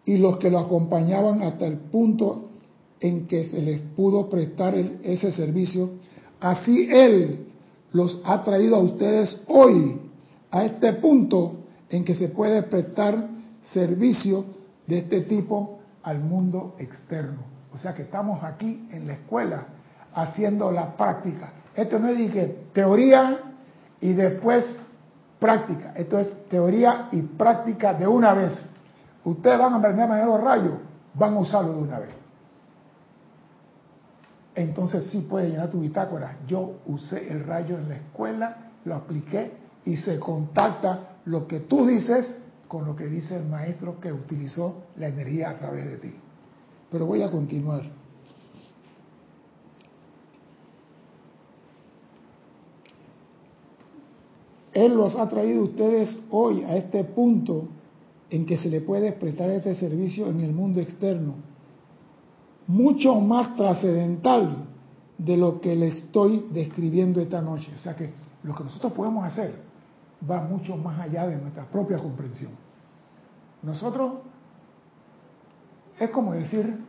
y 0.06 0.18
los 0.18 0.38
que 0.38 0.50
lo 0.50 0.60
acompañaban 0.60 1.44
hasta 1.44 1.68
el 1.68 1.78
punto 1.78 2.50
en 3.00 3.28
que 3.28 3.48
se 3.48 3.62
les 3.62 3.82
pudo 3.96 4.30
prestar 4.30 4.76
ese 4.76 5.32
servicio, 5.32 5.92
así 6.40 6.88
él 6.90 7.48
los 7.92 8.20
ha 8.24 8.44
traído 8.44 8.78
a 8.78 8.80
ustedes 8.80 9.38
hoy 9.48 10.02
a 10.52 10.66
este 10.66 10.94
punto 10.94 11.58
en 11.90 12.04
que 12.04 12.16
se 12.16 12.30
puede 12.30 12.64
prestar 12.64 13.30
servicio 13.74 14.46
de 14.88 15.00
este 15.00 15.22
tipo 15.22 15.75
al 16.06 16.20
mundo 16.20 16.76
externo. 16.78 17.42
O 17.74 17.78
sea 17.78 17.94
que 17.94 18.04
estamos 18.04 18.42
aquí 18.44 18.88
en 18.92 19.08
la 19.08 19.14
escuela 19.14 19.66
haciendo 20.14 20.72
la 20.72 20.96
práctica. 20.96 21.52
Esto 21.76 22.00
no 22.00 22.08
es 22.08 22.32
que 22.32 22.68
teoría 22.74 23.40
y 24.00 24.14
después 24.14 24.64
práctica. 25.40 25.94
Esto 25.96 26.20
es 26.20 26.48
teoría 26.48 27.10
y 27.12 27.22
práctica 27.22 27.94
de 27.94 28.08
una 28.08 28.34
vez. 28.34 28.54
Ustedes 29.26 29.58
van 29.58 29.74
a 29.74 29.78
aprender 29.78 30.06
a 30.06 30.08
manejar 30.08 30.30
los 30.30 30.42
rayos, 30.42 30.74
van 31.16 31.34
a 31.34 31.40
usarlo 31.40 31.74
de 31.74 31.80
una 31.80 32.00
vez. 32.00 32.12
Entonces 34.54 35.10
sí 35.10 35.22
puede 35.30 35.50
llenar 35.50 35.70
tu 35.70 35.82
bitácora. 35.82 36.38
Yo 36.48 36.76
usé 36.86 37.30
el 37.30 37.44
rayo 37.44 37.78
en 37.78 37.90
la 37.90 37.96
escuela, 37.96 38.58
lo 38.86 38.96
apliqué 38.96 39.58
y 39.84 39.98
se 39.98 40.20
contacta 40.20 41.18
lo 41.26 41.48
que 41.48 41.62
tú 41.62 41.88
dices 41.88 42.45
con 42.68 42.86
lo 42.86 42.96
que 42.96 43.08
dice 43.08 43.36
el 43.36 43.46
maestro 43.46 44.00
que 44.00 44.12
utilizó 44.12 44.84
la 44.98 45.08
energía 45.08 45.52
a 45.52 45.58
través 45.58 45.86
de 45.86 45.98
ti. 45.98 46.14
Pero 46.92 47.06
voy 47.06 47.22
a 47.22 47.32
continuar. 47.32 47.84
Él 54.74 54.96
los 54.96 55.16
ha 55.16 55.30
traído 55.30 55.64
ustedes 55.64 56.20
hoy 56.32 56.64
a 56.64 56.76
este 56.76 57.04
punto 57.06 57.70
en 58.30 58.46
que 58.46 58.58
se 58.58 58.70
le 58.70 58.82
puede 58.82 59.14
prestar 59.14 59.50
este 59.50 59.76
servicio 59.76 60.28
en 60.28 60.42
el 60.42 60.52
mundo 60.52 60.82
externo, 60.82 61.36
mucho 62.68 63.16
más 63.16 63.56
trascendental 63.56 64.68
de 65.18 65.38
lo 65.38 65.62
que 65.62 65.76
le 65.76 65.88
estoy 65.88 66.48
describiendo 66.52 67.22
esta 67.22 67.42
noche. 67.42 67.72
O 67.74 67.80
sea 67.80 67.96
que 67.96 68.12
lo 68.44 68.54
que 68.54 68.64
nosotros 68.66 68.92
podemos 68.92 69.24
hacer 69.26 69.65
va 70.30 70.42
mucho 70.42 70.76
más 70.78 71.00
allá 71.00 71.28
de 71.28 71.38
nuestra 71.38 71.64
propia 71.66 71.98
comprensión. 71.98 72.52
Nosotros, 73.62 74.14
es 76.00 76.10
como 76.10 76.34
decir, 76.34 76.84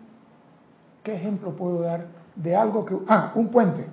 ¿qué 1.02 1.14
ejemplo 1.14 1.56
puedo 1.56 1.80
dar 1.80 2.06
de 2.34 2.54
algo 2.54 2.84
que... 2.84 2.96
Ah, 3.08 3.32
un 3.34 3.48
puente. 3.48 3.86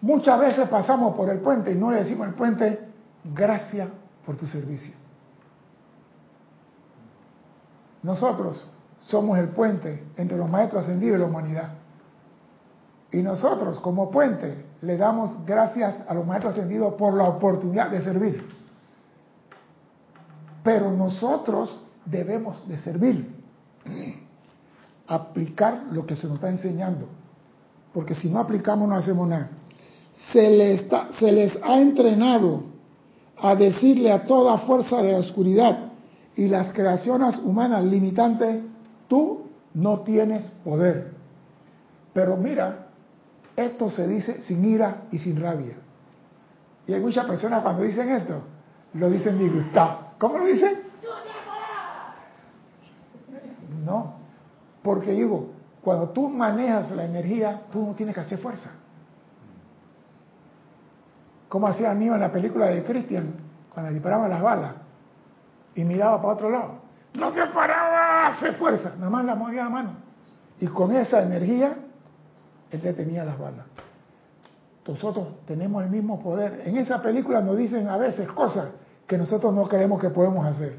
Muchas 0.00 0.38
veces 0.38 0.68
pasamos 0.68 1.16
por 1.16 1.30
el 1.30 1.40
puente 1.40 1.72
y 1.72 1.74
no 1.74 1.90
le 1.90 1.98
decimos 1.98 2.26
al 2.26 2.34
puente, 2.34 2.88
gracias 3.24 3.88
por 4.24 4.36
tu 4.36 4.46
servicio. 4.46 4.94
Nosotros 8.02 8.68
somos 9.00 9.38
el 9.38 9.48
puente 9.48 10.04
entre 10.16 10.36
los 10.36 10.48
maestros 10.48 10.82
ascendidos 10.82 11.16
y 11.16 11.20
la 11.20 11.26
humanidad. 11.26 11.70
Y 13.16 13.22
nosotros, 13.22 13.80
como 13.80 14.10
puente, 14.10 14.64
le 14.82 14.96
damos 14.96 15.44
gracias 15.46 15.96
a 16.08 16.14
los 16.14 16.26
maestros 16.26 16.54
ascendidos 16.54 16.94
por 16.94 17.14
la 17.14 17.24
oportunidad 17.24 17.90
de 17.90 18.02
servir. 18.02 18.46
Pero 20.62 20.90
nosotros 20.90 21.80
debemos 22.04 22.66
de 22.68 22.78
servir, 22.78 23.34
aplicar 25.06 25.84
lo 25.92 26.04
que 26.04 26.16
se 26.16 26.26
nos 26.26 26.36
está 26.36 26.50
enseñando. 26.50 27.08
Porque 27.92 28.14
si 28.14 28.28
no 28.28 28.40
aplicamos 28.40 28.88
no 28.88 28.96
hacemos 28.96 29.28
nada 29.28 29.50
se 30.32 30.50
les, 30.50 30.86
se 31.18 31.32
les 31.32 31.58
ha 31.62 31.78
entrenado 31.78 32.64
a 33.38 33.54
decirle 33.54 34.10
a 34.10 34.24
toda 34.24 34.58
fuerza 34.58 35.02
de 35.02 35.12
la 35.12 35.18
oscuridad 35.18 35.92
y 36.34 36.48
las 36.48 36.72
creaciones 36.72 37.38
humanas 37.38 37.84
limitantes, 37.84 38.62
tú 39.08 39.42
no 39.74 40.00
tienes 40.00 40.44
poder. 40.64 41.12
Pero 42.14 42.36
mira, 42.36 42.85
esto 43.56 43.90
se 43.90 44.06
dice 44.06 44.42
sin 44.42 44.64
ira 44.64 45.04
y 45.10 45.18
sin 45.18 45.40
rabia. 45.40 45.76
Y 46.86 46.92
hay 46.92 47.00
muchas 47.00 47.26
personas 47.26 47.62
cuando 47.62 47.82
dicen 47.82 48.08
esto, 48.10 48.42
lo 48.94 49.10
dicen 49.10 49.38
disgustados. 49.38 50.06
¿Cómo 50.18 50.38
lo 50.38 50.44
dicen? 50.44 50.82
No, 53.84 54.14
porque 54.82 55.12
digo, 55.12 55.50
cuando 55.82 56.10
tú 56.10 56.28
manejas 56.28 56.90
la 56.90 57.04
energía, 57.04 57.62
tú 57.72 57.86
no 57.86 57.94
tienes 57.94 58.14
que 58.14 58.20
hacer 58.20 58.38
fuerza. 58.38 58.70
Como 61.48 61.68
hacía 61.68 61.92
Aníbal 61.92 62.16
en 62.16 62.22
la 62.22 62.32
película 62.32 62.66
de 62.66 62.82
Christian, 62.84 63.34
cuando 63.72 63.92
disparaba 63.92 64.28
las 64.28 64.42
balas 64.42 64.72
y 65.74 65.84
miraba 65.84 66.20
para 66.20 66.34
otro 66.34 66.50
lado. 66.50 66.74
No 67.14 67.32
se 67.32 67.46
paraba, 67.46 68.26
hace 68.26 68.52
fuerza, 68.52 68.94
nada 68.96 69.10
más 69.10 69.24
la 69.24 69.34
movía 69.34 69.64
la 69.64 69.70
mano. 69.70 69.90
Y 70.60 70.66
con 70.66 70.92
esa 70.94 71.22
energía, 71.22 71.76
él 72.70 72.80
detenía 72.80 73.24
las 73.24 73.38
balas. 73.38 73.66
Nosotros 74.86 75.28
tenemos 75.46 75.82
el 75.82 75.90
mismo 75.90 76.22
poder. 76.22 76.62
En 76.64 76.76
esa 76.76 77.02
película 77.02 77.40
nos 77.40 77.56
dicen 77.56 77.88
a 77.88 77.96
veces 77.96 78.28
cosas 78.28 78.68
que 79.06 79.18
nosotros 79.18 79.52
no 79.52 79.64
creemos 79.64 80.00
que 80.00 80.10
podemos 80.10 80.44
hacer. 80.46 80.78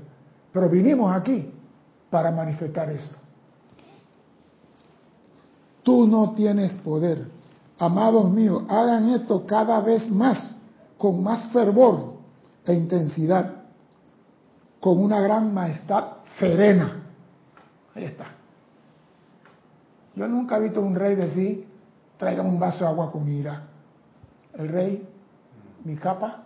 Pero 0.52 0.70
vinimos 0.70 1.14
aquí 1.16 1.52
para 2.10 2.32
manifestar 2.32 2.90
eso. 2.90 3.16
Tú 5.84 6.08
no 6.08 6.34
tienes 6.34 6.74
poder. 6.76 7.28
Amados 7.80 8.32
míos, 8.32 8.64
hagan 8.70 9.10
esto 9.10 9.46
cada 9.46 9.80
vez 9.82 10.10
más, 10.10 10.60
con 10.98 11.22
más 11.22 11.48
fervor 11.52 12.16
e 12.66 12.74
intensidad, 12.74 13.54
con 14.80 15.00
una 15.00 15.22
gran 15.22 15.54
majestad 15.54 16.06
serena. 16.40 17.04
Ahí 17.94 18.06
está. 18.06 18.26
Yo 20.16 20.28
nunca 20.28 20.58
he 20.58 20.62
visto 20.62 20.82
un 20.82 20.96
rey 20.96 21.16
decir, 21.16 21.67
traigan 22.18 22.48
un 22.48 22.60
vaso 22.60 22.80
de 22.80 22.90
agua 22.90 23.12
con 23.12 23.28
ira. 23.28 23.64
El 24.54 24.70
rey, 24.70 25.08
mi 25.84 25.96
capa, 25.96 26.44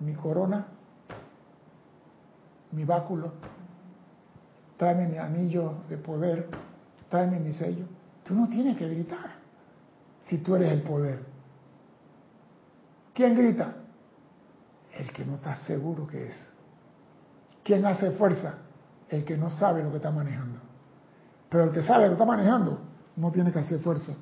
mi 0.00 0.14
corona, 0.14 0.66
mi 2.72 2.84
báculo, 2.84 3.32
tráeme 4.76 5.08
mi 5.08 5.18
anillo 5.18 5.74
de 5.88 5.96
poder, 5.96 6.48
tráeme 7.08 7.40
mi 7.40 7.52
sello. 7.52 7.86
Tú 8.24 8.34
no 8.34 8.48
tienes 8.48 8.76
que 8.76 8.88
gritar 8.88 9.36
si 10.24 10.38
tú 10.38 10.56
eres 10.56 10.72
el 10.72 10.82
poder. 10.82 11.24
¿Quién 13.14 13.34
grita? 13.34 13.74
El 14.92 15.12
que 15.12 15.24
no 15.24 15.36
está 15.36 15.56
seguro 15.64 16.06
que 16.06 16.26
es. 16.26 16.52
¿Quién 17.64 17.84
hace 17.86 18.10
fuerza? 18.12 18.58
El 19.08 19.24
que 19.24 19.36
no 19.36 19.50
sabe 19.50 19.82
lo 19.82 19.90
que 19.90 19.96
está 19.96 20.10
manejando. 20.10 20.60
Pero 21.48 21.64
el 21.64 21.70
que 21.70 21.82
sabe 21.82 22.04
lo 22.04 22.10
que 22.10 22.14
está 22.14 22.24
manejando 22.24 22.80
no 23.16 23.30
tiene 23.32 23.52
que 23.52 23.60
hacer 23.60 23.80
fuerza. 23.80 24.12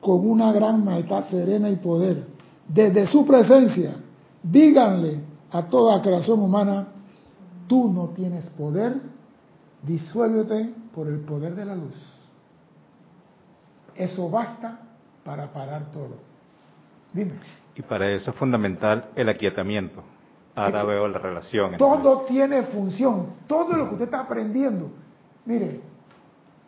Con 0.00 0.28
una 0.28 0.52
gran 0.52 0.84
majestad 0.84 1.24
serena 1.24 1.68
y 1.70 1.76
poder, 1.76 2.24
desde 2.68 3.06
su 3.06 3.26
presencia, 3.26 3.96
díganle 4.42 5.22
a 5.50 5.62
toda 5.66 6.00
creación 6.02 6.40
humana, 6.40 6.88
tú 7.66 7.90
no 7.90 8.08
tienes 8.08 8.48
poder, 8.50 9.00
disuélvete 9.82 10.72
por 10.94 11.08
el 11.08 11.20
poder 11.20 11.54
de 11.54 11.64
la 11.64 11.74
luz. 11.74 11.96
Eso 13.94 14.30
basta 14.30 14.80
para 15.24 15.52
parar 15.52 15.90
todo. 15.90 16.16
Dime. 17.12 17.32
Y 17.74 17.82
para 17.82 18.10
eso 18.10 18.30
es 18.30 18.36
fundamental 18.36 19.10
el 19.16 19.28
aquietamiento. 19.28 20.02
Ahora 20.54 20.82
veo 20.82 21.06
la 21.06 21.18
relación. 21.18 21.76
Todo 21.76 22.22
tiene 22.22 22.64
función. 22.64 23.34
Todo 23.46 23.76
lo 23.76 23.86
que 23.88 23.92
usted 23.92 24.04
está 24.06 24.20
aprendiendo. 24.20 24.90
Mire, 25.44 25.80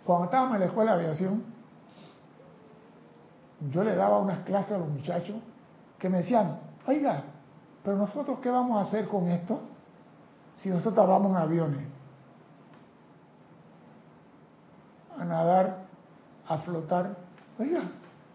cuando 0.05 0.27
estábamos 0.27 0.55
en 0.55 0.61
la 0.61 0.67
escuela 0.67 0.97
de 0.97 1.05
aviación, 1.05 1.43
yo 3.71 3.85
le 3.85 3.95
daba 3.95 4.19
unas 4.19 4.41
clases 4.41 4.73
a 4.73 4.79
los 4.79 4.89
muchachos 4.89 5.37
que 5.99 6.09
me 6.09 6.19
decían, 6.19 6.59
oiga, 6.87 7.25
pero 7.85 7.97
nosotros 7.97 8.39
qué 8.43 8.51
vamos 8.51 8.79
a 8.79 8.89
hacer 8.89 9.07
con 9.09 9.29
esto 9.29 9.61
si 10.57 10.69
nosotros 10.69 11.07
vamos 11.07 11.31
en 11.33 11.37
aviones? 11.37 11.87
A 15.19 15.25
nadar, 15.25 15.85
a 16.49 16.59
flotar. 16.59 17.17
Oiga, 17.59 17.83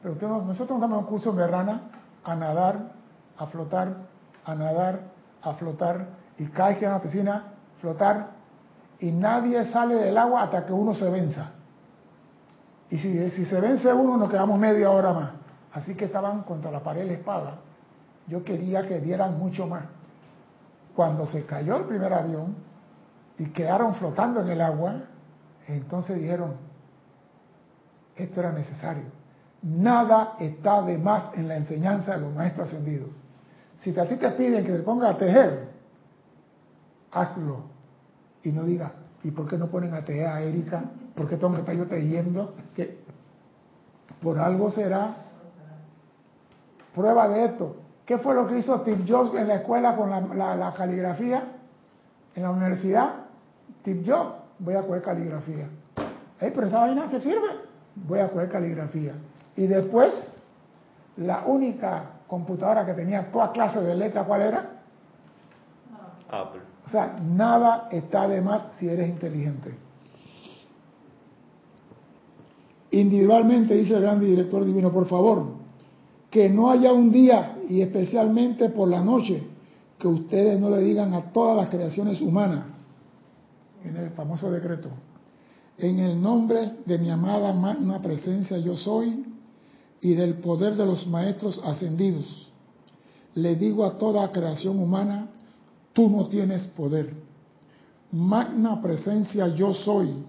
pero 0.02 0.44
nosotros 0.44 0.80
damos 0.80 1.00
un 1.00 1.06
curso 1.06 1.32
en 1.32 1.50
rana 1.50 1.82
a 2.24 2.36
nadar, 2.36 2.92
a 3.38 3.46
flotar, 3.48 3.96
a 4.46 4.56
nadar, 4.56 5.02
a 5.42 5.54
flotar, 5.54 6.08
y 6.38 6.46
cae 6.48 6.84
en 6.84 6.92
la 6.92 7.02
piscina, 7.02 7.44
flotar, 7.80 8.32
y 9.00 9.12
nadie 9.12 9.66
sale 9.72 9.96
del 9.96 10.18
agua 10.18 10.44
hasta 10.44 10.66
que 10.66 10.74
uno 10.74 10.96
se 10.96 11.10
venza. 11.10 11.52
Y 12.90 12.98
si, 12.98 13.46
se 13.46 13.62
vence 13.62 13.92
uno, 13.92 14.18
nos 14.18 14.30
quedamos 14.30 14.60
media 14.60 14.92
hora 14.92 15.14
más. 15.14 15.32
Así 15.74 15.96
que 15.96 16.06
estaban 16.06 16.44
contra 16.44 16.72
la 16.72 16.82
pared 16.82 17.02
de 17.02 17.08
la 17.08 17.14
espada. 17.14 17.56
Yo 18.28 18.44
quería 18.44 18.88
que 18.88 19.00
dieran 19.00 19.38
mucho 19.38 19.68
más. 19.68 19.84
Cuando 20.96 21.28
se 21.28 21.46
cayó 21.46 21.78
el 21.78 21.86
primer 21.86 22.14
avión 22.14 22.56
y 23.38 23.46
quedaron 23.48 23.96
flotando 23.96 24.42
en 24.42 24.50
el 24.50 24.62
agua, 24.62 25.02
entonces 25.68 26.20
dijeron, 26.20 26.54
esto 28.16 28.40
era 28.40 28.52
necesario. 28.52 29.04
Nada 29.62 30.36
está 30.40 30.82
de 30.84 30.98
más 30.98 31.34
en 31.34 31.48
la 31.48 31.58
enseñanza 31.58 32.16
de 32.16 32.22
los 32.22 32.34
maestros 32.34 32.70
ascendidos. 32.70 33.10
Si 33.80 33.98
a 34.00 34.08
ti 34.08 34.16
te 34.16 34.32
piden 34.32 34.66
que 34.66 34.72
te 34.72 34.84
pongas 34.84 35.16
a 35.16 35.18
tejer, 35.18 35.70
hazlo. 37.12 37.64
Y 38.44 38.50
no 38.50 38.64
digas, 38.64 38.92
¿y 39.24 39.32
por 39.32 39.50
qué 39.50 39.58
no 39.58 39.68
ponen 39.68 39.94
a 39.94 40.06
tejer 40.06 40.28
a 40.28 40.42
Erika? 40.42 40.84
¿Por 41.16 41.30
qué 41.30 41.38
tengo 41.38 41.54
que 41.54 41.60
estar 41.62 41.76
yo 41.76 41.88
tejiendo? 41.88 42.54
Que 42.76 43.00
por 44.22 44.38
algo 44.38 44.70
será. 44.70 45.16
Prueba 46.94 47.28
de 47.30 47.46
esto. 47.46 47.78
¿Qué 48.06 48.18
fue 48.18 48.36
lo 48.36 48.48
que 48.48 48.60
hizo 48.60 48.78
Steve 48.80 49.04
Jobs 49.08 49.34
en 49.36 49.48
la 49.48 49.56
escuela 49.56 49.96
con 49.96 50.10
la, 50.10 50.74
caligrafía? 50.78 51.44
En 52.36 52.44
la 52.44 52.52
universidad. 52.52 53.14
Steve 53.82 54.04
Jobs, 54.06 54.36
voy 54.60 54.76
a 54.76 54.82
coger 54.82 55.02
caligrafía. 55.02 55.68
¿Eh, 56.42 56.52
pero 56.54 56.68
esa 56.68 56.80
vaina 56.80 57.10
qué 57.10 57.20
sirve? 57.20 57.48
Voy 57.96 58.20
a 58.20 58.30
coger 58.30 58.50
caligrafía. 58.50 59.14
Y 59.56 59.68
después, 59.68 60.38
la 61.18 61.46
única 61.46 62.04
computadora 62.28 62.86
que 62.86 62.94
tenía 62.94 63.32
toda 63.32 63.52
clase 63.52 63.82
de 63.82 63.96
letras, 63.96 64.28
¿cuál 64.28 64.42
era? 64.42 64.70
Apple. 66.30 66.62
O 66.86 66.90
sea, 66.90 67.16
nada 67.22 67.88
está 67.92 68.28
de 68.28 68.42
más 68.42 68.70
si 68.76 68.90
eres 68.90 69.10
inteligente. 69.10 69.85
Individualmente, 72.96 73.76
dice 73.76 73.96
el 73.96 74.04
gran 74.04 74.22
director 74.22 74.64
divino, 74.64 74.90
por 74.90 75.06
favor, 75.08 75.44
que 76.32 76.50
no 76.50 76.72
haya 76.72 76.94
un 76.94 77.12
día, 77.12 77.58
y 77.68 77.82
especialmente 77.82 78.70
por 78.70 78.88
la 78.88 79.04
noche, 79.04 79.44
que 80.00 80.08
ustedes 80.08 80.58
no 80.58 80.70
le 80.70 80.80
digan 80.80 81.14
a 81.14 81.34
todas 81.34 81.58
las 81.58 81.68
creaciones 81.68 82.22
humanas, 82.22 82.68
en 83.84 83.98
el 83.98 84.12
famoso 84.12 84.50
decreto, 84.50 84.88
en 85.78 86.00
el 86.00 86.22
nombre 86.22 86.72
de 86.86 86.98
mi 86.98 87.10
amada 87.10 87.52
magna 87.52 88.02
presencia 88.02 88.58
yo 88.60 88.78
soy 88.78 89.26
y 90.00 90.14
del 90.14 90.36
poder 90.36 90.76
de 90.76 90.86
los 90.86 91.06
maestros 91.06 91.60
ascendidos, 91.66 92.50
le 93.34 93.58
digo 93.58 93.84
a 93.84 93.98
toda 93.98 94.32
creación 94.32 94.80
humana, 94.80 95.28
tú 95.92 96.10
no 96.10 96.28
tienes 96.28 96.66
poder. 96.68 97.14
Magna 98.14 98.82
presencia 98.82 99.50
yo 99.50 99.74
soy 99.74 100.24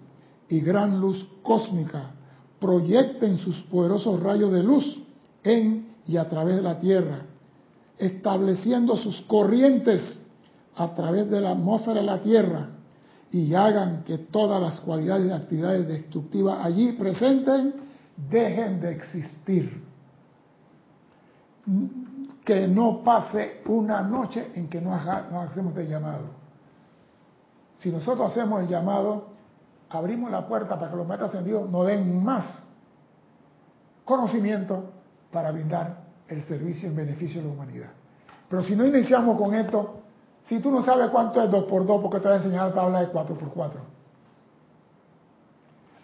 y 0.48 0.58
gran 0.58 0.98
luz 0.98 1.28
cósmica 1.44 2.15
proyecten 2.60 3.38
sus 3.38 3.60
poderosos 3.62 4.20
rayos 4.22 4.52
de 4.52 4.62
luz 4.62 4.98
en 5.42 5.86
y 6.06 6.16
a 6.16 6.28
través 6.28 6.56
de 6.56 6.62
la 6.62 6.78
Tierra, 6.78 7.22
estableciendo 7.98 8.96
sus 8.96 9.20
corrientes 9.22 10.20
a 10.76 10.94
través 10.94 11.30
de 11.30 11.40
la 11.40 11.52
atmósfera 11.52 12.00
de 12.00 12.06
la 12.06 12.20
Tierra 12.20 12.68
y 13.32 13.54
hagan 13.54 14.04
que 14.04 14.18
todas 14.18 14.60
las 14.60 14.80
cualidades 14.80 15.26
y 15.26 15.30
actividades 15.30 15.88
destructivas 15.88 16.64
allí 16.64 16.92
presentes 16.92 17.74
dejen 18.30 18.80
de 18.80 18.92
existir. 18.92 19.82
Que 22.44 22.68
no 22.68 23.02
pase 23.02 23.62
una 23.66 24.02
noche 24.02 24.52
en 24.54 24.68
que 24.68 24.80
no, 24.80 24.94
hacemos 24.94 25.76
el 25.76 25.88
llamado. 25.88 26.26
Si 27.78 27.90
nosotros 27.90 28.30
hacemos 28.30 28.62
el 28.62 28.68
llamado, 28.68 29.35
abrimos 29.90 30.30
la 30.30 30.46
puerta 30.46 30.78
para 30.78 30.90
que 30.90 30.96
los 30.96 31.06
maestros 31.06 31.30
ascendidos 31.30 31.70
nos 31.70 31.86
den 31.86 32.24
más 32.24 32.64
conocimiento 34.04 34.90
para 35.32 35.50
brindar 35.50 36.04
el 36.28 36.42
servicio 36.44 36.88
en 36.88 36.96
beneficio 36.96 37.40
de 37.40 37.48
la 37.48 37.54
humanidad. 37.54 37.90
Pero 38.48 38.62
si 38.62 38.76
no 38.76 38.84
iniciamos 38.84 39.38
con 39.38 39.54
esto, 39.54 40.00
si 40.44 40.60
tú 40.60 40.70
no 40.70 40.82
sabes 40.84 41.10
cuánto 41.10 41.42
es 41.42 41.50
2 41.50 41.64
por 41.64 41.86
2 41.86 42.02
porque 42.02 42.20
te 42.20 42.28
voy 42.28 42.34
a 42.34 42.36
enseñar 42.36 42.68
la 42.68 42.74
tabla 42.74 43.00
de 43.00 43.08
4 43.08 43.36
por 43.36 43.48
4 43.50 43.80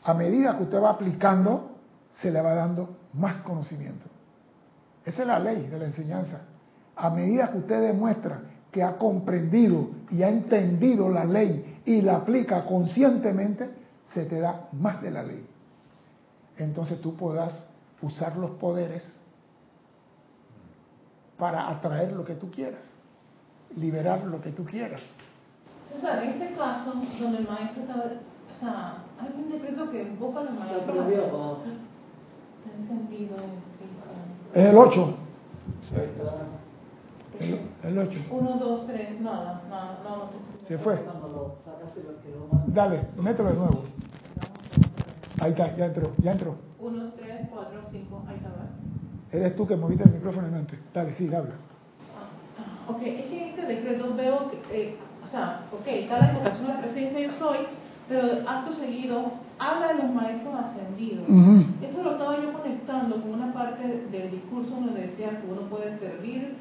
A 0.05 0.15
medida 0.15 0.57
que 0.57 0.65
usted 0.65 0.83
va 0.83 0.91
aplicando, 0.91 1.71
se 2.11 2.31
le 2.31 2.43
va 2.43 2.55
dando 2.55 2.97
más 3.15 3.43
conocimiento. 3.43 4.07
Esa 5.05 5.23
es 5.23 5.29
la 5.29 5.39
ley 5.39 5.67
de 5.67 5.79
la 5.79 5.87
enseñanza. 5.87 6.43
A 6.97 7.11
medida 7.11 7.51
que 7.51 7.59
usted 7.59 7.81
demuestra 7.81 8.43
que 8.71 8.83
ha 8.83 8.97
comprendido 8.97 9.91
y 10.11 10.23
ha 10.23 10.29
entendido 10.29 11.09
la 11.09 11.25
ley 11.25 11.72
y 11.85 12.01
la 12.03 12.17
aplica 12.17 12.65
conscientemente, 12.65 13.71
se 14.15 14.25
te 14.25 14.41
da 14.41 14.69
más 14.73 15.03
de 15.03 15.11
la 15.11 15.23
ley. 15.23 15.47
Entonces 16.57 17.01
tú 17.01 17.15
puedas 17.17 17.67
usar 18.01 18.37
los 18.37 18.53
poderes 18.53 19.21
para 21.39 21.69
atraer 21.69 22.13
lo 22.13 22.25
que 22.25 22.35
tú 22.35 22.51
quieras, 22.51 22.85
liberar 23.77 24.25
lo 24.25 24.41
que 24.41 24.51
tú 24.51 24.65
quieras. 24.65 25.01
César, 25.93 26.23
en 26.23 26.31
este 26.31 26.55
caso, 26.55 26.93
donde 27.21 27.39
el 27.39 27.49
maestro 27.49 27.83
está, 27.83 27.95
o 27.97 28.61
sea, 28.61 29.05
hay 29.21 29.43
un 29.43 29.51
decreto 29.51 29.91
que 29.91 30.03
invoca 30.03 30.41
al 30.41 30.55
maestro. 30.55 31.63
En 32.65 32.87
sentido, 32.87 33.37
es 34.55 34.65
el 34.67 34.77
8. 34.77 35.15
El, 37.83 37.99
8. 37.99 38.19
1, 38.31 38.57
2, 38.59 38.87
3, 38.87 39.21
nada, 39.21 39.63
nada, 39.69 39.99
no, 40.05 40.31
Se 40.67 40.79
fue. 40.79 40.99
Dale, 42.69 43.01
mételo 43.17 43.49
de 43.51 43.57
nuevo. 43.57 43.85
Ahí 45.41 45.51
está, 45.51 45.77
ya 45.77 45.87
entró, 45.87 46.13
ya 46.19 46.33
entró. 46.33 46.57
1, 46.79 47.13
3, 47.17 47.49
4, 47.51 47.81
5, 47.91 48.23
ahí 48.29 48.37
está. 48.37 49.37
Eres 49.37 49.57
tú 49.57 49.67
que 49.67 49.77
moviste 49.77 50.05
el 50.05 50.13
micrófono 50.13 50.47
en 50.49 50.55
antes. 50.55 50.79
Dale, 50.95 51.13
sí, 51.15 51.27
habla. 51.35 51.55
Ah, 52.59 52.91
ok, 52.91 53.03
es 53.03 53.25
que 53.27 53.43
en 53.43 53.49
este 53.51 53.67
decreto 53.67 54.15
veo 54.15 54.51
que, 54.51 54.59
eh, 54.71 54.97
o 55.27 55.31
sea, 55.31 55.67
ok, 55.73 55.87
está 55.87 56.19
la 56.19 56.33
invocación 56.33 56.69
la 56.69 56.81
presencia 56.81 57.21
yo 57.21 57.33
soy, 57.33 57.59
pero 58.09 58.49
acto 58.49 58.75
seguido 58.75 59.33
habla 59.59 59.89
de 59.89 60.03
los 60.03 60.13
maestros 60.13 60.55
ascendidos. 60.55 61.27
Eso 61.83 62.03
lo 62.03 62.13
estaba 62.13 62.37
yo 62.41 62.53
conectando 62.53 63.21
con 63.23 63.35
una 63.35 63.53
parte 63.53 64.07
del 64.11 64.31
discurso 64.31 64.71
donde 64.71 65.07
decía 65.09 65.41
que 65.41 65.47
uno 65.51 65.63
puede 65.63 65.99
servir, 65.99 66.57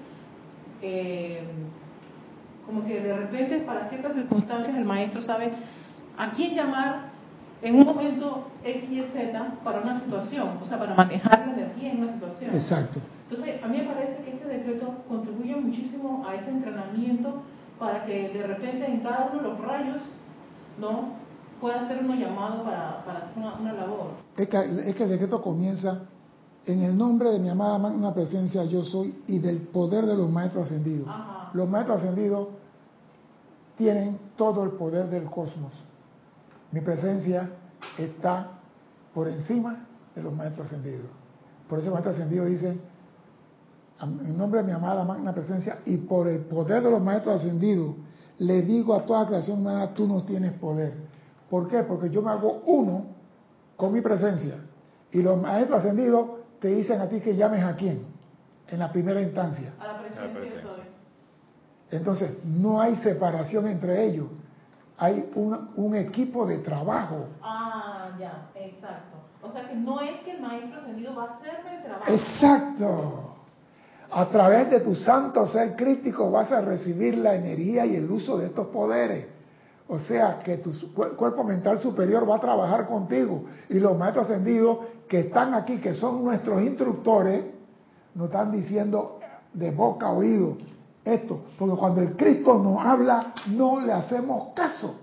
eh, 0.82 1.44
como 2.66 2.86
que 2.86 3.00
de 3.00 3.14
repente 3.16 3.60
para 3.60 3.90
ciertas 3.90 4.14
circunstancias 4.14 4.76
el 4.76 4.86
maestro 4.86 5.22
sabe 5.22 5.52
a 6.18 6.32
quién 6.32 6.56
llamar 6.56 7.12
en 7.62 7.76
un 7.76 7.86
momento 7.86 8.48
X 8.64 8.90
y 8.90 9.02
Z 9.14 9.56
para 9.64 9.82
una 9.82 10.00
situación, 10.00 10.58
o 10.62 10.66
sea, 10.66 10.80
para 10.80 10.96
manejar 10.96 11.48
la 11.48 11.54
energía 11.54 11.92
en 11.92 12.04
una 12.04 12.14
situación. 12.14 12.56
Exacto. 12.56 13.00
Entonces, 13.30 13.64
a 13.64 13.68
mí 13.68 13.78
me 13.78 13.84
parece 13.86 14.24
que 14.24 14.32
este 14.32 14.48
decreto 14.48 14.94
contribuye 15.08 15.56
muchísimo 15.56 16.26
a 16.28 16.36
ese 16.36 16.50
entrenamiento 16.50 17.44
para 17.80 18.06
que 18.06 18.30
de 18.30 18.48
repente 18.48 18.86
en 18.86 19.02
cada 19.02 19.30
uno 19.32 19.42
de 19.42 19.50
los 19.50 19.62
rayos, 19.62 19.98
¿no? 20.80 21.22
pueda 21.62 21.82
hacer 21.82 22.00
uno 22.04 22.16
llamado 22.16 22.64
para, 22.64 23.06
para 23.06 23.20
hacer 23.20 23.38
una, 23.38 23.74
labor. 23.74 24.14
Es 24.36 24.50
que, 24.50 24.90
es 24.90 24.96
que 24.96 25.04
el 25.04 25.10
decreto 25.10 25.42
comienza 25.42 26.02
en 26.66 26.82
el 26.82 26.98
nombre 26.98 27.30
de 27.30 27.40
mi 27.40 27.50
amada 27.50 27.78
magna 27.78 28.14
presencia 28.14 28.66
yo 28.66 28.84
soy 28.84 29.16
y 29.28 29.40
del 29.40 29.60
poder 29.60 30.06
de 30.08 30.18
los 30.18 30.30
maestros 30.30 30.66
ascendidos. 30.66 31.08
Los 31.54 31.70
maestros 31.70 32.02
ascendidos 32.02 32.50
tienen 33.78 34.20
todo 34.36 34.64
el 34.64 34.72
poder 34.72 35.10
del 35.10 35.26
cosmos. 35.26 35.74
Mi 36.72 36.82
presencia 36.82 37.50
está 37.98 38.48
por 39.14 39.28
encima 39.28 39.86
de 40.16 40.24
los 40.24 40.34
maestros 40.34 40.68
ascendidos. 40.68 41.10
Por 41.68 41.80
eso 41.80 41.88
el 41.88 41.94
maestro 41.94 42.14
ascendido 42.14 42.46
dice, 42.46 42.80
en 44.02 44.38
nombre 44.38 44.62
de 44.62 44.68
mi 44.68 44.72
amada 44.72 45.04
magna 45.04 45.34
presencia 45.34 45.80
y 45.86 45.98
por 45.98 46.28
el 46.28 46.40
poder 46.40 46.84
de 46.84 46.92
los 46.92 47.02
maestros 47.02 47.38
ascendidos, 47.38 47.96
le 48.40 48.62
digo 48.64 48.96
a 48.96 49.06
toda 49.06 49.28
creación, 49.28 49.64
nada, 49.64 49.94
tú 49.94 50.08
no 50.08 50.24
tienes 50.24 50.54
poder 50.54 51.12
¿Por 51.52 51.68
qué? 51.68 51.84
Porque 51.84 52.10
yo 52.10 52.22
me 52.22 52.32
hago 52.32 52.64
uno 52.66 53.08
con 53.76 53.92
mi 53.92 54.00
presencia. 54.00 54.56
Y 55.12 55.22
los 55.22 55.40
maestros 55.40 55.80
ascendidos 55.80 56.30
te 56.62 56.70
dicen 56.70 57.02
a 57.02 57.10
ti 57.10 57.20
que 57.20 57.36
llames 57.36 57.62
a 57.62 57.76
quién 57.76 58.06
en 58.70 58.80
la 58.80 58.90
primera 58.90 59.22
instancia. 59.22 59.74
A 59.78 59.88
la 59.88 60.34
presencia. 60.34 60.70
Entonces, 61.92 62.44
no 62.46 62.80
hay 62.80 62.96
separación 62.98 63.68
entre 63.68 64.06
ellos. 64.06 64.28
Hay 64.98 65.30
un, 65.36 65.70
un, 65.76 65.96
equipo 65.96 66.46
de 66.46 66.60
trabajo. 66.60 67.28
Ah, 67.42 68.12
ya, 68.20 68.50
exacto. 68.56 69.18
O 69.42 69.52
sea 69.52 69.68
que 69.68 69.76
no 69.76 70.00
es 70.00 70.22
que 70.22 70.32
el 70.32 70.42
maestro 70.42 70.80
ascendido 70.80 71.16
va 71.16 71.24
a 71.24 71.38
hacerme 71.38 71.78
el 71.78 71.84
trabajo. 71.84 72.12
Exacto. 72.12 73.36
A 74.12 74.26
través 74.30 74.70
de 74.70 74.80
tu 74.82 74.96
santo 74.96 75.48
ser 75.48 75.76
crítico 75.76 76.30
vas 76.32 76.52
a 76.52 76.62
recibir 76.62 77.18
la 77.18 77.36
energía 77.36 77.86
y 77.86 77.96
el 77.96 78.10
uso 78.10 78.38
de 78.38 78.48
estos 78.48 78.68
poderes. 78.68 79.26
O 79.88 80.00
sea 80.00 80.40
que 80.40 80.58
tu 80.58 80.72
cuerpo 80.94 81.44
mental 81.44 81.80
superior 81.80 82.30
va 82.30 82.38
a 82.38 82.40
trabajar 82.40 82.88
contigo. 82.88 83.46
Y 83.70 83.80
los 83.80 83.98
maestros 83.98 84.26
ascendidos 84.26 84.80
que 85.10 85.22
están 85.22 85.54
aquí, 85.54 85.80
que 85.80 85.96
son 85.96 86.24
nuestros 86.24 86.62
instructores, 86.62 87.44
nos 88.14 88.28
están 88.28 88.52
diciendo 88.52 89.20
de 89.54 89.72
boca 89.72 90.08
a 90.08 90.12
oído 90.12 90.58
esto. 91.04 91.42
Porque 91.58 91.76
cuando 91.76 92.02
el 92.02 92.16
Cristo 92.16 92.58
nos 92.58 92.86
habla, 92.86 93.34
no 93.48 93.82
le 93.82 93.94
hacemos 93.94 94.54
caso. 94.54 95.00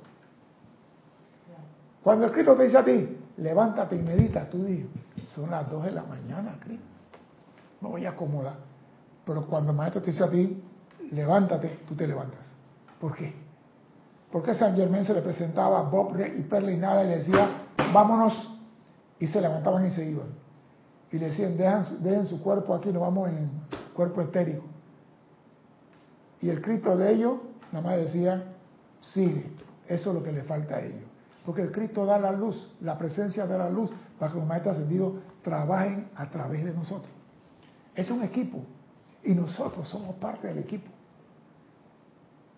Cuando 2.03 2.27
el 2.27 2.33
Cristo 2.33 2.57
te 2.57 2.65
dice 2.65 2.79
a 2.79 2.85
ti, 2.85 3.19
levántate 3.37 3.97
y 3.97 4.03
medita, 4.03 4.49
tú 4.49 4.65
dices, 4.65 4.87
son 5.35 5.51
las 5.51 5.69
dos 5.71 5.85
de 5.85 5.93
la 5.93 6.03
mañana, 6.05 6.57
Cristo. 6.61 6.87
Me 7.81 7.89
voy 7.89 8.07
a 8.07 8.11
acomodar. 8.11 8.55
Pero 9.25 9.47
cuando 9.47 9.73
el 9.73 9.77
maestro 9.77 10.01
te 10.01 10.11
dice 10.11 10.25
a 10.25 10.31
ti, 10.31 10.63
levántate, 11.11 11.81
tú 11.89 11.95
te 11.95 12.07
levantas. 12.07 12.47
¿Por 13.01 13.15
qué? 13.15 13.35
Porque 14.33 14.55
San 14.55 14.75
Germán 14.77 15.05
se 15.05 15.15
le 15.15 15.23
presentaba 15.23 15.81
a 15.81 15.83
Bob 15.83 16.17
y 16.19 16.43
Perla 16.43 16.71
y 16.71 16.77
nada 16.77 17.05
y 17.05 17.09
le 17.09 17.19
decía, 17.19 17.49
vámonos, 17.93 18.33
y 19.19 19.27
se 19.27 19.41
levantaban 19.41 19.87
y 19.87 19.91
se 19.91 20.05
iban. 20.09 20.29
Y 21.11 21.19
le 21.19 21.31
decían, 21.31 21.57
dejen 21.57 22.27
su 22.27 22.43
cuerpo 22.43 22.75
aquí, 22.75 22.91
nos 22.91 23.03
vamos 23.03 23.31
en 23.31 23.51
cuerpo 23.95 24.21
etérico. 24.21 24.65
Y 26.41 26.51
el 26.51 26.61
Cristo 26.63 26.97
de 26.97 27.13
ellos, 27.13 27.39
nada 27.73 27.85
más 27.85 27.97
decía, 27.97 28.45
sigue, 29.01 29.51
eso 29.87 30.11
es 30.11 30.17
lo 30.17 30.23
que 30.23 30.33
le 30.33 30.43
falta 30.43 30.77
a 30.77 30.81
ellos. 30.81 31.03
Porque 31.45 31.63
el 31.63 31.73
Cristo 31.73 32.05
da 32.05 32.19
la 32.19 32.33
luz, 32.33 32.71
la 32.81 32.99
presencia 32.99 33.47
da 33.47 33.57
la 33.57 33.71
luz 33.71 33.91
para 34.19 34.33
que 34.33 34.39
los 34.39 34.47
maestros 34.47 34.77
ascendidos 34.77 35.15
trabajen 35.43 36.11
a 36.15 36.29
través 36.31 36.65
de 36.65 36.75
nosotros. 36.75 37.11
Es 37.95 38.11
un 38.11 38.23
equipo 38.23 38.59
y 39.25 39.33
nosotros 39.33 39.89
somos 39.89 40.15
parte 40.17 40.49
del 40.49 40.59
equipo. 40.59 40.91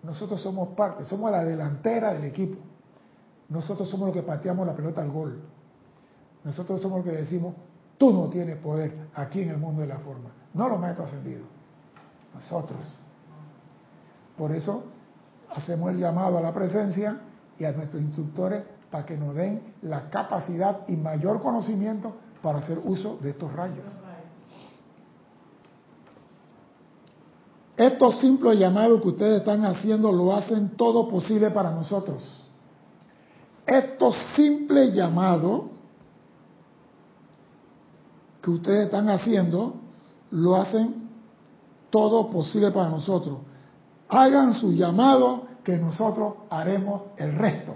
Nosotros 0.03 0.41
somos 0.41 0.71
parte, 0.71 1.05
somos 1.05 1.31
la 1.31 1.45
delantera 1.45 2.15
del 2.15 2.25
equipo. 2.25 2.59
Nosotros 3.49 3.89
somos 3.89 4.07
los 4.07 4.17
que 4.17 4.23
pateamos 4.23 4.67
la 4.67 4.75
pelota 4.75 5.03
al 5.03 5.11
gol. 5.11 5.41
Nosotros 6.45 6.81
somos 6.81 6.99
los 6.99 7.07
que 7.07 7.21
decimos, 7.21 7.55
tú 7.99 8.13
no 8.13 8.29
tienes 8.29 8.57
poder 8.59 9.09
aquí 9.15 9.43
en 9.43 9.51
el 9.51 9.59
mundo 9.59 9.83
de 9.83 9.89
la 9.89 9.99
forma. 9.99 10.31
No 10.55 10.69
los 10.69 10.81
maestros 10.81 11.09
ascendidos. 11.09 11.47
Nosotros. 12.35 12.99
Por 14.41 14.53
eso 14.53 14.85
hacemos 15.55 15.91
el 15.91 15.99
llamado 15.99 16.39
a 16.39 16.41
la 16.41 16.55
presencia 16.55 17.21
y 17.59 17.65
a 17.67 17.73
nuestros 17.73 18.01
instructores 18.01 18.63
para 18.91 19.05
que 19.05 19.15
nos 19.15 19.35
den 19.35 19.75
la 19.83 20.09
capacidad 20.09 20.89
y 20.89 20.97
mayor 20.97 21.43
conocimiento 21.43 22.15
para 22.41 22.61
hacer 22.61 22.81
uso 22.83 23.19
de 23.21 23.31
estos 23.31 23.53
rayos. 23.53 23.85
Estos 27.77 28.19
simples 28.21 28.59
llamados 28.59 29.03
que 29.03 29.09
ustedes 29.09 29.41
están 29.41 29.67
haciendo 29.67 30.11
lo 30.11 30.35
hacen 30.35 30.71
todo 30.71 31.07
posible 31.07 31.51
para 31.51 31.73
nosotros. 31.73 32.43
Estos 33.67 34.17
simples 34.37 34.95
llamados 34.95 35.65
que 38.41 38.51
ustedes 38.51 38.87
están 38.87 39.11
haciendo 39.11 39.75
lo 40.31 40.57
hacen 40.57 41.11
todo 41.91 42.31
posible 42.31 42.71
para 42.71 42.89
nosotros. 42.89 43.50
Hagan 44.11 44.55
su 44.55 44.73
llamado 44.73 45.47
que 45.65 45.77
nosotros 45.77 46.35
haremos 46.51 47.03
el 47.17 47.35
resto. 47.35 47.73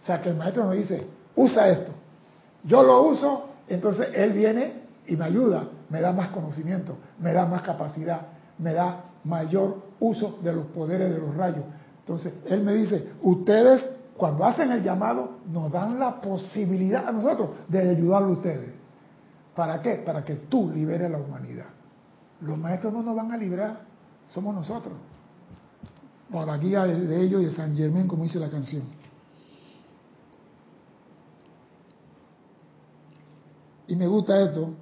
O 0.00 0.06
sea 0.06 0.22
que 0.22 0.30
el 0.30 0.36
maestro 0.36 0.64
nos 0.64 0.74
dice, 0.74 1.06
usa 1.36 1.68
esto. 1.68 1.92
Yo 2.64 2.82
lo 2.82 3.02
uso, 3.02 3.48
entonces 3.68 4.08
él 4.14 4.32
viene 4.32 4.80
y 5.06 5.16
me 5.16 5.24
ayuda 5.24 5.64
me 5.90 6.00
da 6.00 6.12
más 6.12 6.28
conocimiento, 6.28 6.96
me 7.18 7.32
da 7.32 7.44
más 7.44 7.62
capacidad, 7.62 8.22
me 8.58 8.72
da 8.72 9.04
mayor 9.24 9.82
uso 9.98 10.38
de 10.42 10.52
los 10.52 10.66
poderes 10.66 11.12
de 11.12 11.18
los 11.18 11.36
rayos. 11.36 11.64
Entonces, 11.98 12.32
él 12.46 12.62
me 12.62 12.72
dice, 12.74 13.12
ustedes 13.22 13.90
cuando 14.16 14.44
hacen 14.44 14.70
el 14.70 14.82
llamado 14.82 15.38
nos 15.52 15.70
dan 15.70 15.98
la 15.98 16.20
posibilidad 16.20 17.06
a 17.08 17.12
nosotros 17.12 17.50
de 17.68 17.90
ayudarlo 17.90 18.28
a 18.28 18.32
ustedes. 18.32 18.70
¿Para 19.54 19.82
qué? 19.82 19.96
Para 19.96 20.24
que 20.24 20.34
tú 20.36 20.70
liberes 20.70 21.10
la 21.10 21.18
humanidad. 21.18 21.66
Los 22.40 22.56
maestros 22.58 22.92
no 22.92 23.02
nos 23.02 23.14
van 23.14 23.32
a 23.32 23.36
liberar, 23.36 23.82
somos 24.28 24.54
nosotros. 24.54 24.94
Por 26.30 26.46
la 26.46 26.56
guía 26.58 26.84
de 26.84 27.22
ellos 27.22 27.42
y 27.42 27.46
de 27.46 27.52
San 27.52 27.76
Germán, 27.76 28.06
como 28.06 28.22
dice 28.22 28.38
la 28.38 28.48
canción. 28.48 28.84
Y 33.88 33.96
me 33.96 34.06
gusta 34.06 34.40
esto, 34.40 34.74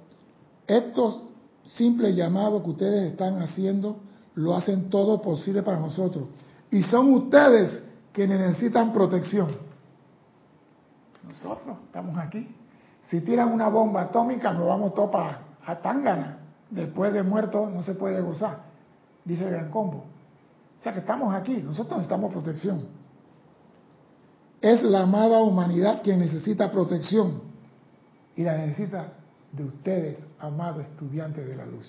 estos 0.67 1.23
simples 1.63 2.15
llamados 2.15 2.61
que 2.63 2.69
ustedes 2.69 3.11
están 3.11 3.41
haciendo 3.41 3.97
lo 4.35 4.55
hacen 4.55 4.89
todo 4.89 5.21
posible 5.21 5.63
para 5.63 5.79
nosotros. 5.79 6.25
Y 6.71 6.83
son 6.83 7.13
ustedes 7.13 7.81
quienes 8.13 8.39
necesitan 8.39 8.93
protección. 8.93 9.47
Nosotros 11.27 11.77
estamos 11.85 12.17
aquí. 12.17 12.55
Si 13.07 13.21
tiran 13.21 13.51
una 13.51 13.67
bomba 13.67 14.03
atómica, 14.03 14.53
nos 14.53 14.67
vamos 14.67 14.93
todos 14.93 15.09
para 15.09 15.41
a 15.65 15.75
Tangana. 15.79 16.38
Después 16.69 17.13
de 17.13 17.23
muerto 17.23 17.69
no 17.69 17.83
se 17.83 17.95
puede 17.95 18.21
gozar, 18.21 18.59
dice 19.25 19.45
el 19.45 19.51
Gran 19.51 19.71
Combo. 19.71 20.05
O 20.79 20.83
sea 20.83 20.93
que 20.93 20.99
estamos 20.99 21.33
aquí, 21.33 21.57
nosotros 21.57 21.97
necesitamos 21.97 22.31
protección. 22.31 22.85
Es 24.61 24.83
la 24.83 25.01
amada 25.01 25.39
humanidad 25.39 26.01
quien 26.03 26.19
necesita 26.19 26.71
protección 26.71 27.41
y 28.35 28.43
la 28.43 28.57
necesita 28.57 29.13
de 29.51 29.63
ustedes 29.63 30.17
amado 30.39 30.81
estudiante 30.81 31.43
de 31.43 31.55
la 31.55 31.65
luz. 31.65 31.87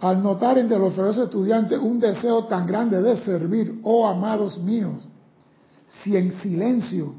Al 0.00 0.22
notar 0.22 0.58
entre 0.58 0.78
los 0.78 0.94
feroces 0.94 1.24
estudiantes 1.24 1.78
un 1.78 2.00
deseo 2.00 2.44
tan 2.44 2.66
grande 2.66 3.00
de 3.00 3.16
servir, 3.24 3.80
oh 3.84 4.06
amados 4.06 4.58
míos, 4.58 5.02
si 5.86 6.16
en 6.16 6.32
silencio 6.40 7.14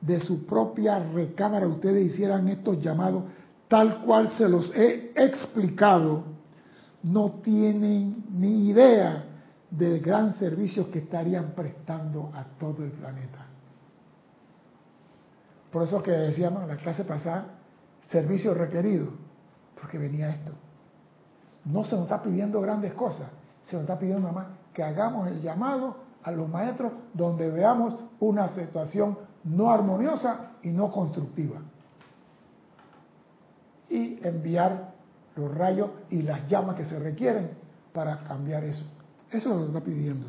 de 0.00 0.20
su 0.20 0.46
propia 0.46 0.98
recámara 0.98 1.66
ustedes 1.66 2.12
hicieran 2.12 2.48
estos 2.48 2.80
llamados 2.82 3.24
tal 3.68 4.02
cual 4.02 4.28
se 4.30 4.48
los 4.48 4.74
he 4.74 5.12
explicado, 5.14 6.24
no 7.04 7.40
tienen 7.42 8.24
ni 8.30 8.68
idea 8.70 9.24
del 9.70 10.00
gran 10.00 10.32
servicio 10.34 10.90
que 10.90 10.98
estarían 10.98 11.52
prestando 11.54 12.30
a 12.34 12.44
todo 12.58 12.84
el 12.84 12.90
planeta. 12.90 13.46
Por 15.70 15.84
eso 15.84 16.02
que 16.02 16.10
decíamos 16.10 16.62
en 16.62 16.68
la 16.68 16.76
clase 16.78 17.04
pasada, 17.04 17.46
servicio 18.08 18.54
requerido, 18.54 19.06
porque 19.80 19.98
venía 19.98 20.30
esto. 20.30 20.52
No 21.64 21.84
se 21.84 21.94
nos 21.94 22.04
está 22.04 22.20
pidiendo 22.20 22.60
grandes 22.60 22.92
cosas, 22.94 23.30
se 23.66 23.74
nos 23.74 23.82
está 23.82 23.96
pidiendo 23.96 24.22
nada 24.22 24.32
más 24.32 24.46
que 24.74 24.82
hagamos 24.82 25.28
el 25.28 25.40
llamado 25.40 25.96
a 26.24 26.32
los 26.32 26.48
maestros 26.48 26.92
donde 27.14 27.48
veamos 27.50 27.94
una 28.18 28.48
situación 28.48 29.16
no 29.44 29.70
armoniosa 29.70 30.52
y 30.62 30.68
no 30.68 30.90
constructiva. 30.90 31.60
Y 33.88 34.24
enviar 34.26 34.92
los 35.36 35.54
rayos 35.54 35.90
y 36.10 36.22
las 36.22 36.48
llamas 36.48 36.76
que 36.76 36.84
se 36.84 36.98
requieren 36.98 37.50
para 37.92 38.22
cambiar 38.24 38.64
eso. 38.64 38.84
Eso 39.30 39.50
es 39.50 39.56
lo 39.56 39.66
está 39.66 39.80
pidiendo. 39.80 40.26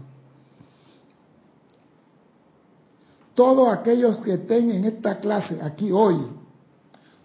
Todos 3.36 3.74
aquellos 3.74 4.18
que 4.18 4.34
estén 4.34 4.72
en 4.72 4.86
esta 4.86 5.20
clase 5.20 5.62
aquí 5.62 5.92
hoy 5.92 6.18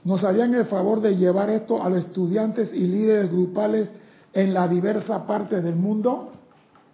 nos 0.05 0.23
harían 0.25 0.55
el 0.55 0.67
favor 0.67 1.01
de 1.01 1.17
llevar 1.17 1.51
esto 1.51 1.83
a 1.83 1.91
los 1.91 2.07
estudiantes 2.07 2.73
y 2.73 2.87
líderes 2.87 3.31
grupales 3.31 3.91
en 4.33 4.55
la 4.55 4.69
diversa 4.69 5.27
parte 5.27 5.61
del 5.61 5.75
mundo. 5.75 6.33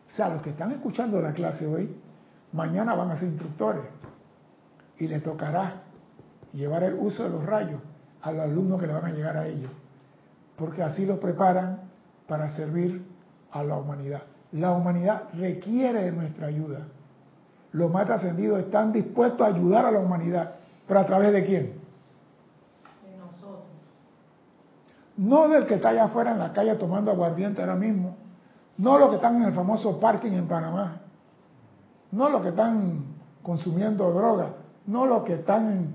O 0.09 0.16
sea, 0.16 0.28
los 0.30 0.43
que 0.43 0.51
están 0.51 0.72
escuchando 0.72 1.20
la 1.20 1.32
clase 1.32 1.66
hoy, 1.66 1.95
mañana 2.53 2.95
van 2.95 3.11
a 3.11 3.18
ser 3.18 3.28
instructores 3.28 3.82
y 5.03 5.09
les 5.09 5.20
tocará 5.20 5.82
llevar 6.53 6.84
el 6.84 6.94
uso 6.94 7.24
de 7.24 7.30
los 7.30 7.44
rayos 7.44 7.80
a 8.22 8.30
los 8.30 8.42
alumnos 8.42 8.80
que 8.80 8.86
le 8.86 8.92
van 8.92 9.07
a 9.07 9.11
llegar 9.11 9.36
a 9.36 9.48
ellos, 9.48 9.72
porque 10.55 10.80
así 10.80 11.05
los 11.05 11.18
preparan 11.18 11.80
para 12.28 12.48
servir 12.50 13.05
a 13.50 13.64
la 13.64 13.78
humanidad. 13.78 14.22
La 14.53 14.70
humanidad 14.70 15.24
requiere 15.34 16.05
de 16.05 16.12
nuestra 16.12 16.46
ayuda. 16.46 16.86
Los 17.72 17.90
más 17.90 18.09
ascendidos 18.11 18.61
están 18.61 18.92
dispuestos 18.92 19.40
a 19.40 19.46
ayudar 19.46 19.86
a 19.86 19.90
la 19.90 19.98
humanidad, 19.98 20.53
pero 20.86 21.00
a 21.00 21.07
través 21.07 21.32
de 21.32 21.46
quién? 21.46 21.62
De 23.05 23.16
nosotros. 23.18 23.64
No 25.16 25.48
del 25.48 25.66
que 25.66 25.74
está 25.74 25.88
allá 25.88 26.05
afuera 26.05 26.30
en 26.30 26.38
la 26.38 26.53
calle 26.53 26.76
tomando 26.76 27.11
aguardiente 27.11 27.61
ahora 27.61 27.74
mismo, 27.74 28.14
no 28.78 28.98
los 29.00 29.11
que 29.11 29.16
están 29.16 29.34
en 29.38 29.48
el 29.48 29.53
famoso 29.53 29.98
parking 29.98 30.30
en 30.30 30.46
Panamá, 30.46 31.00
no 32.12 32.28
los 32.28 32.40
que 32.42 32.50
están 32.50 33.03
consumiendo 33.42 34.09
droga, 34.12 34.61
no 34.86 35.06
los 35.06 35.22
que 35.22 35.34
están 35.34 35.94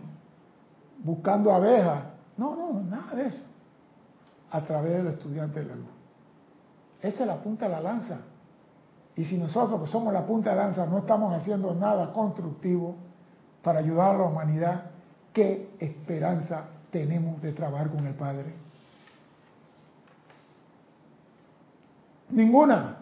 buscando 1.03 1.53
abejas, 1.53 2.03
no, 2.37 2.55
no, 2.55 2.81
nada 2.81 3.15
de 3.15 3.27
eso, 3.27 3.43
a 4.51 4.61
través 4.61 4.97
del 4.97 5.07
estudiante 5.07 5.59
de 5.59 5.65
la 5.65 5.75
luz. 5.75 5.87
Esa 7.01 7.21
es 7.21 7.27
la 7.27 7.37
punta 7.37 7.65
de 7.65 7.71
la 7.71 7.81
lanza. 7.81 8.19
Y 9.15 9.25
si 9.25 9.37
nosotros, 9.37 9.81
que 9.81 9.87
somos 9.87 10.13
la 10.13 10.25
punta 10.25 10.51
de 10.51 10.57
lanza, 10.57 10.85
no 10.85 10.99
estamos 10.99 11.33
haciendo 11.33 11.73
nada 11.73 12.13
constructivo 12.13 12.95
para 13.63 13.79
ayudar 13.79 14.15
a 14.15 14.19
la 14.19 14.23
humanidad, 14.25 14.83
¿qué 15.33 15.75
esperanza 15.79 16.65
tenemos 16.91 17.41
de 17.41 17.51
trabajar 17.51 17.89
con 17.89 18.05
el 18.05 18.13
Padre? 18.13 18.53
Ninguna. 22.29 22.97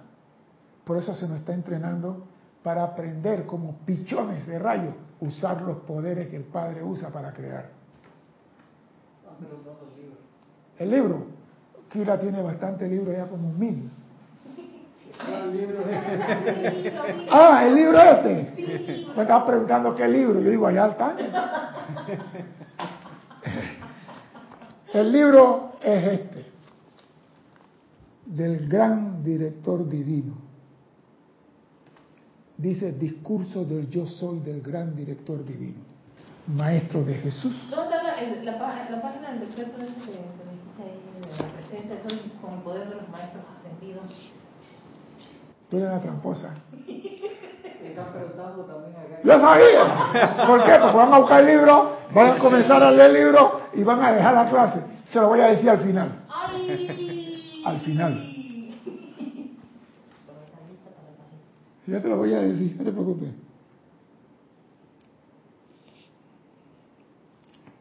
Por 0.86 0.98
eso 0.98 1.16
se 1.16 1.28
nos 1.28 1.40
está 1.40 1.54
entrenando 1.54 2.26
para 2.64 2.84
aprender 2.84 3.46
como 3.46 3.74
pichones 3.86 4.46
de 4.48 4.60
rayos, 4.60 4.94
usar 5.20 5.62
los 5.62 5.78
poderes 5.78 6.28
que 6.30 6.38
el 6.38 6.44
Padre 6.44 6.84
usa 6.84 7.10
para 7.10 7.32
crear. 7.34 7.70
El 10.80 10.92
libro. 10.92 11.26
Kira 11.92 12.20
tiene 12.20 12.42
bastante 12.42 12.88
libro, 12.88 13.12
ya 13.12 13.28
como 13.28 13.52
mil. 13.54 13.90
Ah, 17.32 17.66
el 17.66 17.76
libro 17.76 18.02
este. 18.02 19.14
Me 19.16 19.22
estaba 19.22 19.46
preguntando 19.46 19.96
qué 19.96 20.08
libro. 20.10 20.42
Yo 20.42 20.50
digo, 20.50 20.68
allá 20.68 20.88
está. 20.88 21.16
El 24.96 25.12
libro 25.12 25.74
es 25.82 26.04
este, 26.06 26.46
del 28.26 28.68
gran 28.70 29.22
director 29.24 29.88
divino. 29.90 30.45
Dice 32.58 32.94
discurso 32.94 33.66
del 33.66 33.90
yo 33.90 34.06
soy 34.06 34.40
del 34.40 34.62
gran 34.62 34.96
director 34.96 35.44
divino, 35.46 35.82
maestro 36.48 37.04
de 37.04 37.16
Jesús. 37.16 37.54
¿Dónde 37.70 37.96
está 37.96 38.04
la, 38.04 38.44
la, 38.44 38.90
la, 38.90 39.02
página 39.02 39.32
del 39.32 39.42
decreto 39.42 39.78
ese 39.82 39.94
que, 39.94 40.12
dijiste 40.12 40.82
ahí 40.82 41.02
de 41.20 41.44
la 41.44 41.50
presencia 41.54 41.98
soy 42.08 42.32
con 42.42 42.54
el 42.54 42.60
poder 42.62 42.88
de 42.88 42.96
los 42.96 43.10
maestros 43.10 43.44
ascendidos? 43.60 44.06
Tú 45.70 45.78
eres 45.78 45.90
una 45.90 46.00
tramposa. 46.00 46.56
Yo 49.24 49.40
sabía. 49.40 50.46
¿Por 50.48 50.64
qué? 50.64 50.72
Porque 50.82 50.98
van 50.98 51.14
a 51.14 51.20
buscar 51.20 51.42
el 51.42 51.58
libro, 51.58 51.98
van 52.14 52.30
a 52.32 52.38
comenzar 52.38 52.84
a 52.84 52.92
leer 52.92 53.10
el 53.10 53.26
libro 53.26 53.62
y 53.74 53.84
van 53.84 54.02
a 54.02 54.12
dejar 54.14 54.34
la 54.34 54.50
clase. 54.50 54.82
Se 55.12 55.20
lo 55.20 55.28
voy 55.28 55.42
a 55.42 55.48
decir 55.48 55.70
al 55.70 55.80
final. 55.80 56.10
Al 57.66 57.80
final. 57.82 58.35
Ya 61.88 62.02
te 62.02 62.08
lo 62.08 62.18
voy 62.18 62.34
a 62.34 62.42
decir, 62.42 62.76
no 62.78 62.84
te 62.84 62.92
preocupes. 62.92 63.30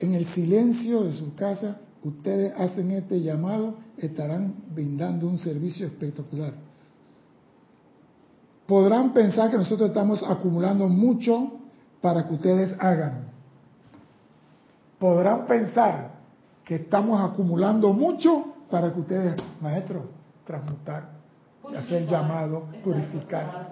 En 0.00 0.12
el 0.12 0.26
silencio 0.26 1.04
de 1.04 1.12
su 1.12 1.34
casa, 1.34 1.78
ustedes 2.02 2.52
hacen 2.58 2.90
este 2.90 3.20
llamado, 3.22 3.76
estarán 3.96 4.54
brindando 4.74 5.26
un 5.26 5.38
servicio 5.38 5.86
espectacular. 5.86 6.52
Podrán 8.66 9.12
pensar 9.14 9.50
que 9.50 9.56
nosotros 9.56 9.88
estamos 9.88 10.22
acumulando 10.22 10.88
mucho 10.88 11.52
para 12.00 12.26
que 12.26 12.34
ustedes 12.34 12.74
hagan. 12.78 13.28
Podrán 14.98 15.46
pensar 15.46 16.12
que 16.64 16.76
estamos 16.76 17.20
acumulando 17.20 17.92
mucho 17.92 18.54
para 18.70 18.92
que 18.92 19.00
ustedes, 19.00 19.36
maestro, 19.60 20.08
transmutar, 20.46 21.10
hacer 21.76 22.06
llamado, 22.06 22.66
purificar. 22.82 23.70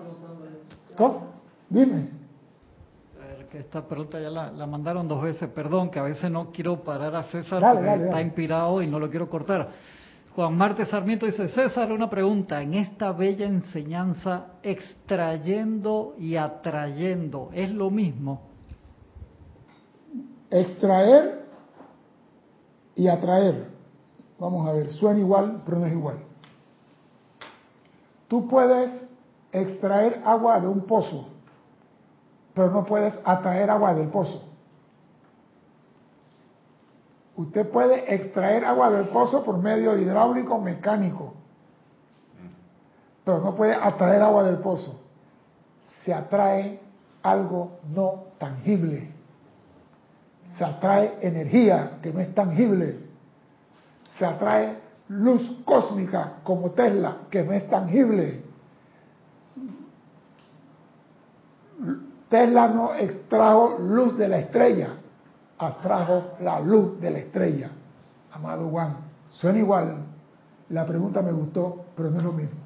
¿Cómo? 0.96 1.32
Dime. 1.68 2.22
Que 3.50 3.58
esta 3.58 3.86
pregunta 3.86 4.18
ya 4.18 4.30
la, 4.30 4.66
mandaron 4.66 5.06
dos 5.06 5.22
veces, 5.22 5.46
perdón, 5.50 5.90
que 5.90 5.98
a 5.98 6.04
veces 6.04 6.30
no 6.30 6.50
quiero 6.52 6.82
parar 6.82 7.14
a 7.14 7.24
César 7.24 7.60
porque 7.60 8.04
está 8.06 8.22
inspirado 8.22 8.80
y 8.80 8.86
no 8.86 8.98
lo 8.98 9.10
quiero 9.10 9.28
cortar. 9.28 9.68
Juan 10.34 10.56
Marte 10.56 10.86
Sarmiento 10.86 11.26
dice, 11.26 11.48
César, 11.48 11.92
una 11.92 12.08
pregunta, 12.08 12.62
en 12.62 12.72
esta 12.72 13.12
bella 13.12 13.44
enseñanza, 13.44 14.46
extrayendo 14.62 16.14
y 16.18 16.36
atrayendo, 16.36 17.50
¿es 17.52 17.70
lo 17.70 17.90
mismo? 17.90 18.40
Extraer 20.50 21.44
y 22.94 23.08
atraer, 23.08 23.66
vamos 24.38 24.66
a 24.66 24.72
ver, 24.72 24.90
suena 24.90 25.20
igual, 25.20 25.60
pero 25.66 25.78
no 25.78 25.84
es 25.84 25.92
igual. 25.92 26.16
Tú 28.28 28.48
puedes 28.48 29.11
extraer 29.52 30.22
agua 30.24 30.60
de 30.60 30.66
un 30.66 30.82
pozo, 30.82 31.28
pero 32.54 32.70
no 32.70 32.84
puedes 32.84 33.18
atraer 33.24 33.70
agua 33.70 33.94
del 33.94 34.08
pozo. 34.08 34.42
Usted 37.36 37.68
puede 37.70 38.14
extraer 38.14 38.64
agua 38.64 38.90
del 38.90 39.08
pozo 39.08 39.44
por 39.44 39.58
medio 39.58 39.96
hidráulico 39.96 40.58
mecánico, 40.58 41.34
pero 43.24 43.40
no 43.40 43.54
puede 43.54 43.74
atraer 43.74 44.22
agua 44.22 44.42
del 44.44 44.58
pozo. 44.58 45.00
Se 46.04 46.12
atrae 46.12 46.80
algo 47.22 47.78
no 47.94 48.24
tangible. 48.38 49.10
Se 50.58 50.64
atrae 50.64 51.18
energía 51.22 51.98
que 52.02 52.12
no 52.12 52.20
es 52.20 52.34
tangible. 52.34 52.98
Se 54.18 54.26
atrae 54.26 54.76
luz 55.08 55.60
cósmica 55.64 56.34
como 56.42 56.72
Tesla 56.72 57.18
que 57.30 57.42
no 57.42 57.52
es 57.52 57.68
tangible. 57.70 58.41
Tesla 62.32 62.66
no 62.66 62.94
extrajo 62.94 63.76
luz 63.78 64.16
de 64.16 64.26
la 64.26 64.38
estrella, 64.38 64.94
atrajo 65.58 66.30
la 66.40 66.60
luz 66.60 66.98
de 66.98 67.10
la 67.10 67.18
estrella. 67.18 67.70
Amado 68.32 68.70
Juan, 68.70 68.96
suena 69.32 69.58
igual. 69.58 69.96
La 70.70 70.86
pregunta 70.86 71.20
me 71.20 71.30
gustó, 71.30 71.84
pero 71.94 72.10
no 72.10 72.20
es 72.20 72.24
lo 72.24 72.32
mismo. 72.32 72.56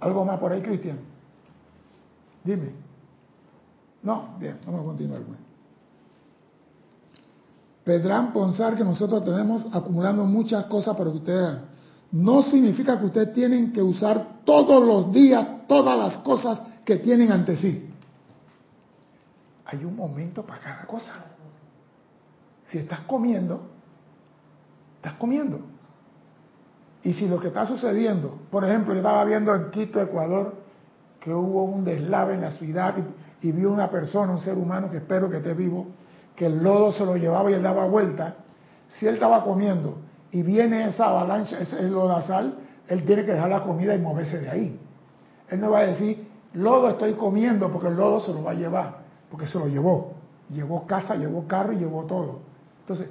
¿Algo 0.00 0.26
más 0.26 0.38
por 0.38 0.52
ahí, 0.52 0.60
Cristian? 0.60 0.98
Dime. 2.44 2.68
No, 4.02 4.34
bien, 4.38 4.58
vamos 4.66 4.82
a 4.82 4.84
continuar. 4.84 5.22
Pues. 5.22 5.38
Pedrán 7.82 8.34
pensar 8.34 8.76
que 8.76 8.84
nosotros 8.84 9.24
tenemos 9.24 9.64
acumulando 9.72 10.26
muchas 10.26 10.66
cosas 10.66 10.94
para 10.94 11.08
ustedes 11.08 11.60
No 12.12 12.42
significa 12.42 12.98
que 12.98 13.06
ustedes 13.06 13.32
tienen 13.32 13.72
que 13.72 13.82
usar 13.82 14.40
todos 14.44 14.84
los 14.84 15.10
días 15.14 15.66
todas 15.66 15.96
las 15.98 16.18
cosas 16.18 16.62
que 16.90 16.96
tienen 16.96 17.30
ante 17.30 17.56
sí. 17.56 17.88
Hay 19.64 19.84
un 19.84 19.94
momento 19.94 20.42
para 20.42 20.58
cada 20.58 20.86
cosa. 20.86 21.24
Si 22.68 22.78
estás 22.78 22.98
comiendo, 23.06 23.60
estás 24.96 25.12
comiendo. 25.12 25.60
Y 27.04 27.12
si 27.12 27.28
lo 27.28 27.38
que 27.38 27.46
está 27.46 27.64
sucediendo, 27.64 28.40
por 28.50 28.64
ejemplo, 28.64 28.92
yo 28.92 28.98
estaba 28.98 29.24
viendo 29.24 29.54
en 29.54 29.70
Quito, 29.70 30.02
Ecuador, 30.02 30.56
que 31.20 31.32
hubo 31.32 31.62
un 31.62 31.84
deslave 31.84 32.34
en 32.34 32.40
la 32.40 32.50
ciudad 32.50 32.96
y, 33.40 33.46
y 33.46 33.52
vi 33.52 33.66
una 33.66 33.88
persona, 33.88 34.32
un 34.32 34.40
ser 34.40 34.58
humano 34.58 34.90
que 34.90 34.96
espero 34.96 35.30
que 35.30 35.36
esté 35.36 35.54
vivo, 35.54 35.86
que 36.34 36.46
el 36.46 36.60
lodo 36.60 36.90
se 36.90 37.06
lo 37.06 37.16
llevaba 37.16 37.52
y 37.52 37.54
él 37.54 37.62
daba 37.62 37.86
vuelta, 37.86 38.34
si 38.88 39.06
él 39.06 39.14
estaba 39.14 39.44
comiendo 39.44 39.98
y 40.32 40.42
viene 40.42 40.88
esa 40.88 41.06
avalancha, 41.10 41.60
ese 41.60 41.82
lodazal, 41.84 42.58
él 42.88 43.04
tiene 43.04 43.24
que 43.24 43.30
dejar 43.30 43.50
la 43.50 43.62
comida 43.62 43.94
y 43.94 44.00
moverse 44.00 44.40
de 44.40 44.50
ahí. 44.50 44.80
Él 45.50 45.60
no 45.60 45.70
va 45.70 45.80
a 45.80 45.86
decir, 45.86 46.29
lodo 46.54 46.90
estoy 46.90 47.14
comiendo 47.14 47.70
porque 47.70 47.88
el 47.88 47.96
lodo 47.96 48.20
se 48.20 48.32
lo 48.32 48.42
va 48.42 48.52
a 48.52 48.54
llevar, 48.54 48.98
porque 49.30 49.46
se 49.46 49.58
lo 49.58 49.66
llevó. 49.66 50.12
Llevó 50.50 50.86
casa, 50.86 51.14
llevó 51.14 51.46
carro 51.46 51.72
y 51.72 51.76
llevó 51.76 52.04
todo. 52.04 52.40
Entonces, 52.80 53.08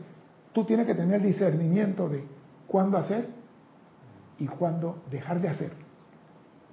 tú 0.52 0.66
tienes 0.66 0.86
que 0.86 0.96
tener 0.96 1.22
discernimiento 1.22 2.10
de 2.10 2.26
cuándo 2.68 2.98
hacer 2.98 3.30
y 4.38 4.46
cuándo 4.48 4.98
dejar 5.10 5.40
de 5.42 5.50
hacer. 5.50 5.72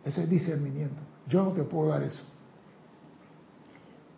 Ese 0.05 0.25
es 0.25 0.29
discernimiento. 0.29 1.01
Yo 1.29 1.43
no 1.45 1.51
te 1.53 1.63
puedo 1.63 1.91
dar 1.91 2.03
eso. 2.03 2.23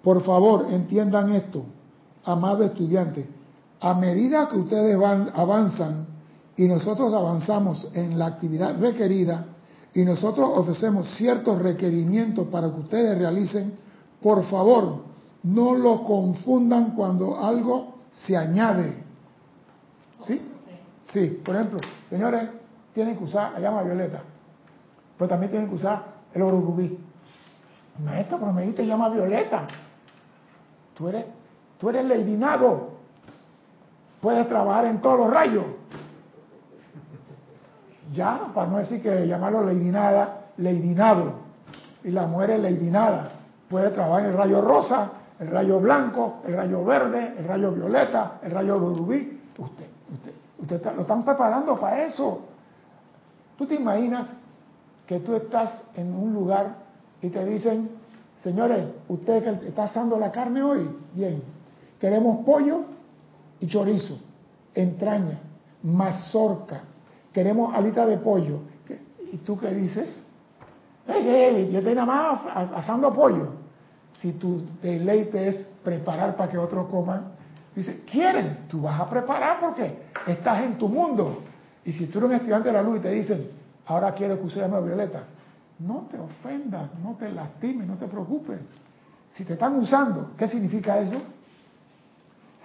Por 0.02 0.22
favor, 0.22 0.66
entiendan 0.70 1.32
esto 1.32 1.64
amado 2.28 2.64
estudiante, 2.64 3.28
a 3.80 3.94
medida 3.94 4.48
que 4.48 4.56
ustedes 4.56 4.98
van, 4.98 5.30
avanzan 5.34 6.06
y 6.56 6.66
nosotros 6.66 7.14
avanzamos 7.14 7.88
en 7.94 8.18
la 8.18 8.26
actividad 8.26 8.78
requerida 8.78 9.46
y 9.94 10.04
nosotros 10.04 10.48
ofrecemos 10.54 11.08
ciertos 11.16 11.60
requerimientos 11.60 12.46
para 12.48 12.70
que 12.70 12.80
ustedes 12.80 13.18
realicen, 13.18 13.74
por 14.22 14.44
favor, 14.44 15.04
no 15.42 15.74
lo 15.74 16.04
confundan 16.04 16.94
cuando 16.94 17.38
algo 17.38 17.94
se 18.12 18.36
añade. 18.36 19.02
¿Sí? 20.24 20.40
Sí, 21.12 21.40
por 21.44 21.56
ejemplo, 21.56 21.80
señores, 22.10 22.48
tienen 22.92 23.16
que 23.16 23.24
usar 23.24 23.52
la 23.52 23.60
llama 23.60 23.82
violeta, 23.82 24.22
pero 25.16 25.28
también 25.28 25.50
tienen 25.50 25.68
que 25.68 25.76
usar 25.76 26.04
el 26.34 26.42
oro 26.42 26.60
rubí. 26.60 26.98
Maestro, 28.04 28.38
pero 28.38 28.52
me 28.52 28.66
llama 28.86 29.08
violeta. 29.08 29.66
Tú 30.96 31.08
eres 31.08 31.24
Tú 31.78 31.90
eres. 31.90 32.04
Puedes 34.20 34.48
trabajar 34.48 34.86
en 34.86 35.00
todos 35.00 35.20
los 35.20 35.30
rayos. 35.30 35.64
Ya, 38.12 38.50
para 38.54 38.70
no 38.70 38.78
decir 38.78 39.02
que 39.02 39.26
llamarlo 39.26 39.64
leidinada, 39.64 40.46
leidinado. 40.56 41.32
Y 42.04 42.10
la 42.10 42.26
mujer 42.26 42.50
es 42.50 42.60
leidinada. 42.60 43.30
Puede 43.68 43.90
trabajar 43.90 44.24
en 44.24 44.30
el 44.30 44.36
rayo 44.36 44.60
rosa, 44.62 45.10
el 45.38 45.48
rayo 45.48 45.78
blanco, 45.78 46.40
el 46.46 46.54
rayo 46.54 46.84
verde, 46.84 47.34
el 47.38 47.44
rayo 47.44 47.72
violeta, 47.72 48.38
el 48.42 48.50
rayo 48.50 48.78
rubí. 48.78 49.40
Usted, 49.58 49.86
usted, 50.12 50.32
usted 50.58 50.94
lo 50.94 51.02
están 51.02 51.24
preparando 51.24 51.78
para 51.78 52.04
eso. 52.04 52.40
¿Tú 53.56 53.66
te 53.66 53.74
imaginas 53.74 54.28
que 55.06 55.20
tú 55.20 55.34
estás 55.34 55.82
en 55.96 56.14
un 56.14 56.32
lugar 56.32 56.76
y 57.20 57.28
te 57.28 57.44
dicen, 57.44 57.90
señores, 58.42 58.86
usted 59.08 59.42
que 59.42 59.68
está 59.68 59.84
asando 59.84 60.18
la 60.18 60.30
carne 60.30 60.62
hoy, 60.62 60.88
bien, 61.12 61.42
Queremos 62.00 62.44
pollo 62.44 62.84
y 63.60 63.66
chorizo, 63.66 64.18
entraña, 64.74 65.40
mazorca. 65.82 66.82
Queremos 67.38 67.72
alita 67.72 68.04
de 68.04 68.16
pollo. 68.16 68.62
¿Y 69.32 69.36
tú 69.36 69.56
qué 69.56 69.72
dices? 69.72 70.26
Hey, 71.06 71.70
yo 71.70 71.78
estoy 71.78 71.94
nada 71.94 72.04
más 72.04 72.40
asando 72.74 73.14
pollo. 73.14 73.50
Si 74.20 74.32
tu 74.32 74.62
deleite 74.82 75.46
es 75.46 75.56
preparar 75.84 76.34
para 76.34 76.50
que 76.50 76.58
otros 76.58 76.88
coman, 76.88 77.26
dice, 77.76 78.02
quieren, 78.10 78.66
tú 78.66 78.82
vas 78.82 79.00
a 79.00 79.08
preparar 79.08 79.60
porque 79.60 80.02
estás 80.26 80.64
en 80.64 80.78
tu 80.78 80.88
mundo. 80.88 81.44
Y 81.84 81.92
si 81.92 82.08
tú 82.08 82.18
eres 82.18 82.30
un 82.30 82.34
estudiante 82.34 82.70
de 82.70 82.74
la 82.74 82.82
luz 82.82 82.98
y 82.98 83.02
te 83.02 83.10
dicen, 83.12 83.50
ahora 83.86 84.12
quiero 84.14 84.36
que 84.40 84.46
usted 84.46 84.62
llame 84.62 84.84
violeta, 84.84 85.22
no 85.78 86.08
te 86.10 86.18
ofendas, 86.18 86.90
no 87.04 87.14
te 87.14 87.30
lastimes, 87.30 87.86
no 87.86 87.94
te 87.94 88.08
preocupes. 88.08 88.58
Si 89.36 89.44
te 89.44 89.52
están 89.52 89.76
usando, 89.76 90.32
¿qué 90.36 90.48
significa 90.48 90.98
eso? 90.98 91.22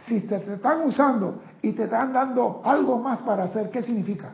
Si 0.07 0.21
te, 0.21 0.37
están 0.37 0.81
usando 0.81 1.43
y 1.61 1.73
te 1.73 1.83
están 1.83 2.11
dando 2.11 2.63
algo 2.65 2.97
más 2.97 3.21
para 3.21 3.43
hacer, 3.43 3.69
¿qué 3.69 3.83
significa? 3.83 4.33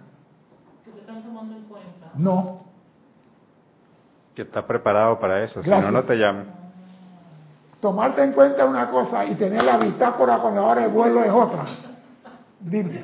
Están 1.20 1.34
tomando 1.34 1.56
en 1.58 1.64
cuenta. 1.64 2.12
No. 2.16 2.60
Que 4.34 4.44
está 4.44 4.66
preparado 4.66 5.20
para 5.20 5.44
eso, 5.44 5.62
si 5.62 5.70
no, 5.70 5.92
no 5.92 6.04
te 6.04 6.16
llaman. 6.16 6.46
Tomarte 7.82 8.24
en 8.24 8.32
cuenta 8.32 8.66
una 8.66 8.90
cosa 8.90 9.26
y 9.26 9.36
tener 9.36 9.64
la 9.64 9.78
bitácora 9.78 10.38
con 10.40 10.56
la 10.56 10.62
hora 10.62 10.82
de 10.82 10.88
vuelo 10.88 11.24
es 11.24 11.32
otra. 11.32 11.66
Dime. 12.60 13.04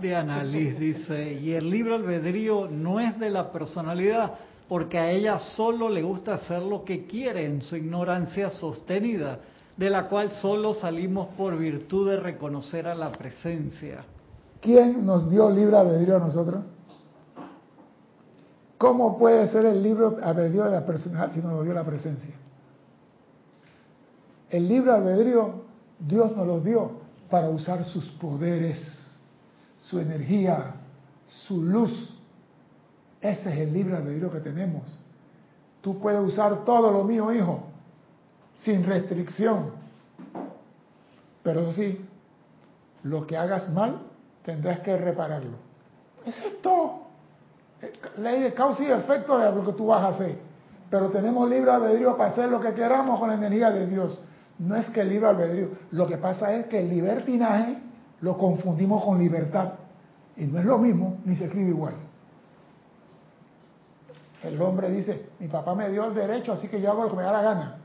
Diana 0.00 0.42
Liz 0.42 0.78
dice, 0.78 1.34
y 1.34 1.52
el 1.52 1.70
libro 1.70 1.94
albedrío 1.94 2.68
no 2.68 2.98
es 2.98 3.18
de 3.18 3.30
la 3.30 3.52
personalidad, 3.52 4.32
porque 4.68 4.98
a 4.98 5.10
ella 5.10 5.38
solo 5.38 5.88
le 5.88 6.02
gusta 6.02 6.34
hacer 6.34 6.62
lo 6.62 6.84
que 6.84 7.06
quiere 7.06 7.46
en 7.46 7.62
su 7.62 7.76
ignorancia 7.76 8.50
sostenida 8.50 9.38
de 9.76 9.90
la 9.90 10.08
cual 10.08 10.30
solo 10.32 10.74
salimos 10.74 11.28
por 11.36 11.56
virtud 11.56 12.10
de 12.10 12.16
reconocer 12.16 12.88
a 12.88 12.94
la 12.94 13.12
presencia. 13.12 14.04
¿Quién 14.64 15.04
nos 15.04 15.30
dio 15.30 15.50
libre 15.50 15.76
albedrío 15.76 16.16
a 16.16 16.20
nosotros? 16.20 16.64
¿Cómo 18.78 19.18
puede 19.18 19.46
ser 19.48 19.66
el 19.66 19.82
libro 19.82 20.16
albedrío 20.22 20.64
de 20.64 20.70
la 20.70 20.86
personalidad 20.86 21.34
si 21.34 21.40
nos 21.40 21.62
dio 21.62 21.74
la 21.74 21.84
presencia? 21.84 22.34
El 24.48 24.66
libre 24.66 24.90
albedrío 24.90 25.64
Dios 25.98 26.34
nos 26.34 26.46
lo 26.46 26.60
dio 26.60 26.92
para 27.28 27.50
usar 27.50 27.84
sus 27.84 28.06
poderes, 28.12 28.80
su 29.82 30.00
energía, 30.00 30.76
su 31.46 31.62
luz. 31.62 32.18
Ese 33.20 33.52
es 33.52 33.58
el 33.58 33.72
libre 33.74 33.98
albedrío 33.98 34.32
que 34.32 34.40
tenemos. 34.40 34.84
Tú 35.82 35.98
puedes 35.98 36.26
usar 36.26 36.64
todo 36.64 36.90
lo 36.90 37.04
mío, 37.04 37.30
hijo, 37.34 37.64
sin 38.60 38.82
restricción. 38.82 39.72
Pero 41.42 41.70
sí, 41.72 42.02
lo 43.02 43.26
que 43.26 43.36
hagas 43.36 43.70
mal, 43.70 44.13
tendrás 44.44 44.80
que 44.80 44.96
repararlo. 44.96 45.56
Eso 46.24 46.46
es 46.46 46.62
todo. 46.62 47.04
Ley 48.18 48.42
de 48.42 48.54
causa 48.54 48.82
y 48.82 48.90
efecto 48.90 49.38
de 49.38 49.50
lo 49.52 49.64
que 49.64 49.72
tú 49.72 49.86
vas 49.86 50.02
a 50.02 50.08
hacer. 50.08 50.38
Pero 50.90 51.10
tenemos 51.10 51.48
libre 51.48 51.70
albedrío 51.70 52.16
para 52.16 52.30
hacer 52.30 52.48
lo 52.48 52.60
que 52.60 52.72
queramos 52.72 53.18
con 53.18 53.28
la 53.28 53.34
energía 53.34 53.70
de 53.70 53.86
Dios. 53.86 54.24
No 54.58 54.76
es 54.76 54.88
que 54.90 55.00
el 55.00 55.08
libre 55.08 55.28
albedrío. 55.28 55.68
Lo 55.90 56.06
que 56.06 56.16
pasa 56.16 56.52
es 56.54 56.66
que 56.66 56.80
el 56.80 56.88
libertinaje 56.88 57.78
lo 58.20 58.38
confundimos 58.38 59.04
con 59.04 59.18
libertad. 59.18 59.74
Y 60.36 60.44
no 60.46 60.58
es 60.58 60.64
lo 60.64 60.78
mismo, 60.78 61.18
ni 61.24 61.36
se 61.36 61.46
escribe 61.46 61.70
igual. 61.70 61.94
El 64.42 64.60
hombre 64.60 64.90
dice, 64.90 65.30
mi 65.38 65.48
papá 65.48 65.74
me 65.74 65.88
dio 65.90 66.04
el 66.04 66.14
derecho, 66.14 66.52
así 66.52 66.68
que 66.68 66.80
yo 66.80 66.90
hago 66.90 67.04
lo 67.04 67.10
que 67.10 67.16
me 67.16 67.22
da 67.22 67.32
la 67.32 67.42
gana. 67.42 67.76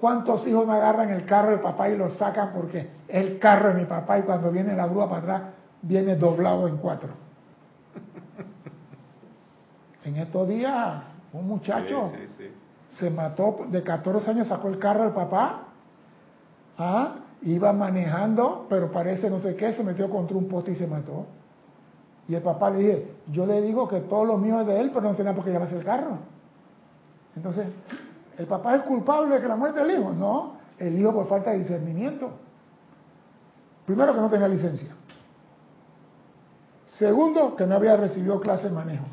¿Cuántos 0.00 0.46
hijos 0.46 0.66
me 0.66 0.74
agarran 0.74 1.10
el 1.10 1.24
carro 1.24 1.50
del 1.50 1.60
papá 1.60 1.88
y 1.88 1.96
lo 1.96 2.10
sacan 2.10 2.52
porque 2.52 2.78
es 3.06 3.24
el 3.24 3.38
carro 3.38 3.68
de 3.68 3.74
mi 3.74 3.84
papá 3.84 4.18
y 4.18 4.22
cuando 4.22 4.50
viene 4.50 4.74
la 4.74 4.86
grúa 4.86 5.08
para 5.08 5.20
atrás 5.20 5.42
viene 5.82 6.16
doblado 6.16 6.68
en 6.68 6.76
cuatro? 6.76 7.10
En 10.04 10.16
estos 10.16 10.48
días, 10.48 11.02
un 11.32 11.46
muchacho 11.46 12.10
se 12.98 13.10
mató, 13.10 13.66
de 13.68 13.82
14 13.82 14.30
años 14.30 14.48
sacó 14.48 14.68
el 14.68 14.78
carro 14.78 15.04
del 15.04 15.12
papá, 15.12 15.68
¿ah? 16.78 17.16
iba 17.42 17.72
manejando, 17.72 18.66
pero 18.68 18.90
parece 18.90 19.28
no 19.30 19.40
sé 19.40 19.56
qué, 19.56 19.74
se 19.74 19.84
metió 19.84 20.10
contra 20.10 20.36
un 20.36 20.48
poste 20.48 20.72
y 20.72 20.76
se 20.76 20.86
mató. 20.86 21.26
Y 22.28 22.34
el 22.34 22.42
papá 22.42 22.70
le 22.70 22.78
dije, 22.78 23.14
yo 23.30 23.46
le 23.46 23.60
digo 23.60 23.88
que 23.88 24.00
todo 24.00 24.24
lo 24.24 24.38
mío 24.38 24.60
es 24.60 24.66
de 24.66 24.80
él, 24.80 24.90
pero 24.92 25.02
no 25.02 25.14
tiene 25.14 25.32
por 25.34 25.44
qué 25.44 25.50
llevarse 25.50 25.76
el 25.76 25.84
carro. 25.84 26.18
Entonces, 27.36 27.66
¿El 28.40 28.46
papá 28.46 28.74
es 28.74 28.82
culpable 28.84 29.34
de 29.34 29.42
que 29.42 29.48
la 29.48 29.56
muerte 29.56 29.80
del 29.80 30.00
hijo? 30.00 30.14
No, 30.14 30.54
el 30.78 30.98
hijo 30.98 31.12
por 31.12 31.28
falta 31.28 31.50
de 31.50 31.58
discernimiento. 31.58 32.30
Primero 33.84 34.14
que 34.14 34.20
no 34.20 34.30
tenía 34.30 34.48
licencia. 34.48 34.96
Segundo, 37.00 37.56
que 37.56 37.66
no 37.66 37.76
había 37.76 37.96
recibido 37.96 38.38
clase 38.40 38.68
de 38.68 38.74
manejo. 38.74 39.06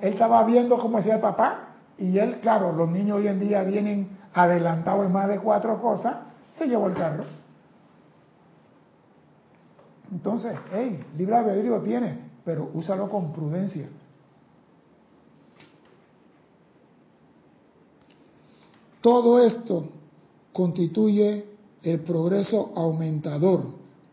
Él 0.00 0.12
estaba 0.12 0.44
viendo 0.44 0.78
cómo 0.78 0.98
hacía 0.98 1.16
el 1.16 1.20
papá 1.20 1.74
y 1.98 2.16
él, 2.16 2.38
claro, 2.38 2.70
los 2.70 2.88
niños 2.88 3.16
hoy 3.18 3.26
en 3.26 3.40
día 3.40 3.64
vienen 3.64 4.16
adelantados 4.32 5.04
en 5.04 5.12
más 5.12 5.26
de 5.26 5.40
cuatro 5.40 5.82
cosas, 5.82 6.18
se 6.56 6.68
llevó 6.68 6.86
el 6.86 6.94
carro. 6.94 7.24
Entonces, 10.12 10.56
hey, 10.72 11.04
libre 11.16 11.34
albedrío 11.34 11.80
tiene, 11.80 12.16
pero 12.44 12.70
úsalo 12.72 13.08
con 13.08 13.32
prudencia. 13.32 13.88
Todo 19.00 19.40
esto 19.40 19.88
constituye 20.52 21.44
el 21.82 22.00
progreso 22.02 22.72
aumentador 22.76 23.64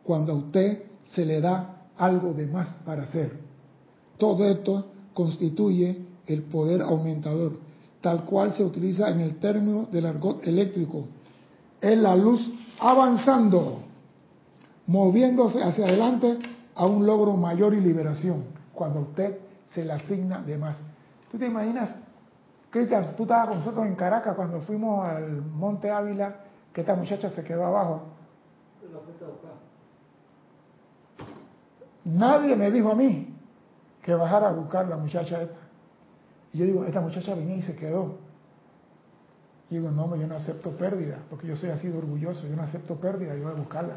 cuando 0.04 0.34
a 0.34 0.36
usted 0.38 0.86
se 1.04 1.26
le 1.26 1.40
da 1.42 1.75
algo 1.98 2.34
de 2.34 2.48
más 2.48 2.76
para 2.86 3.04
hacer. 3.04 3.40
Todo 4.18 4.46
esto 4.46 4.86
constituye 5.14 6.06
el 6.28 6.44
poder 6.44 6.82
aumentador, 6.82 7.54
tal 8.02 8.26
cual 8.26 8.52
se 8.52 8.64
utiliza 8.64 9.10
en 9.10 9.22
el 9.22 9.38
término 9.40 9.88
del 9.92 10.06
argot 10.06 10.46
eléctrico. 10.46 11.06
Es 11.82 11.98
la 11.98 12.16
luz 12.16 12.54
avanzando, 12.80 13.80
moviéndose 14.88 15.62
hacia 15.64 15.86
adelante 15.86 16.40
a 16.76 16.86
un 16.86 17.06
logro 17.06 17.34
mayor 17.34 17.74
y 17.74 17.82
liberación, 17.82 18.46
cuando 18.74 19.02
usted 19.02 19.38
se 19.68 19.86
le 19.86 19.94
asigna 19.94 20.42
de 20.42 20.58
más. 20.58 20.78
¿Tú 21.32 21.38
te 21.38 21.48
imaginas, 21.48 21.96
Cristian, 22.70 23.16
tú 23.16 23.24
estabas 23.24 23.50
con 23.50 23.60
nosotros 23.60 23.86
en 23.86 23.96
Caracas 23.96 24.36
cuando 24.36 24.62
fuimos 24.62 25.06
al 25.06 25.42
Monte 25.42 25.90
Ávila, 25.90 26.36
que 26.74 26.82
esta 26.82 26.96
muchacha 26.96 27.30
se 27.30 27.44
quedó 27.44 27.66
abajo? 27.66 28.04
Nadie 32.06 32.56
me 32.56 32.72
dijo 32.72 32.92
a 32.92 32.96
mí 32.96 33.36
que 34.02 34.14
bajara 34.14 34.50
a 34.50 34.52
buscar 34.52 34.88
la 34.88 34.98
muchacha 34.98 35.42
esta. 35.42 35.56
Y 36.54 36.60
yo 36.60 36.66
digo, 36.66 36.86
esta 36.86 37.02
muchacha 37.02 37.34
venía 37.34 37.58
y 37.58 37.62
se 37.64 37.76
quedó. 37.76 38.20
Y 39.70 39.78
digo, 39.78 39.90
no, 39.90 40.16
yo 40.16 40.28
no 40.28 40.36
acepto 40.36 40.78
pérdida, 40.78 41.18
porque 41.30 41.48
yo 41.48 41.56
soy 41.56 41.72
así 41.72 41.88
de 41.88 41.98
orgulloso, 41.98 42.48
yo 42.48 42.56
no 42.56 42.62
acepto 42.62 42.96
pérdida, 42.96 43.36
yo 43.36 43.44
voy 43.44 43.54
a 43.54 43.56
buscarla. 43.56 43.96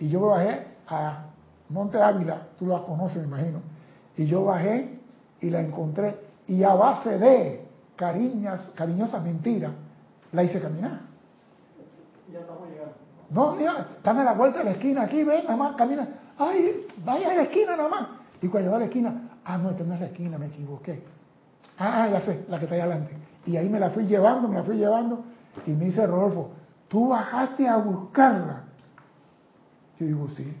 Y 0.00 0.08
yo 0.08 0.20
bajé 0.20 0.66
a 0.88 1.26
Monte 1.68 2.02
Ávila, 2.02 2.48
tú 2.58 2.66
la 2.66 2.82
conoces, 2.82 3.18
me 3.18 3.28
imagino. 3.28 3.60
Y 4.16 4.26
yo 4.26 4.44
bajé 4.44 4.98
y 5.40 5.50
la 5.50 5.60
encontré. 5.60 6.18
Y 6.48 6.64
a 6.64 6.74
base 6.74 7.16
de 7.18 7.66
cariñas, 7.94 8.72
cariñosas 8.74 9.22
mentiras, 9.22 9.72
la 10.32 10.42
hice 10.42 10.60
caminar. 10.60 11.00
Ya 12.32 12.40
estamos 12.40 12.68
llegando. 12.68 12.94
No, 13.30 13.54
mira, 13.54 13.86
están 13.96 14.18
a 14.18 14.24
la 14.24 14.34
vuelta 14.34 14.58
de 14.58 14.64
la 14.64 14.70
esquina 14.72 15.02
aquí, 15.02 15.22
ven, 15.22 15.44
nada 15.44 15.56
más, 15.56 15.76
camina. 15.76 16.08
Ay, 16.38 16.86
vaya 17.04 17.30
a 17.30 17.34
la 17.34 17.42
esquina 17.42 17.76
nada 17.76 17.88
más. 17.88 18.08
Y 18.42 18.48
cuando 18.48 18.66
llegó 18.66 18.76
a 18.76 18.78
la 18.80 18.84
esquina, 18.86 19.38
ah, 19.44 19.58
no, 19.58 19.70
esta 19.70 19.84
no 19.84 19.94
es 19.94 20.00
la 20.00 20.06
esquina, 20.06 20.38
me 20.38 20.46
equivoqué. 20.46 21.02
Ah, 21.78 22.08
ya 22.10 22.20
sé, 22.22 22.44
la 22.48 22.58
que 22.58 22.64
está 22.64 22.74
ahí 22.74 22.80
adelante. 22.80 23.16
Y 23.46 23.56
ahí 23.56 23.68
me 23.68 23.80
la 23.80 23.90
fui 23.90 24.04
llevando, 24.06 24.48
me 24.48 24.56
la 24.56 24.62
fui 24.62 24.76
llevando. 24.76 25.24
Y 25.66 25.70
me 25.70 25.86
dice 25.86 26.06
Rodolfo, 26.06 26.50
tú 26.88 27.08
bajaste 27.08 27.68
a 27.68 27.76
buscarla. 27.76 28.64
Yo 29.98 30.06
digo, 30.06 30.28
sí. 30.28 30.52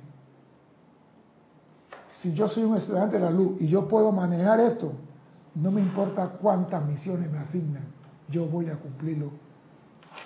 Si 2.16 2.32
yo 2.32 2.48
soy 2.48 2.64
un 2.64 2.76
estudiante 2.76 3.18
de 3.18 3.24
la 3.24 3.30
luz 3.30 3.60
y 3.60 3.68
yo 3.68 3.88
puedo 3.88 4.12
manejar 4.12 4.60
esto, 4.60 4.92
no 5.54 5.70
me 5.70 5.80
importa 5.80 6.28
cuántas 6.40 6.84
misiones 6.84 7.30
me 7.30 7.38
asignan, 7.38 7.84
yo 8.28 8.46
voy 8.46 8.68
a 8.68 8.76
cumplirlo 8.76 9.30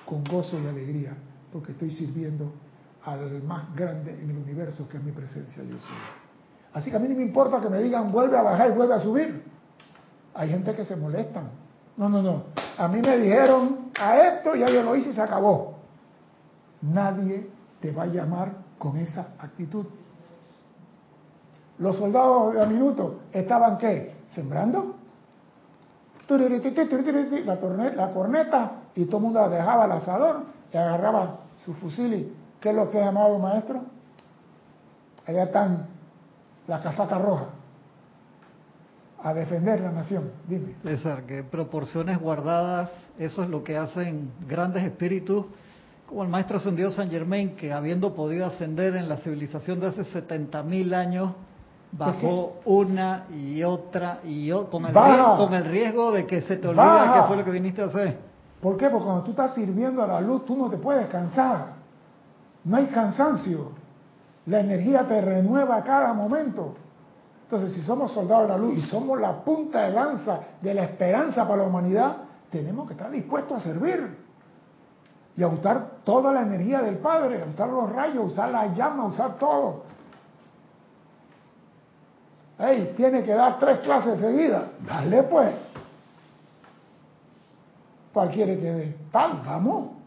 con 0.05 0.25
gozo 0.25 0.59
y 0.59 0.67
alegría, 0.67 1.15
porque 1.53 1.73
estoy 1.73 1.91
sirviendo 1.91 2.53
al 3.13 3.43
más 3.43 3.75
grande 3.75 4.13
en 4.13 4.31
el 4.31 4.37
universo 4.37 4.89
que 4.89 4.99
es 4.99 5.03
mi 5.03 5.13
presencia 5.13 5.63
yo 5.63 5.79
soy. 5.79 5.97
Así 6.73 6.91
que 6.91 6.97
a 6.97 7.01
mí 7.01 7.09
no 7.09 7.17
me 7.17 7.23
importa 7.23 7.61
que 7.61 7.69
me 7.69 7.83
digan 7.83 8.13
vuelve 8.13 8.37
a 8.37 8.43
bajar 8.43 8.71
y 8.71 8.75
vuelve 8.75 8.95
a 8.95 9.01
subir. 9.01 9.43
Hay 10.35 10.51
gente 10.51 10.75
que 10.75 10.85
se 10.85 10.97
molestan. 10.97 11.51
No, 11.97 12.09
no, 12.09 12.23
no. 12.23 12.45
A 12.77 12.87
mí 12.89 13.01
me 13.01 13.19
dijeron 13.19 13.91
a 13.99 14.19
esto, 14.19 14.55
ya 14.55 14.69
yo 14.69 14.83
lo 14.83 14.95
hice 14.95 15.11
y 15.11 15.15
se 15.15 15.23
acabó. 15.23 15.79
Nadie 16.83 17.51
te 17.81 17.93
va 17.93 18.05
a 18.05 18.07
llamar 18.07 18.53
con 18.79 18.97
esa 18.97 19.29
actitud. 19.39 19.87
Los 21.79 21.97
soldados 21.97 22.57
a 22.57 22.67
minuto 22.67 23.21
estaban 23.33 23.79
qué? 23.79 24.15
Sembrando. 24.35 24.97
La, 26.29 27.55
la 27.97 28.13
corneta 28.13 28.73
y 28.95 29.07
todo 29.07 29.17
el 29.17 29.23
mundo 29.23 29.49
dejaba 29.49 29.87
el 29.87 29.93
asador 29.93 30.43
y 30.73 30.77
agarraba 30.77 31.39
su 31.65 31.73
fusil 31.73 32.15
y 32.15 32.33
¿qué 32.61 32.71
es 32.71 32.75
lo 32.75 32.91
que 32.91 32.99
he 32.99 33.05
llamado 33.05 33.39
maestro? 33.39 33.83
Allá 35.27 35.45
están 35.45 35.87
la 36.67 36.81
casaca 36.81 37.19
roja 37.19 37.47
a 39.23 39.35
defender 39.35 39.81
la 39.81 39.91
nación. 39.91 40.31
Dime. 40.47 40.75
César, 40.83 41.25
que 41.25 41.43
proporciones 41.43 42.19
guardadas, 42.19 42.91
eso 43.19 43.43
es 43.43 43.51
lo 43.51 43.65
que 43.65 43.77
hacen 43.77 44.31
grandes 44.47 44.85
espíritus, 44.85 45.47
como 46.07 46.23
el 46.23 46.29
maestro 46.29 46.59
ascendido 46.59 46.91
San 46.91 47.11
Germain, 47.11 47.57
que 47.57 47.73
habiendo 47.73 48.15
podido 48.15 48.47
ascender 48.47 48.97
en 48.97 49.09
la 49.09 49.19
civilización 49.19 49.81
de 49.81 49.89
hace 49.89 50.05
70 50.05 50.63
mil 50.63 50.95
años, 50.95 51.33
bajó 51.93 52.61
una 52.65 53.27
y 53.31 53.63
otra 53.63 54.21
y 54.25 54.51
otra, 54.53 54.71
con 54.71 54.87
el, 54.87 54.95
riesgo, 54.95 55.37
con 55.37 55.55
el 55.55 55.65
riesgo 55.65 56.13
de 56.13 56.27
que 56.27 56.43
se 56.43 56.57
te 56.57 56.69
olvide 56.69 57.13
qué 57.15 57.23
fue 57.27 57.37
lo 57.37 57.45
que 57.45 57.51
viniste 57.51 57.83
a 57.83 57.87
hacer. 57.87 58.19
¿Por 58.61 58.77
qué? 58.77 58.89
Porque 58.89 59.05
cuando 59.05 59.23
tú 59.25 59.31
estás 59.31 59.55
sirviendo 59.55 60.03
a 60.03 60.07
la 60.07 60.21
luz, 60.21 60.45
tú 60.45 60.57
no 60.57 60.69
te 60.69 60.77
puedes 60.77 61.07
cansar. 61.09 61.78
No 62.69 62.77
hay 62.77 62.87
cansancio. 62.87 63.71
La 64.47 64.61
energía 64.61 65.09
te 65.09 65.21
renueva 65.21 65.77
a 65.77 65.83
cada 65.83 66.13
momento. 66.13 66.75
Entonces, 67.45 67.73
si 67.73 67.81
somos 67.81 68.13
soldados 68.13 68.43
de 68.43 68.49
la 68.49 68.59
luz 68.59 68.79
y 68.79 68.83
somos 68.83 69.19
la 69.19 69.43
punta 69.43 69.83
de 69.85 69.91
lanza 69.93 70.41
de 70.61 70.75
la 70.75 70.85
esperanza 70.85 71.49
para 71.49 71.63
la 71.63 71.69
humanidad, 71.69 72.17
tenemos 72.51 72.87
que 72.87 72.93
estar 72.93 73.11
dispuestos 73.11 73.57
a 73.57 73.61
servir 73.61 74.19
y 75.35 75.43
a 75.43 75.49
usar 75.49 75.93
toda 76.05 76.31
la 76.33 76.43
energía 76.43 76.83
del 76.83 76.99
Padre, 76.99 77.43
a 77.43 77.47
usar 77.47 77.69
los 77.69 77.91
rayos, 77.91 78.33
usar 78.33 78.51
la 78.51 78.67
llama, 78.75 79.07
usar 79.07 79.39
todo. 79.39 79.85
Hey, 82.59 82.93
tiene 82.99 83.25
que 83.25 83.33
dar 83.33 83.59
tres 83.59 83.79
clases 83.79 84.21
seguidas. 84.21 84.65
Dale 84.87 85.23
pues. 85.23 85.55
¿Cuál 88.13 88.31
quiere 88.31 88.59
que 88.59 88.73
dé? 88.73 88.97
Tal, 89.11 89.43
vamos. 89.47 89.98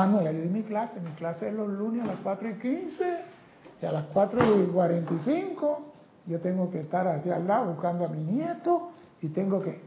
Ah, 0.00 0.06
no, 0.06 0.22
ya 0.22 0.32
mi 0.32 0.62
clase. 0.62 0.98
Mi 0.98 1.10
clase 1.10 1.48
es 1.48 1.54
los 1.54 1.68
lunes 1.68 2.04
a 2.04 2.06
las 2.06 2.20
4 2.20 2.48
y 2.48 2.54
15 2.54 3.20
y 3.82 3.84
a 3.84 3.92
las 3.92 4.06
4 4.06 4.62
y 4.62 4.66
45 4.68 5.80
yo 6.26 6.40
tengo 6.40 6.70
que 6.70 6.80
estar 6.80 7.06
hacia 7.06 7.36
al 7.36 7.66
buscando 7.66 8.06
a 8.06 8.08
mi 8.08 8.22
nieto 8.22 8.92
y 9.20 9.28
tengo 9.28 9.60
que... 9.60 9.78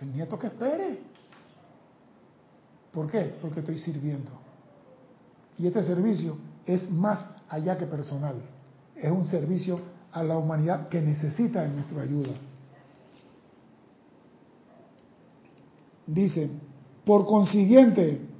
El 0.00 0.12
nieto 0.12 0.38
que 0.38 0.46
espere. 0.46 1.00
¿Por 2.92 3.10
qué? 3.10 3.34
Porque 3.42 3.58
estoy 3.58 3.78
sirviendo. 3.78 4.30
Y 5.58 5.66
este 5.66 5.82
servicio 5.82 6.36
es 6.64 6.88
más 6.90 7.24
allá 7.48 7.76
que 7.76 7.86
personal. 7.86 8.36
Es 8.94 9.10
un 9.10 9.26
servicio 9.26 9.80
a 10.12 10.22
la 10.22 10.38
humanidad 10.38 10.88
que 10.88 11.00
necesita 11.00 11.62
de 11.62 11.70
nuestra 11.70 12.02
ayuda. 12.02 12.34
Dice, 16.06 16.50
por 17.04 17.26
consiguiente, 17.26 18.33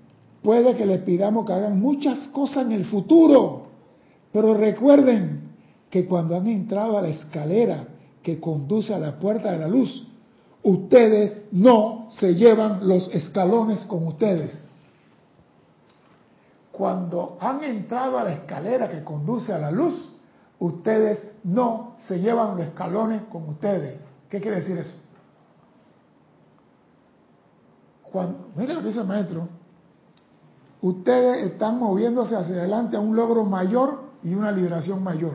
puede 0.44 0.76
que 0.76 0.84
les 0.84 1.00
pidamos 1.00 1.46
que 1.46 1.54
hagan 1.54 1.80
muchas 1.80 2.28
cosas 2.28 2.66
en 2.66 2.72
el 2.72 2.84
futuro, 2.84 3.62
pero 4.30 4.52
recuerden 4.52 5.40
que 5.88 6.06
cuando 6.06 6.36
han 6.36 6.46
entrado 6.46 6.98
a 6.98 7.02
la 7.02 7.08
escalera 7.08 7.88
que 8.22 8.38
conduce 8.38 8.94
a 8.94 8.98
la 8.98 9.18
puerta 9.18 9.50
de 9.52 9.58
la 9.58 9.68
luz, 9.68 10.06
ustedes 10.62 11.44
no 11.50 12.08
se 12.10 12.34
llevan 12.34 12.86
los 12.86 13.08
escalones 13.14 13.80
con 13.86 14.06
ustedes. 14.06 14.68
Cuando 16.70 17.38
han 17.40 17.64
entrado 17.64 18.18
a 18.18 18.24
la 18.24 18.32
escalera 18.34 18.90
que 18.90 19.02
conduce 19.02 19.50
a 19.50 19.58
la 19.58 19.70
luz, 19.70 20.14
ustedes 20.58 21.32
no 21.44 21.96
se 22.06 22.20
llevan 22.20 22.58
los 22.58 22.66
escalones 22.66 23.22
con 23.30 23.48
ustedes. 23.48 23.98
¿Qué 24.28 24.40
quiere 24.42 24.58
decir 24.58 24.76
eso? 24.76 24.96
Cuando, 28.12 28.48
mire 28.56 28.74
lo 28.74 28.80
que 28.80 28.88
dice 28.88 29.00
el 29.00 29.06
maestro, 29.06 29.48
ustedes 30.84 31.46
están 31.46 31.78
moviéndose 31.78 32.36
hacia 32.36 32.56
adelante 32.56 32.94
a 32.96 33.00
un 33.00 33.16
logro 33.16 33.44
mayor 33.44 34.00
y 34.22 34.34
una 34.34 34.52
liberación 34.52 35.02
mayor. 35.02 35.32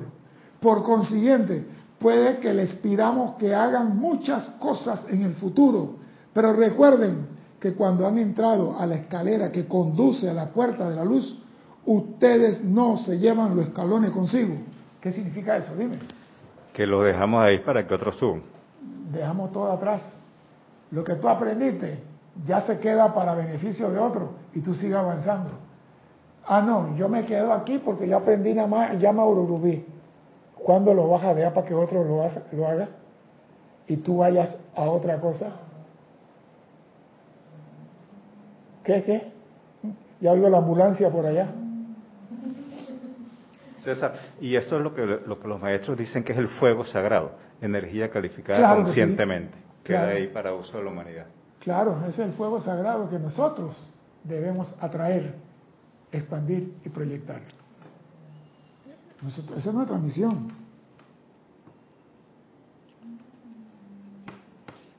Por 0.60 0.84
consiguiente, 0.84 1.66
puede 1.98 2.38
que 2.38 2.54
les 2.54 2.76
pidamos 2.76 3.36
que 3.38 3.56
hagan 3.56 3.98
muchas 3.98 4.48
cosas 4.60 5.08
en 5.10 5.24
el 5.24 5.34
futuro, 5.34 5.96
pero 6.34 6.54
recuerden 6.54 7.28
que 7.60 7.74
cuando 7.74 8.06
han 8.06 8.20
entrado 8.20 8.80
a 8.80 8.86
la 8.86 8.96
escalera 8.96 9.52
que 9.52 9.66
conduce 9.66 10.30
a 10.30 10.34
la 10.36 10.50
puerta 10.50 10.88
de 10.88 10.96
la 10.96 11.04
luz, 11.04 11.36
ustedes 11.84 12.64
no 12.64 12.98
se 12.98 13.18
llevan 13.18 13.56
los 13.56 13.66
escalones 13.66 14.12
consigo. 14.12 14.54
¿Qué 15.02 15.12
significa 15.12 15.58
eso? 15.58 15.76
Dime. 15.76 15.98
Que 16.74 16.86
lo 16.86 17.02
dejamos 17.02 17.44
ahí 17.44 17.58
para 17.60 17.88
que 17.88 17.96
otros 17.96 18.18
suban. 18.18 18.44
Dejamos 19.12 19.52
todo 19.52 19.72
atrás. 19.72 20.14
Lo 20.92 21.04
que 21.04 21.16
tú 21.16 21.28
aprendiste 21.28 22.09
ya 22.46 22.62
se 22.62 22.80
queda 22.80 23.14
para 23.14 23.36
beneficio 23.36 23.90
de 23.92 24.00
otro 24.00 24.32
y 24.54 24.62
tú 24.62 24.74
sigues 24.74 24.96
avanzando. 24.96 25.52
Ah, 26.46 26.62
no, 26.62 26.96
yo 26.96 27.08
me 27.10 27.26
quedo 27.26 27.54
aquí 27.54 27.80
porque 27.84 28.08
ya 28.08 28.18
aprendí 28.18 28.54
nada 28.54 28.68
más 28.68 29.00
llama 29.00 29.26
Ururubí. 29.26 29.86
¿Cuándo 30.56 30.94
lo 30.94 31.08
vas 31.08 31.24
a 31.24 31.34
dejar 31.34 31.54
para 31.54 31.68
que 31.68 31.74
otro 31.74 32.04
lo, 32.04 32.24
lo 32.52 32.68
haga? 32.68 32.90
Y 33.88 33.98
tú 33.98 34.18
vayas 34.18 34.60
a 34.76 34.84
otra 34.84 35.20
cosa. 35.20 35.52
¿Qué, 38.84 39.04
qué? 39.04 39.32
Ya 40.20 40.32
oigo 40.32 40.50
la 40.50 40.58
ambulancia 40.58 41.10
por 41.10 41.26
allá. 41.26 41.48
César, 43.84 44.14
y 44.42 44.56
esto 44.56 44.78
es 44.78 44.84
lo 44.84 44.94
que, 44.94 45.06
lo 45.06 45.40
que 45.40 45.48
los 45.48 45.60
maestros 45.60 45.98
dicen 45.98 46.24
que 46.24 46.34
es 46.34 46.40
el 46.40 46.50
fuego 46.50 46.84
sagrado, 46.84 47.32
energía 47.62 48.10
calificada 48.10 48.76
conscientemente, 48.76 49.58
que, 49.84 49.94
queda 49.94 50.08
ahí 50.10 50.28
para 50.28 50.54
uso 50.54 50.78
de 50.78 50.84
la 50.84 50.90
humanidad. 50.90 51.28
Claro, 51.60 52.06
es 52.08 52.18
el 52.20 52.32
fuego 52.34 52.62
sagrado 52.62 53.10
que 53.10 53.20
nosotros 53.20 53.76
debemos 54.24 54.74
atraer. 54.80 55.36
expandir 56.12 56.74
y 56.84 56.90
proyectar. 56.90 57.40
esa 59.28 59.70
es 59.70 59.74
nuestra 59.74 59.98
misión. 59.98 60.52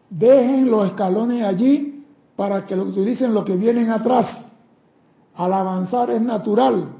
Dejen 0.08 0.70
los 0.70 0.86
escalones 0.86 1.42
allí 1.44 2.04
para 2.36 2.64
que 2.64 2.76
lo 2.76 2.84
utilicen 2.84 3.34
los 3.34 3.44
que 3.44 3.56
vienen 3.56 3.90
atrás. 3.90 4.52
Al 5.34 5.52
avanzar 5.52 6.10
es 6.10 6.20
natural 6.20 6.90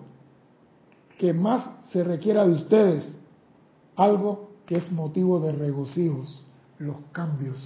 que 1.19 1.33
más 1.33 1.71
se 1.91 2.03
requiera 2.03 2.47
de 2.47 2.53
ustedes 2.53 3.17
algo 3.97 4.51
que 4.65 4.77
es 4.77 4.91
motivo 4.91 5.41
de 5.41 5.53
regocijos, 5.53 6.43
los 6.79 6.97
cambios. 7.13 7.59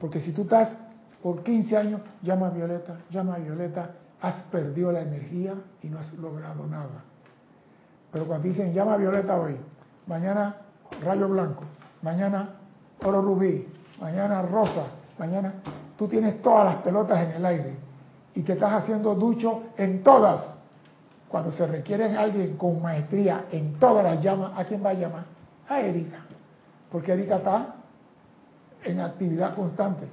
Porque 0.00 0.20
si 0.20 0.32
tú 0.32 0.42
estás 0.42 0.74
por 1.22 1.42
15 1.42 1.76
años, 1.76 2.00
llama 2.22 2.46
a 2.46 2.50
Violeta, 2.50 2.96
llama 3.10 3.34
a 3.34 3.38
Violeta, 3.38 3.90
has 4.22 4.34
perdido 4.50 4.90
la 4.90 5.02
energía 5.02 5.54
y 5.82 5.88
no 5.88 5.98
has 5.98 6.12
logrado 6.14 6.66
nada. 6.66 7.04
Pero 8.10 8.26
cuando 8.26 8.48
dicen 8.48 8.72
llama 8.72 8.94
a 8.94 8.96
Violeta 8.96 9.38
hoy, 9.38 9.56
mañana 10.06 10.56
rayo 11.04 11.28
blanco, 11.28 11.64
mañana 12.02 12.48
oro 13.04 13.22
rubí, 13.22 13.66
mañana 14.00 14.42
rosa, 14.42 14.86
mañana 15.18 15.54
tú 15.96 16.08
tienes 16.08 16.40
todas 16.42 16.64
las 16.64 16.82
pelotas 16.82 17.20
en 17.28 17.32
el 17.32 17.46
aire 17.46 17.76
y 18.34 18.42
te 18.42 18.54
estás 18.54 18.72
haciendo 18.72 19.14
ducho 19.14 19.64
en 19.76 20.02
todas. 20.02 20.58
Cuando 21.28 21.52
se 21.52 21.66
requiere 21.66 22.16
alguien 22.16 22.56
con 22.56 22.82
maestría 22.82 23.44
en 23.52 23.78
todas 23.78 24.02
las 24.02 24.22
llamas, 24.22 24.52
¿a 24.56 24.64
quién 24.64 24.84
va 24.84 24.90
a 24.90 24.94
llamar? 24.94 25.24
A 25.68 25.80
Erika. 25.80 26.18
Porque 26.90 27.12
Erika 27.12 27.36
está 27.36 27.76
en 28.84 29.00
actividad 29.00 29.54
constante. 29.54 30.08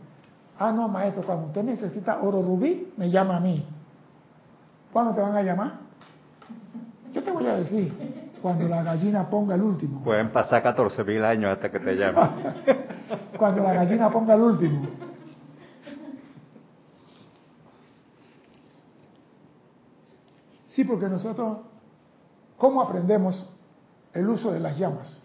Ah, 0.60 0.72
no, 0.72 0.88
maestro, 0.88 1.24
cuando 1.24 1.48
usted 1.48 1.64
necesita 1.64 2.20
oro 2.22 2.42
rubí, 2.42 2.94
me 2.98 3.10
llama 3.10 3.38
a 3.38 3.40
mí. 3.40 3.66
¿Cuándo 4.92 5.14
te 5.14 5.22
van 5.22 5.36
a 5.36 5.44
llamar? 5.44 5.74
Yo 7.14 7.24
te 7.24 7.32
voy 7.32 7.46
a 7.46 7.58
decir, 7.58 7.94
cuando 8.42 8.68
la 8.68 8.84
gallina 8.84 9.30
ponga 9.30 9.56
el 9.56 9.62
último. 9.62 10.04
Pueden 10.04 10.32
pasar 10.32 10.64
14 10.64 11.04
mil 11.04 11.24
años 11.24 11.52
hasta 11.52 11.70
que 11.70 11.80
te 11.80 11.96
llamen. 11.96 12.30
cuando 13.38 13.64
la 13.64 13.74
gallina 13.74 14.10
ponga 14.10 14.34
el 14.34 14.42
último. 14.42 14.88
Sí, 20.68 20.84
porque 20.84 21.08
nosotros, 21.08 21.58
¿cómo 22.58 22.82
aprendemos 22.82 23.48
el 24.14 24.30
uso 24.30 24.52
de 24.52 24.60
las 24.60 24.78
llamas? 24.78 25.20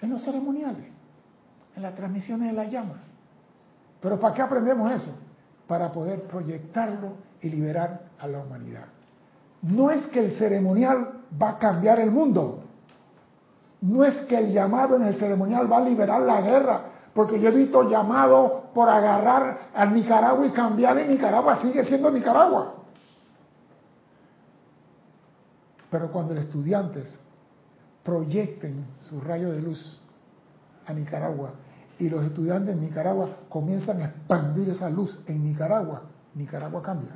En 0.00 0.10
los 0.10 0.22
ceremoniales, 0.24 0.93
en 1.76 1.82
las 1.82 1.94
transmisiones 1.94 2.50
de 2.50 2.54
las 2.54 2.70
llamas. 2.70 2.98
Pero 4.00 4.20
¿para 4.20 4.34
qué 4.34 4.42
aprendemos 4.42 4.92
eso? 4.92 5.18
Para 5.66 5.90
poder 5.90 6.22
proyectarlo 6.24 7.14
y 7.40 7.48
liberar 7.48 8.02
a 8.18 8.28
la 8.28 8.40
humanidad. 8.40 8.84
No 9.62 9.90
es 9.90 10.04
que 10.08 10.20
el 10.20 10.32
ceremonial 10.36 11.22
va 11.40 11.50
a 11.50 11.58
cambiar 11.58 11.98
el 12.00 12.10
mundo. 12.10 12.64
No 13.80 14.04
es 14.04 14.14
que 14.26 14.36
el 14.36 14.52
llamado 14.52 14.96
en 14.96 15.04
el 15.04 15.16
ceremonial 15.16 15.70
va 15.70 15.78
a 15.78 15.88
liberar 15.88 16.20
la 16.20 16.40
guerra. 16.42 16.80
Porque 17.14 17.40
yo 17.40 17.48
he 17.48 17.52
visto 17.52 17.88
llamado 17.88 18.64
por 18.74 18.88
agarrar 18.88 19.68
a 19.74 19.86
Nicaragua 19.86 20.46
y 20.46 20.50
cambiar 20.50 20.98
y 20.98 21.08
Nicaragua 21.08 21.62
sigue 21.62 21.84
siendo 21.84 22.10
Nicaragua. 22.10 22.74
Pero 25.90 26.10
cuando 26.10 26.34
los 26.34 26.44
estudiantes 26.44 27.18
proyecten 28.02 28.84
su 29.08 29.20
rayo 29.20 29.52
de 29.52 29.62
luz 29.62 30.00
a 30.86 30.92
Nicaragua 30.92 31.52
y 31.98 32.08
los 32.08 32.24
estudiantes 32.24 32.74
de 32.74 32.80
Nicaragua 32.80 33.28
comienzan 33.48 34.02
a 34.02 34.06
expandir 34.06 34.68
esa 34.68 34.90
luz 34.90 35.18
en 35.26 35.44
Nicaragua, 35.44 36.02
Nicaragua 36.34 36.82
cambia. 36.82 37.12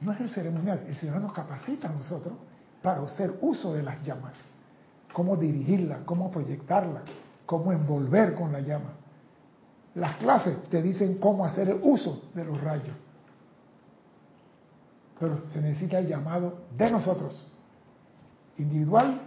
No 0.00 0.12
es 0.12 0.20
el 0.20 0.28
ceremonial, 0.30 0.84
el 0.86 0.96
Señor 0.96 1.20
nos 1.20 1.32
capacita 1.32 1.88
a 1.88 1.92
nosotros 1.92 2.34
para 2.82 3.00
hacer 3.00 3.38
uso 3.40 3.72
de 3.72 3.82
las 3.82 4.02
llamas, 4.02 4.34
cómo 5.12 5.36
dirigirla, 5.36 6.00
cómo 6.04 6.30
proyectarla, 6.30 7.02
cómo 7.46 7.72
envolver 7.72 8.34
con 8.34 8.52
la 8.52 8.60
llama. 8.60 8.92
Las 9.94 10.16
clases 10.16 10.62
te 10.64 10.82
dicen 10.82 11.18
cómo 11.18 11.44
hacer 11.46 11.68
el 11.68 11.80
uso 11.82 12.24
de 12.34 12.44
los 12.44 12.60
rayos. 12.60 12.94
Pero 15.18 15.42
se 15.52 15.60
necesita 15.62 15.98
el 15.98 16.08
llamado 16.08 16.64
de 16.76 16.90
nosotros, 16.90 17.46
individual 18.58 19.20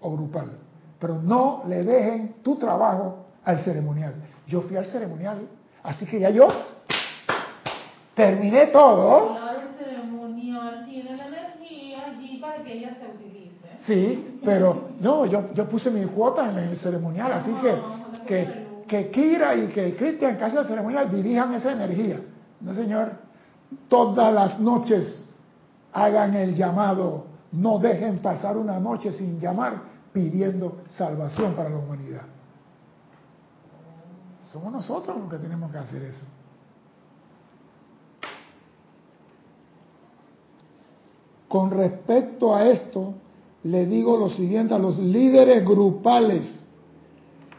o 0.00 0.12
grupal. 0.12 0.50
Pero 0.98 1.22
no 1.22 1.62
le 1.66 1.84
dejen 1.84 2.34
tu 2.42 2.56
trabajo 2.56 3.26
al 3.44 3.60
ceremonial. 3.64 4.14
Yo 4.46 4.62
fui 4.62 4.76
al 4.76 4.86
ceremonial, 4.86 5.38
así 5.82 6.06
que 6.06 6.20
ya 6.20 6.30
yo 6.30 6.48
terminé 8.14 8.66
todo. 8.68 9.36
Claro, 9.36 9.60
el 9.60 9.84
ceremonial 9.84 10.86
tiene 10.86 11.16
la 11.16 11.26
energía 11.26 12.06
allí 12.06 12.38
para 12.38 12.62
que 12.62 12.72
ella 12.72 12.96
se 13.00 13.16
utilice. 13.16 13.68
Sí, 13.86 14.38
pero 14.44 14.90
no, 15.00 15.26
yo, 15.26 15.52
yo 15.54 15.68
puse 15.68 15.90
mi 15.90 16.04
cuota 16.06 16.50
en 16.50 16.58
el 16.58 16.78
ceremonial, 16.78 17.32
así 17.32 17.52
que, 17.62 17.74
que, 18.26 18.84
que 18.86 19.10
Kira 19.10 19.54
y 19.54 19.68
que 19.68 19.96
Cristian, 19.96 20.42
hacen 20.42 20.58
el 20.58 20.66
ceremonial, 20.66 21.10
dirijan 21.10 21.54
esa 21.54 21.72
energía. 21.72 22.20
No, 22.60 22.74
señor 22.74 23.30
todas 23.88 24.32
las 24.32 24.60
noches 24.60 25.26
hagan 25.92 26.34
el 26.34 26.54
llamado, 26.54 27.26
no 27.52 27.78
dejen 27.78 28.18
pasar 28.18 28.56
una 28.56 28.78
noche 28.78 29.12
sin 29.12 29.40
llamar 29.40 29.82
pidiendo 30.12 30.82
salvación 30.88 31.54
para 31.54 31.70
la 31.70 31.76
humanidad. 31.76 32.22
Somos 34.52 34.72
nosotros 34.72 35.16
los 35.16 35.30
que 35.30 35.38
tenemos 35.38 35.70
que 35.70 35.78
hacer 35.78 36.02
eso. 36.02 36.24
Con 41.46 41.70
respecto 41.70 42.54
a 42.54 42.66
esto, 42.66 43.14
le 43.64 43.86
digo 43.86 44.16
lo 44.16 44.28
siguiente 44.30 44.74
a 44.74 44.78
los 44.78 44.98
líderes 44.98 45.64
grupales, 45.64 46.68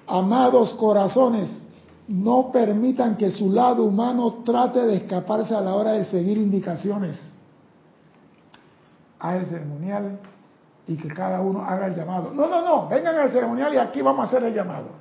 amados 0.07 0.73
corazones, 0.73 1.65
no 2.07 2.51
permitan 2.51 3.15
que 3.15 3.31
su 3.31 3.49
lado 3.51 3.83
humano 3.83 4.43
trate 4.45 4.79
de 4.79 4.95
escaparse 4.95 5.55
a 5.55 5.61
la 5.61 5.75
hora 5.75 5.91
de 5.91 6.05
seguir 6.05 6.37
indicaciones. 6.37 7.31
A 9.19 9.37
el 9.37 9.45
ceremonial 9.45 10.19
y 10.87 10.97
que 10.97 11.07
cada 11.07 11.41
uno 11.41 11.63
haga 11.63 11.87
el 11.87 11.95
llamado. 11.95 12.33
No, 12.33 12.47
no, 12.47 12.61
no, 12.61 12.87
vengan 12.89 13.15
al 13.15 13.31
ceremonial 13.31 13.73
y 13.73 13.77
aquí 13.77 14.01
vamos 14.01 14.25
a 14.25 14.27
hacer 14.27 14.43
el 14.43 14.53
llamado. 14.53 15.00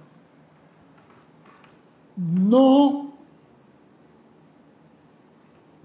No, 2.21 3.13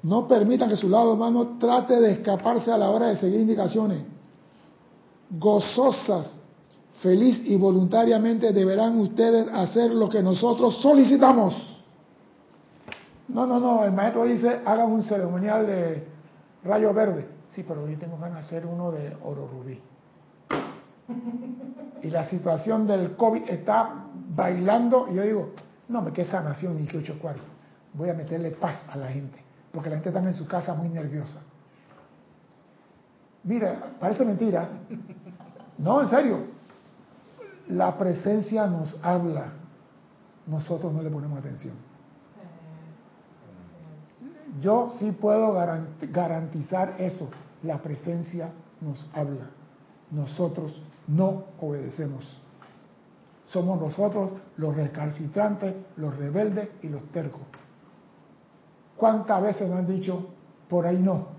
no 0.03 0.28
permitan 0.28 0.68
que 0.68 0.76
su 0.76 0.90
lado 0.90 1.14
humano 1.14 1.57
trate 1.57 2.02
de 2.02 2.12
escaparse 2.12 2.72
a 2.72 2.78
la 2.78 2.90
hora 2.90 3.07
de 3.07 3.18
seguir 3.18 3.40
indicaciones. 3.40 4.03
Gozosas 5.30 6.30
feliz 7.02 7.41
y 7.45 7.56
voluntariamente 7.56 8.52
deberán 8.52 8.99
ustedes 8.99 9.48
hacer 9.53 9.91
lo 9.91 10.10
que 10.10 10.22
nosotros 10.22 10.82
solicitamos. 10.82 11.84
No, 13.30 13.45
no, 13.45 13.60
no, 13.60 13.86
el 13.86 13.94
maestro 13.94 14.26
dice, 14.26 14.60
hagan 14.66 14.91
un 14.91 15.03
ceremonial 15.03 15.66
de 15.66 16.06
rayo 16.66 16.94
verde. 16.94 17.28
Sí, 17.53 17.64
pero 17.66 17.84
hoy 17.84 17.95
tengo 17.95 18.18
ganas 18.18 18.49
de 18.49 18.57
hacer 18.57 18.66
uno 18.66 18.91
de 18.91 19.16
oro 19.24 19.48
rubí. 19.48 19.80
Y 22.03 22.10
la 22.10 22.30
situación 22.30 22.88
del 22.88 23.16
COVID 23.16 23.49
está 23.49 24.06
bailando 24.36 25.07
y 25.10 25.16
yo 25.16 25.24
digo, 25.24 25.49
no 25.88 26.02
me 26.02 26.12
queda 26.12 26.32
sanación 26.32 26.76
ni 26.80 26.88
que 26.88 26.98
ocho 26.98 27.18
cuartos. 27.20 27.45
Voy 27.94 28.10
a 28.10 28.14
meterle 28.14 28.52
paz 28.52 28.84
a 28.90 28.98
la 28.98 29.07
gente, 29.07 29.40
porque 29.72 29.90
la 29.90 29.98
gente 29.98 30.10
está 30.10 30.22
en 30.22 30.34
su 30.34 30.48
casa 30.48 30.74
muy 30.74 30.90
nerviosa. 30.90 31.41
Mira, 33.44 33.94
parece 33.99 34.26
mentira. 34.26 34.70
No, 35.78 36.02
en 36.02 36.10
serio 36.10 36.56
la 37.68 37.98
presencia 37.98 38.68
nos 38.68 39.03
habla, 39.03 39.53
nosotros 40.45 40.94
no 40.94 41.02
le 41.02 41.10
ponemos 41.10 41.40
atención. 41.40 41.74
Yo 44.62 44.94
sí 44.99 45.12
puedo 45.12 45.53
garantizar 46.02 46.95
eso, 46.99 47.30
la 47.64 47.80
presencia 47.80 48.52
nos 48.80 49.10
habla, 49.14 49.49
nosotros 50.12 50.82
no 51.07 51.45
obedecemos. 51.60 52.41
Somos 53.45 53.80
nosotros 53.80 54.31
los 54.57 54.76
recalcitrantes, 54.76 55.76
los 55.97 56.15
rebeldes 56.17 56.69
y 56.81 56.89
los 56.89 57.03
tercos. 57.11 57.41
¿Cuántas 58.97 59.41
veces 59.41 59.69
nos 59.69 59.80
han 59.80 59.88
dicho, 59.88 60.30
por 60.67 60.85
ahí 60.85 60.97
no? 60.97 61.35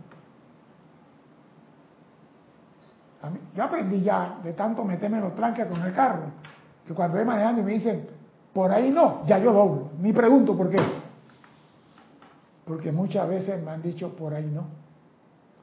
yo 3.57 3.65
aprendí 3.65 4.03
ya 4.03 4.39
de 4.45 4.53
tanto 4.53 4.85
meterme 4.85 5.17
en 5.17 5.25
los 5.25 5.35
tranques 5.35 5.67
con 5.67 5.81
el 5.83 5.93
carro, 5.93 6.25
que 6.87 6.95
cuando 6.95 7.17
voy 7.17 7.27
manejando 7.27 7.61
y 7.63 7.65
me 7.65 7.73
dicen, 7.73 8.07
por 8.53 8.71
ahí 8.71 8.91
no, 8.91 9.27
ya 9.27 9.39
yo 9.39 9.53
doblo. 9.53 9.91
Ni 9.99 10.13
pregunto 10.13 10.57
por 10.57 10.71
qué. 10.71 10.79
Porque 12.65 12.93
muchas 12.93 13.29
veces 13.29 13.63
me 13.63 13.71
han 13.71 13.83
dicho, 13.83 14.15
por 14.17 14.35
ahí 14.35 14.47
no. 14.47 14.67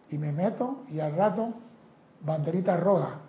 Y 0.10 0.18
me 0.18 0.32
meto 0.32 0.84
y 0.90 1.00
al 1.00 1.16
rato, 1.16 1.54
banderita 2.22 2.78
roja. 2.78 3.20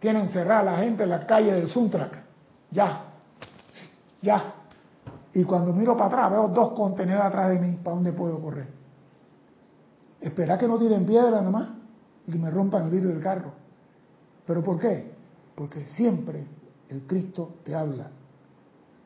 Tienen 0.00 0.28
cerrada 0.30 0.62
la 0.62 0.76
gente 0.78 1.04
en 1.04 1.10
la 1.10 1.26
calle 1.26 1.52
del 1.52 1.68
Suntrack. 1.68 2.21
Ya, 2.72 3.04
ya. 4.22 4.54
Y 5.34 5.44
cuando 5.44 5.72
miro 5.72 5.96
para 5.96 6.06
atrás 6.06 6.30
veo 6.30 6.48
dos 6.48 6.72
contenedores 6.72 7.26
atrás 7.26 7.50
de 7.50 7.58
mí, 7.58 7.78
¿para 7.82 7.96
dónde 7.96 8.12
puedo 8.12 8.40
correr? 8.40 8.68
Espera 10.20 10.58
que 10.58 10.68
no 10.68 10.78
tiren 10.78 11.04
piedra 11.06 11.40
nomás 11.42 11.68
y 12.26 12.32
que 12.32 12.38
me 12.38 12.50
rompan 12.50 12.84
el 12.84 12.90
vidrio 12.90 13.10
del 13.10 13.20
carro. 13.20 13.52
¿Pero 14.46 14.62
por 14.62 14.78
qué? 14.78 15.12
Porque 15.54 15.86
siempre 15.88 16.46
el 16.88 17.02
Cristo 17.06 17.56
te 17.64 17.74
habla. 17.74 18.10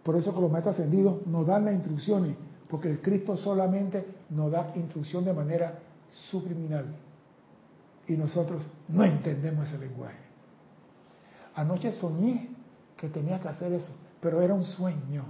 Por 0.03 0.17
eso 0.17 0.35
que 0.35 0.41
los 0.41 0.51
maestros 0.51 0.77
ascendidos 0.77 1.27
nos 1.27 1.47
dan 1.47 1.65
las 1.65 1.75
instrucciones, 1.75 2.37
porque 2.69 2.91
el 2.91 3.01
Cristo 3.01 3.37
solamente 3.37 4.07
nos 4.31 4.51
da 4.53 4.73
instrucción 4.77 5.25
de 5.25 5.33
manera 5.33 5.79
subliminal. 6.31 6.87
Y 8.07 8.13
nosotros 8.13 8.63
no 8.89 9.05
entendemos 9.05 9.69
ese 9.69 9.79
lenguaje. 9.79 10.19
Anoche 11.55 11.93
soñé 11.93 12.56
que 12.97 13.09
tenía 13.09 13.41
que 13.41 13.49
hacer 13.49 13.73
eso, 13.73 13.93
pero 14.21 14.41
era 14.41 14.55
un 14.55 14.65
sueño. 14.65 15.25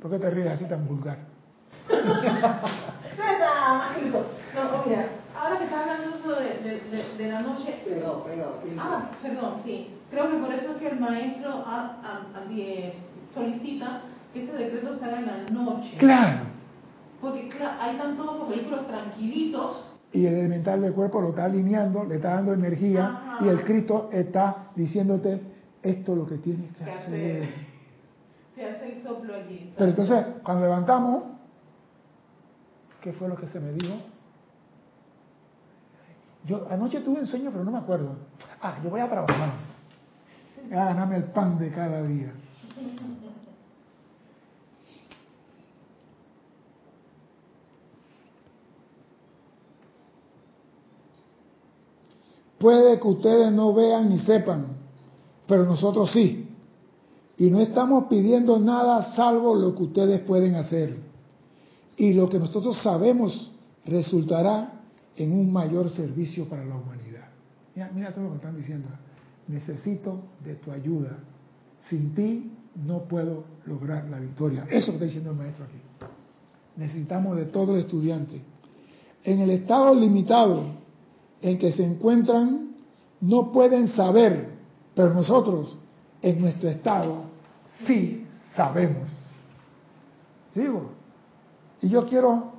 ¿Por 0.00 0.10
qué 0.10 0.18
te 0.18 0.30
ríes 0.30 0.48
así 0.48 0.64
tan 0.66 0.86
vulgar? 0.86 1.18
No, 4.54 4.84
mira, 4.86 5.08
ahora 5.38 5.58
que 5.58 5.64
estás 5.64 5.80
hablando 5.80 6.34
de, 6.34 6.80
de, 6.90 7.24
de, 7.24 7.32
la 7.32 7.42
noche. 7.42 7.82
Perdón, 7.84 8.22
perdón. 8.24 8.78
Ah, 8.78 9.10
perdón, 9.22 9.54
sí. 9.64 9.94
Creo 10.10 10.30
que 10.30 10.36
por 10.38 10.52
eso 10.52 10.72
es 10.72 10.76
que 10.78 10.88
el 10.88 11.00
maestro 11.00 11.50
a, 11.50 11.98
a, 12.02 12.44
solicita 13.34 14.02
que 14.32 14.44
este 14.44 14.56
decreto 14.56 14.94
se 14.94 15.04
haga 15.04 15.18
en 15.18 15.26
la 15.26 15.50
noche. 15.50 15.96
Claro. 15.98 16.40
Porque 17.20 17.48
claro, 17.48 17.76
hay 17.80 17.96
tantos 17.98 18.48
vehículos 18.48 18.86
tranquilitos. 18.86 19.84
Y 20.12 20.26
el 20.26 20.34
elemental 20.34 20.80
del 20.80 20.94
cuerpo 20.94 21.20
lo 21.20 21.30
está 21.30 21.44
alineando, 21.44 22.04
le 22.04 22.16
está 22.16 22.34
dando 22.34 22.54
energía 22.54 23.38
y 23.40 23.48
el 23.48 23.62
Cristo 23.62 24.08
está 24.10 24.68
diciéndote 24.74 25.40
esto 25.82 26.12
es 26.12 26.18
lo 26.18 26.26
que 26.26 26.38
tienes 26.38 26.76
que 26.76 26.84
hacer. 26.84 27.54
Se 28.54 28.64
hace 28.64 28.92
el 28.92 29.02
soplo 29.02 29.34
allí. 29.34 29.72
Pero 29.76 29.90
entonces, 29.90 30.26
cuando 30.42 30.64
levantamos, 30.64 31.24
¿qué 33.00 33.12
fue 33.12 33.28
lo 33.28 33.36
que 33.36 33.46
se 33.46 33.60
me 33.60 33.72
dijo? 33.72 33.94
Yo 36.44 36.66
anoche 36.70 37.00
tuve 37.00 37.20
un 37.20 37.26
sueño, 37.26 37.50
pero 37.52 37.64
no 37.64 37.70
me 37.70 37.78
acuerdo. 37.78 38.16
Ah, 38.60 38.78
yo 38.82 38.90
voy 38.90 39.00
a 39.00 39.08
trabajar. 39.08 39.50
A 40.72 40.84
ganarme 40.84 41.16
el 41.16 41.24
pan 41.24 41.58
de 41.58 41.70
cada 41.70 42.02
día. 42.02 42.32
Puede 52.58 52.98
que 52.98 53.06
ustedes 53.06 53.52
no 53.52 53.72
vean 53.72 54.08
ni 54.08 54.18
sepan, 54.18 54.77
pero 55.48 55.64
nosotros 55.64 56.12
sí. 56.12 56.46
Y 57.38 57.50
no 57.50 57.60
estamos 57.60 58.04
pidiendo 58.04 58.58
nada 58.58 59.14
salvo 59.14 59.54
lo 59.54 59.74
que 59.74 59.84
ustedes 59.84 60.20
pueden 60.20 60.54
hacer. 60.54 60.96
Y 61.96 62.12
lo 62.12 62.28
que 62.28 62.38
nosotros 62.38 62.78
sabemos 62.82 63.52
resultará 63.84 64.82
en 65.16 65.32
un 65.32 65.52
mayor 65.52 65.90
servicio 65.90 66.48
para 66.48 66.64
la 66.64 66.76
humanidad. 66.76 67.28
Mira, 67.74 67.90
mira 67.94 68.14
todo 68.14 68.24
lo 68.24 68.30
que 68.30 68.36
están 68.36 68.56
diciendo. 68.56 68.88
Necesito 69.48 70.20
de 70.44 70.54
tu 70.56 70.70
ayuda. 70.70 71.18
Sin 71.88 72.14
ti 72.14 72.52
no 72.86 73.04
puedo 73.04 73.44
lograr 73.66 74.04
la 74.08 74.20
victoria. 74.20 74.66
Eso 74.70 74.86
que 74.86 74.94
está 74.94 75.04
diciendo 75.06 75.30
el 75.30 75.36
maestro 75.36 75.64
aquí. 75.64 75.78
Necesitamos 76.76 77.36
de 77.36 77.46
todo 77.46 77.74
el 77.74 77.80
estudiante. 77.80 78.40
En 79.24 79.40
el 79.40 79.50
estado 79.50 79.94
limitado 79.94 80.62
en 81.40 81.58
que 81.58 81.72
se 81.72 81.84
encuentran, 81.84 82.74
no 83.20 83.50
pueden 83.52 83.88
saber, 83.88 84.57
pero 84.98 85.14
nosotros 85.14 85.78
en 86.20 86.40
nuestro 86.40 86.70
estado 86.70 87.22
sí 87.86 88.26
sabemos. 88.56 89.08
Digo, 90.52 90.90
y 91.80 91.88
yo 91.88 92.04
quiero 92.04 92.50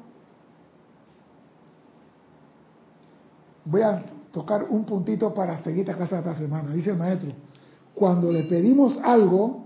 voy 3.65 3.81
a 3.81 4.05
tocar 4.31 4.67
un 4.69 4.85
puntito 4.85 5.33
para 5.33 5.61
seguir 5.63 5.81
esta 5.81 5.97
casa 5.97 6.19
esta 6.19 6.33
semana. 6.33 6.71
Dice 6.71 6.91
el 6.91 6.97
maestro, 6.97 7.29
cuando 7.93 8.31
le 8.31 8.43
pedimos 8.43 8.97
algo 9.03 9.65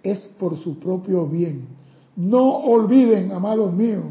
es 0.00 0.20
por 0.38 0.56
su 0.56 0.78
propio 0.78 1.26
bien. 1.26 1.66
No 2.14 2.56
olviden, 2.58 3.32
amados 3.32 3.72
míos, 3.72 4.04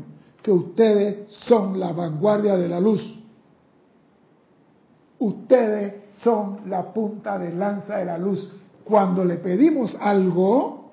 que 0.43 0.51
ustedes 0.51 1.31
son 1.31 1.79
la 1.79 1.93
vanguardia 1.93 2.57
de 2.57 2.67
la 2.67 2.81
luz. 2.81 3.21
Ustedes 5.17 6.00
son 6.17 6.69
la 6.69 6.93
punta 6.93 7.37
de 7.37 7.53
lanza 7.53 7.97
de 7.97 8.05
la 8.05 8.17
luz. 8.17 8.51
Cuando 8.83 9.23
le 9.23 9.37
pedimos 9.37 9.95
algo, 9.99 10.91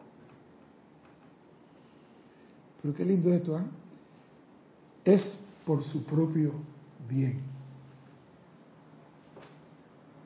pero 2.83 2.95
qué 2.95 3.05
lindo 3.05 3.33
esto, 3.33 3.59
¿eh? 3.59 3.63
es 5.05 5.39
por 5.65 5.83
su 5.83 6.05
propio 6.05 6.53
bien. 7.09 7.41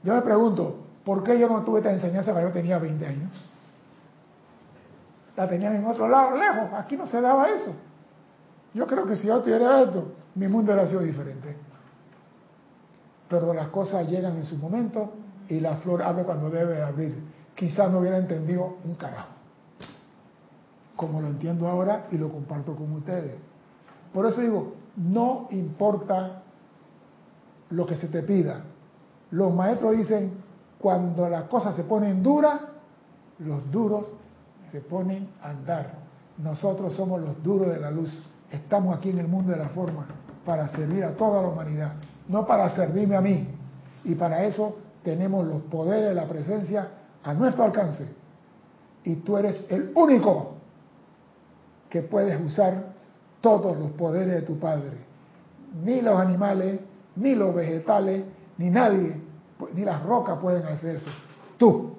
Yo 0.02 0.14
me 0.14 0.22
pregunto, 0.22 0.76
¿por 1.04 1.22
qué 1.22 1.38
yo 1.38 1.48
no 1.48 1.62
tuve 1.62 1.78
esta 1.78 1.92
enseñanza 1.92 2.32
cuando 2.32 2.50
yo 2.50 2.54
tenía 2.54 2.78
20 2.78 3.06
años? 3.06 3.30
La 5.36 5.48
tenían 5.48 5.76
en 5.76 5.86
otro 5.86 6.08
lado, 6.08 6.36
lejos. 6.36 6.72
Aquí 6.74 6.96
no 6.96 7.06
se 7.06 7.20
daba 7.20 7.48
eso. 7.48 7.74
Yo 8.74 8.86
creo 8.86 9.06
que 9.06 9.16
si 9.16 9.28
yo 9.28 9.40
tuviera 9.40 9.82
esto, 9.82 10.12
mi 10.34 10.48
mundo 10.48 10.72
hubiera 10.72 10.88
sido 10.88 11.00
diferente. 11.00 11.56
Pero 13.32 13.54
las 13.54 13.68
cosas 13.68 14.06
llegan 14.10 14.36
en 14.36 14.44
su 14.44 14.58
momento 14.58 15.10
y 15.48 15.58
la 15.58 15.76
flor 15.76 16.02
abre 16.02 16.22
cuando 16.22 16.50
debe 16.50 16.82
abrir. 16.82 17.16
Quizás 17.54 17.90
no 17.90 18.00
hubiera 18.00 18.18
entendido 18.18 18.76
un 18.84 18.94
carajo. 18.94 19.30
Como 20.94 21.18
lo 21.22 21.28
entiendo 21.28 21.66
ahora 21.66 22.08
y 22.10 22.18
lo 22.18 22.30
comparto 22.30 22.76
con 22.76 22.92
ustedes. 22.92 23.36
Por 24.12 24.26
eso 24.26 24.42
digo, 24.42 24.74
no 24.96 25.48
importa 25.50 26.42
lo 27.70 27.86
que 27.86 27.96
se 27.96 28.08
te 28.08 28.22
pida, 28.22 28.64
los 29.30 29.54
maestros 29.54 29.96
dicen, 29.96 30.32
cuando 30.78 31.26
las 31.26 31.44
cosas 31.44 31.74
se 31.74 31.84
ponen 31.84 32.22
duras, 32.22 32.60
los 33.38 33.70
duros 33.70 34.08
se 34.70 34.82
ponen 34.82 35.30
a 35.40 35.48
andar. 35.48 35.94
Nosotros 36.36 36.92
somos 36.92 37.18
los 37.18 37.42
duros 37.42 37.68
de 37.68 37.80
la 37.80 37.90
luz. 37.90 38.12
Estamos 38.50 38.94
aquí 38.94 39.08
en 39.08 39.20
el 39.20 39.28
mundo 39.28 39.52
de 39.52 39.58
la 39.58 39.70
forma 39.70 40.04
para 40.44 40.68
servir 40.68 41.02
a 41.02 41.16
toda 41.16 41.40
la 41.40 41.48
humanidad, 41.48 41.92
no 42.28 42.46
para 42.46 42.70
servirme 42.70 43.16
a 43.16 43.20
mí. 43.20 43.46
Y 44.04 44.14
para 44.14 44.44
eso 44.44 44.78
tenemos 45.02 45.46
los 45.46 45.62
poderes 45.62 46.10
de 46.10 46.14
la 46.14 46.26
presencia 46.26 46.88
a 47.22 47.34
nuestro 47.34 47.64
alcance. 47.64 48.06
Y 49.04 49.16
tú 49.16 49.36
eres 49.36 49.66
el 49.68 49.92
único 49.94 50.54
que 51.88 52.02
puedes 52.02 52.40
usar 52.40 52.92
todos 53.40 53.76
los 53.76 53.90
poderes 53.92 54.34
de 54.34 54.42
tu 54.42 54.58
Padre. 54.58 54.98
Ni 55.84 56.00
los 56.00 56.18
animales, 56.18 56.80
ni 57.16 57.34
los 57.34 57.54
vegetales, 57.54 58.24
ni 58.58 58.70
nadie, 58.70 59.16
ni 59.74 59.84
las 59.84 60.02
rocas 60.02 60.38
pueden 60.38 60.64
hacer 60.66 60.96
eso. 60.96 61.10
Tú, 61.58 61.94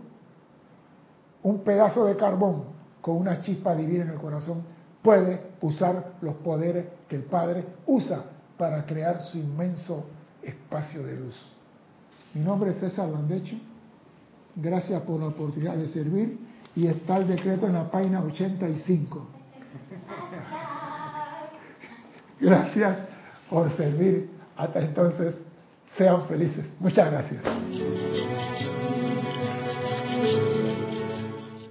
un 1.44 1.60
pedazo 1.60 2.06
de 2.06 2.16
carbón 2.16 2.64
con 3.02 3.18
una 3.18 3.42
chispa 3.42 3.76
divina 3.76 4.06
en 4.06 4.12
el 4.12 4.18
corazón, 4.18 4.64
puede 5.02 5.42
usar 5.62 6.14
los 6.22 6.36
poderes 6.36 6.86
que 7.10 7.18
el 7.18 7.24
Padre 7.24 7.66
usa 7.86 8.24
para 8.64 8.86
crear 8.86 9.22
su 9.24 9.38
inmenso 9.38 10.06
espacio 10.42 11.04
de 11.04 11.18
luz. 11.18 11.36
Mi 12.34 12.42
nombre 12.42 12.72
es 12.72 12.78
César 12.78 13.10
Landecho. 13.10 13.58
Gracias 14.56 15.02
por 15.02 15.20
la 15.20 15.28
oportunidad 15.28 15.76
de 15.76 15.88
servir 15.88 16.40
y 16.74 16.88
está 16.88 17.18
el 17.18 17.28
decreto 17.28 17.68
en 17.68 17.74
la 17.74 17.92
página 17.92 18.24
85. 18.24 19.20
Gracias 22.40 23.06
por 23.50 23.70
servir. 23.76 24.30
Hasta 24.56 24.80
entonces. 24.80 25.36
Sean 25.98 26.26
felices. 26.30 26.74
Muchas 26.80 27.12
gracias. 27.12 27.44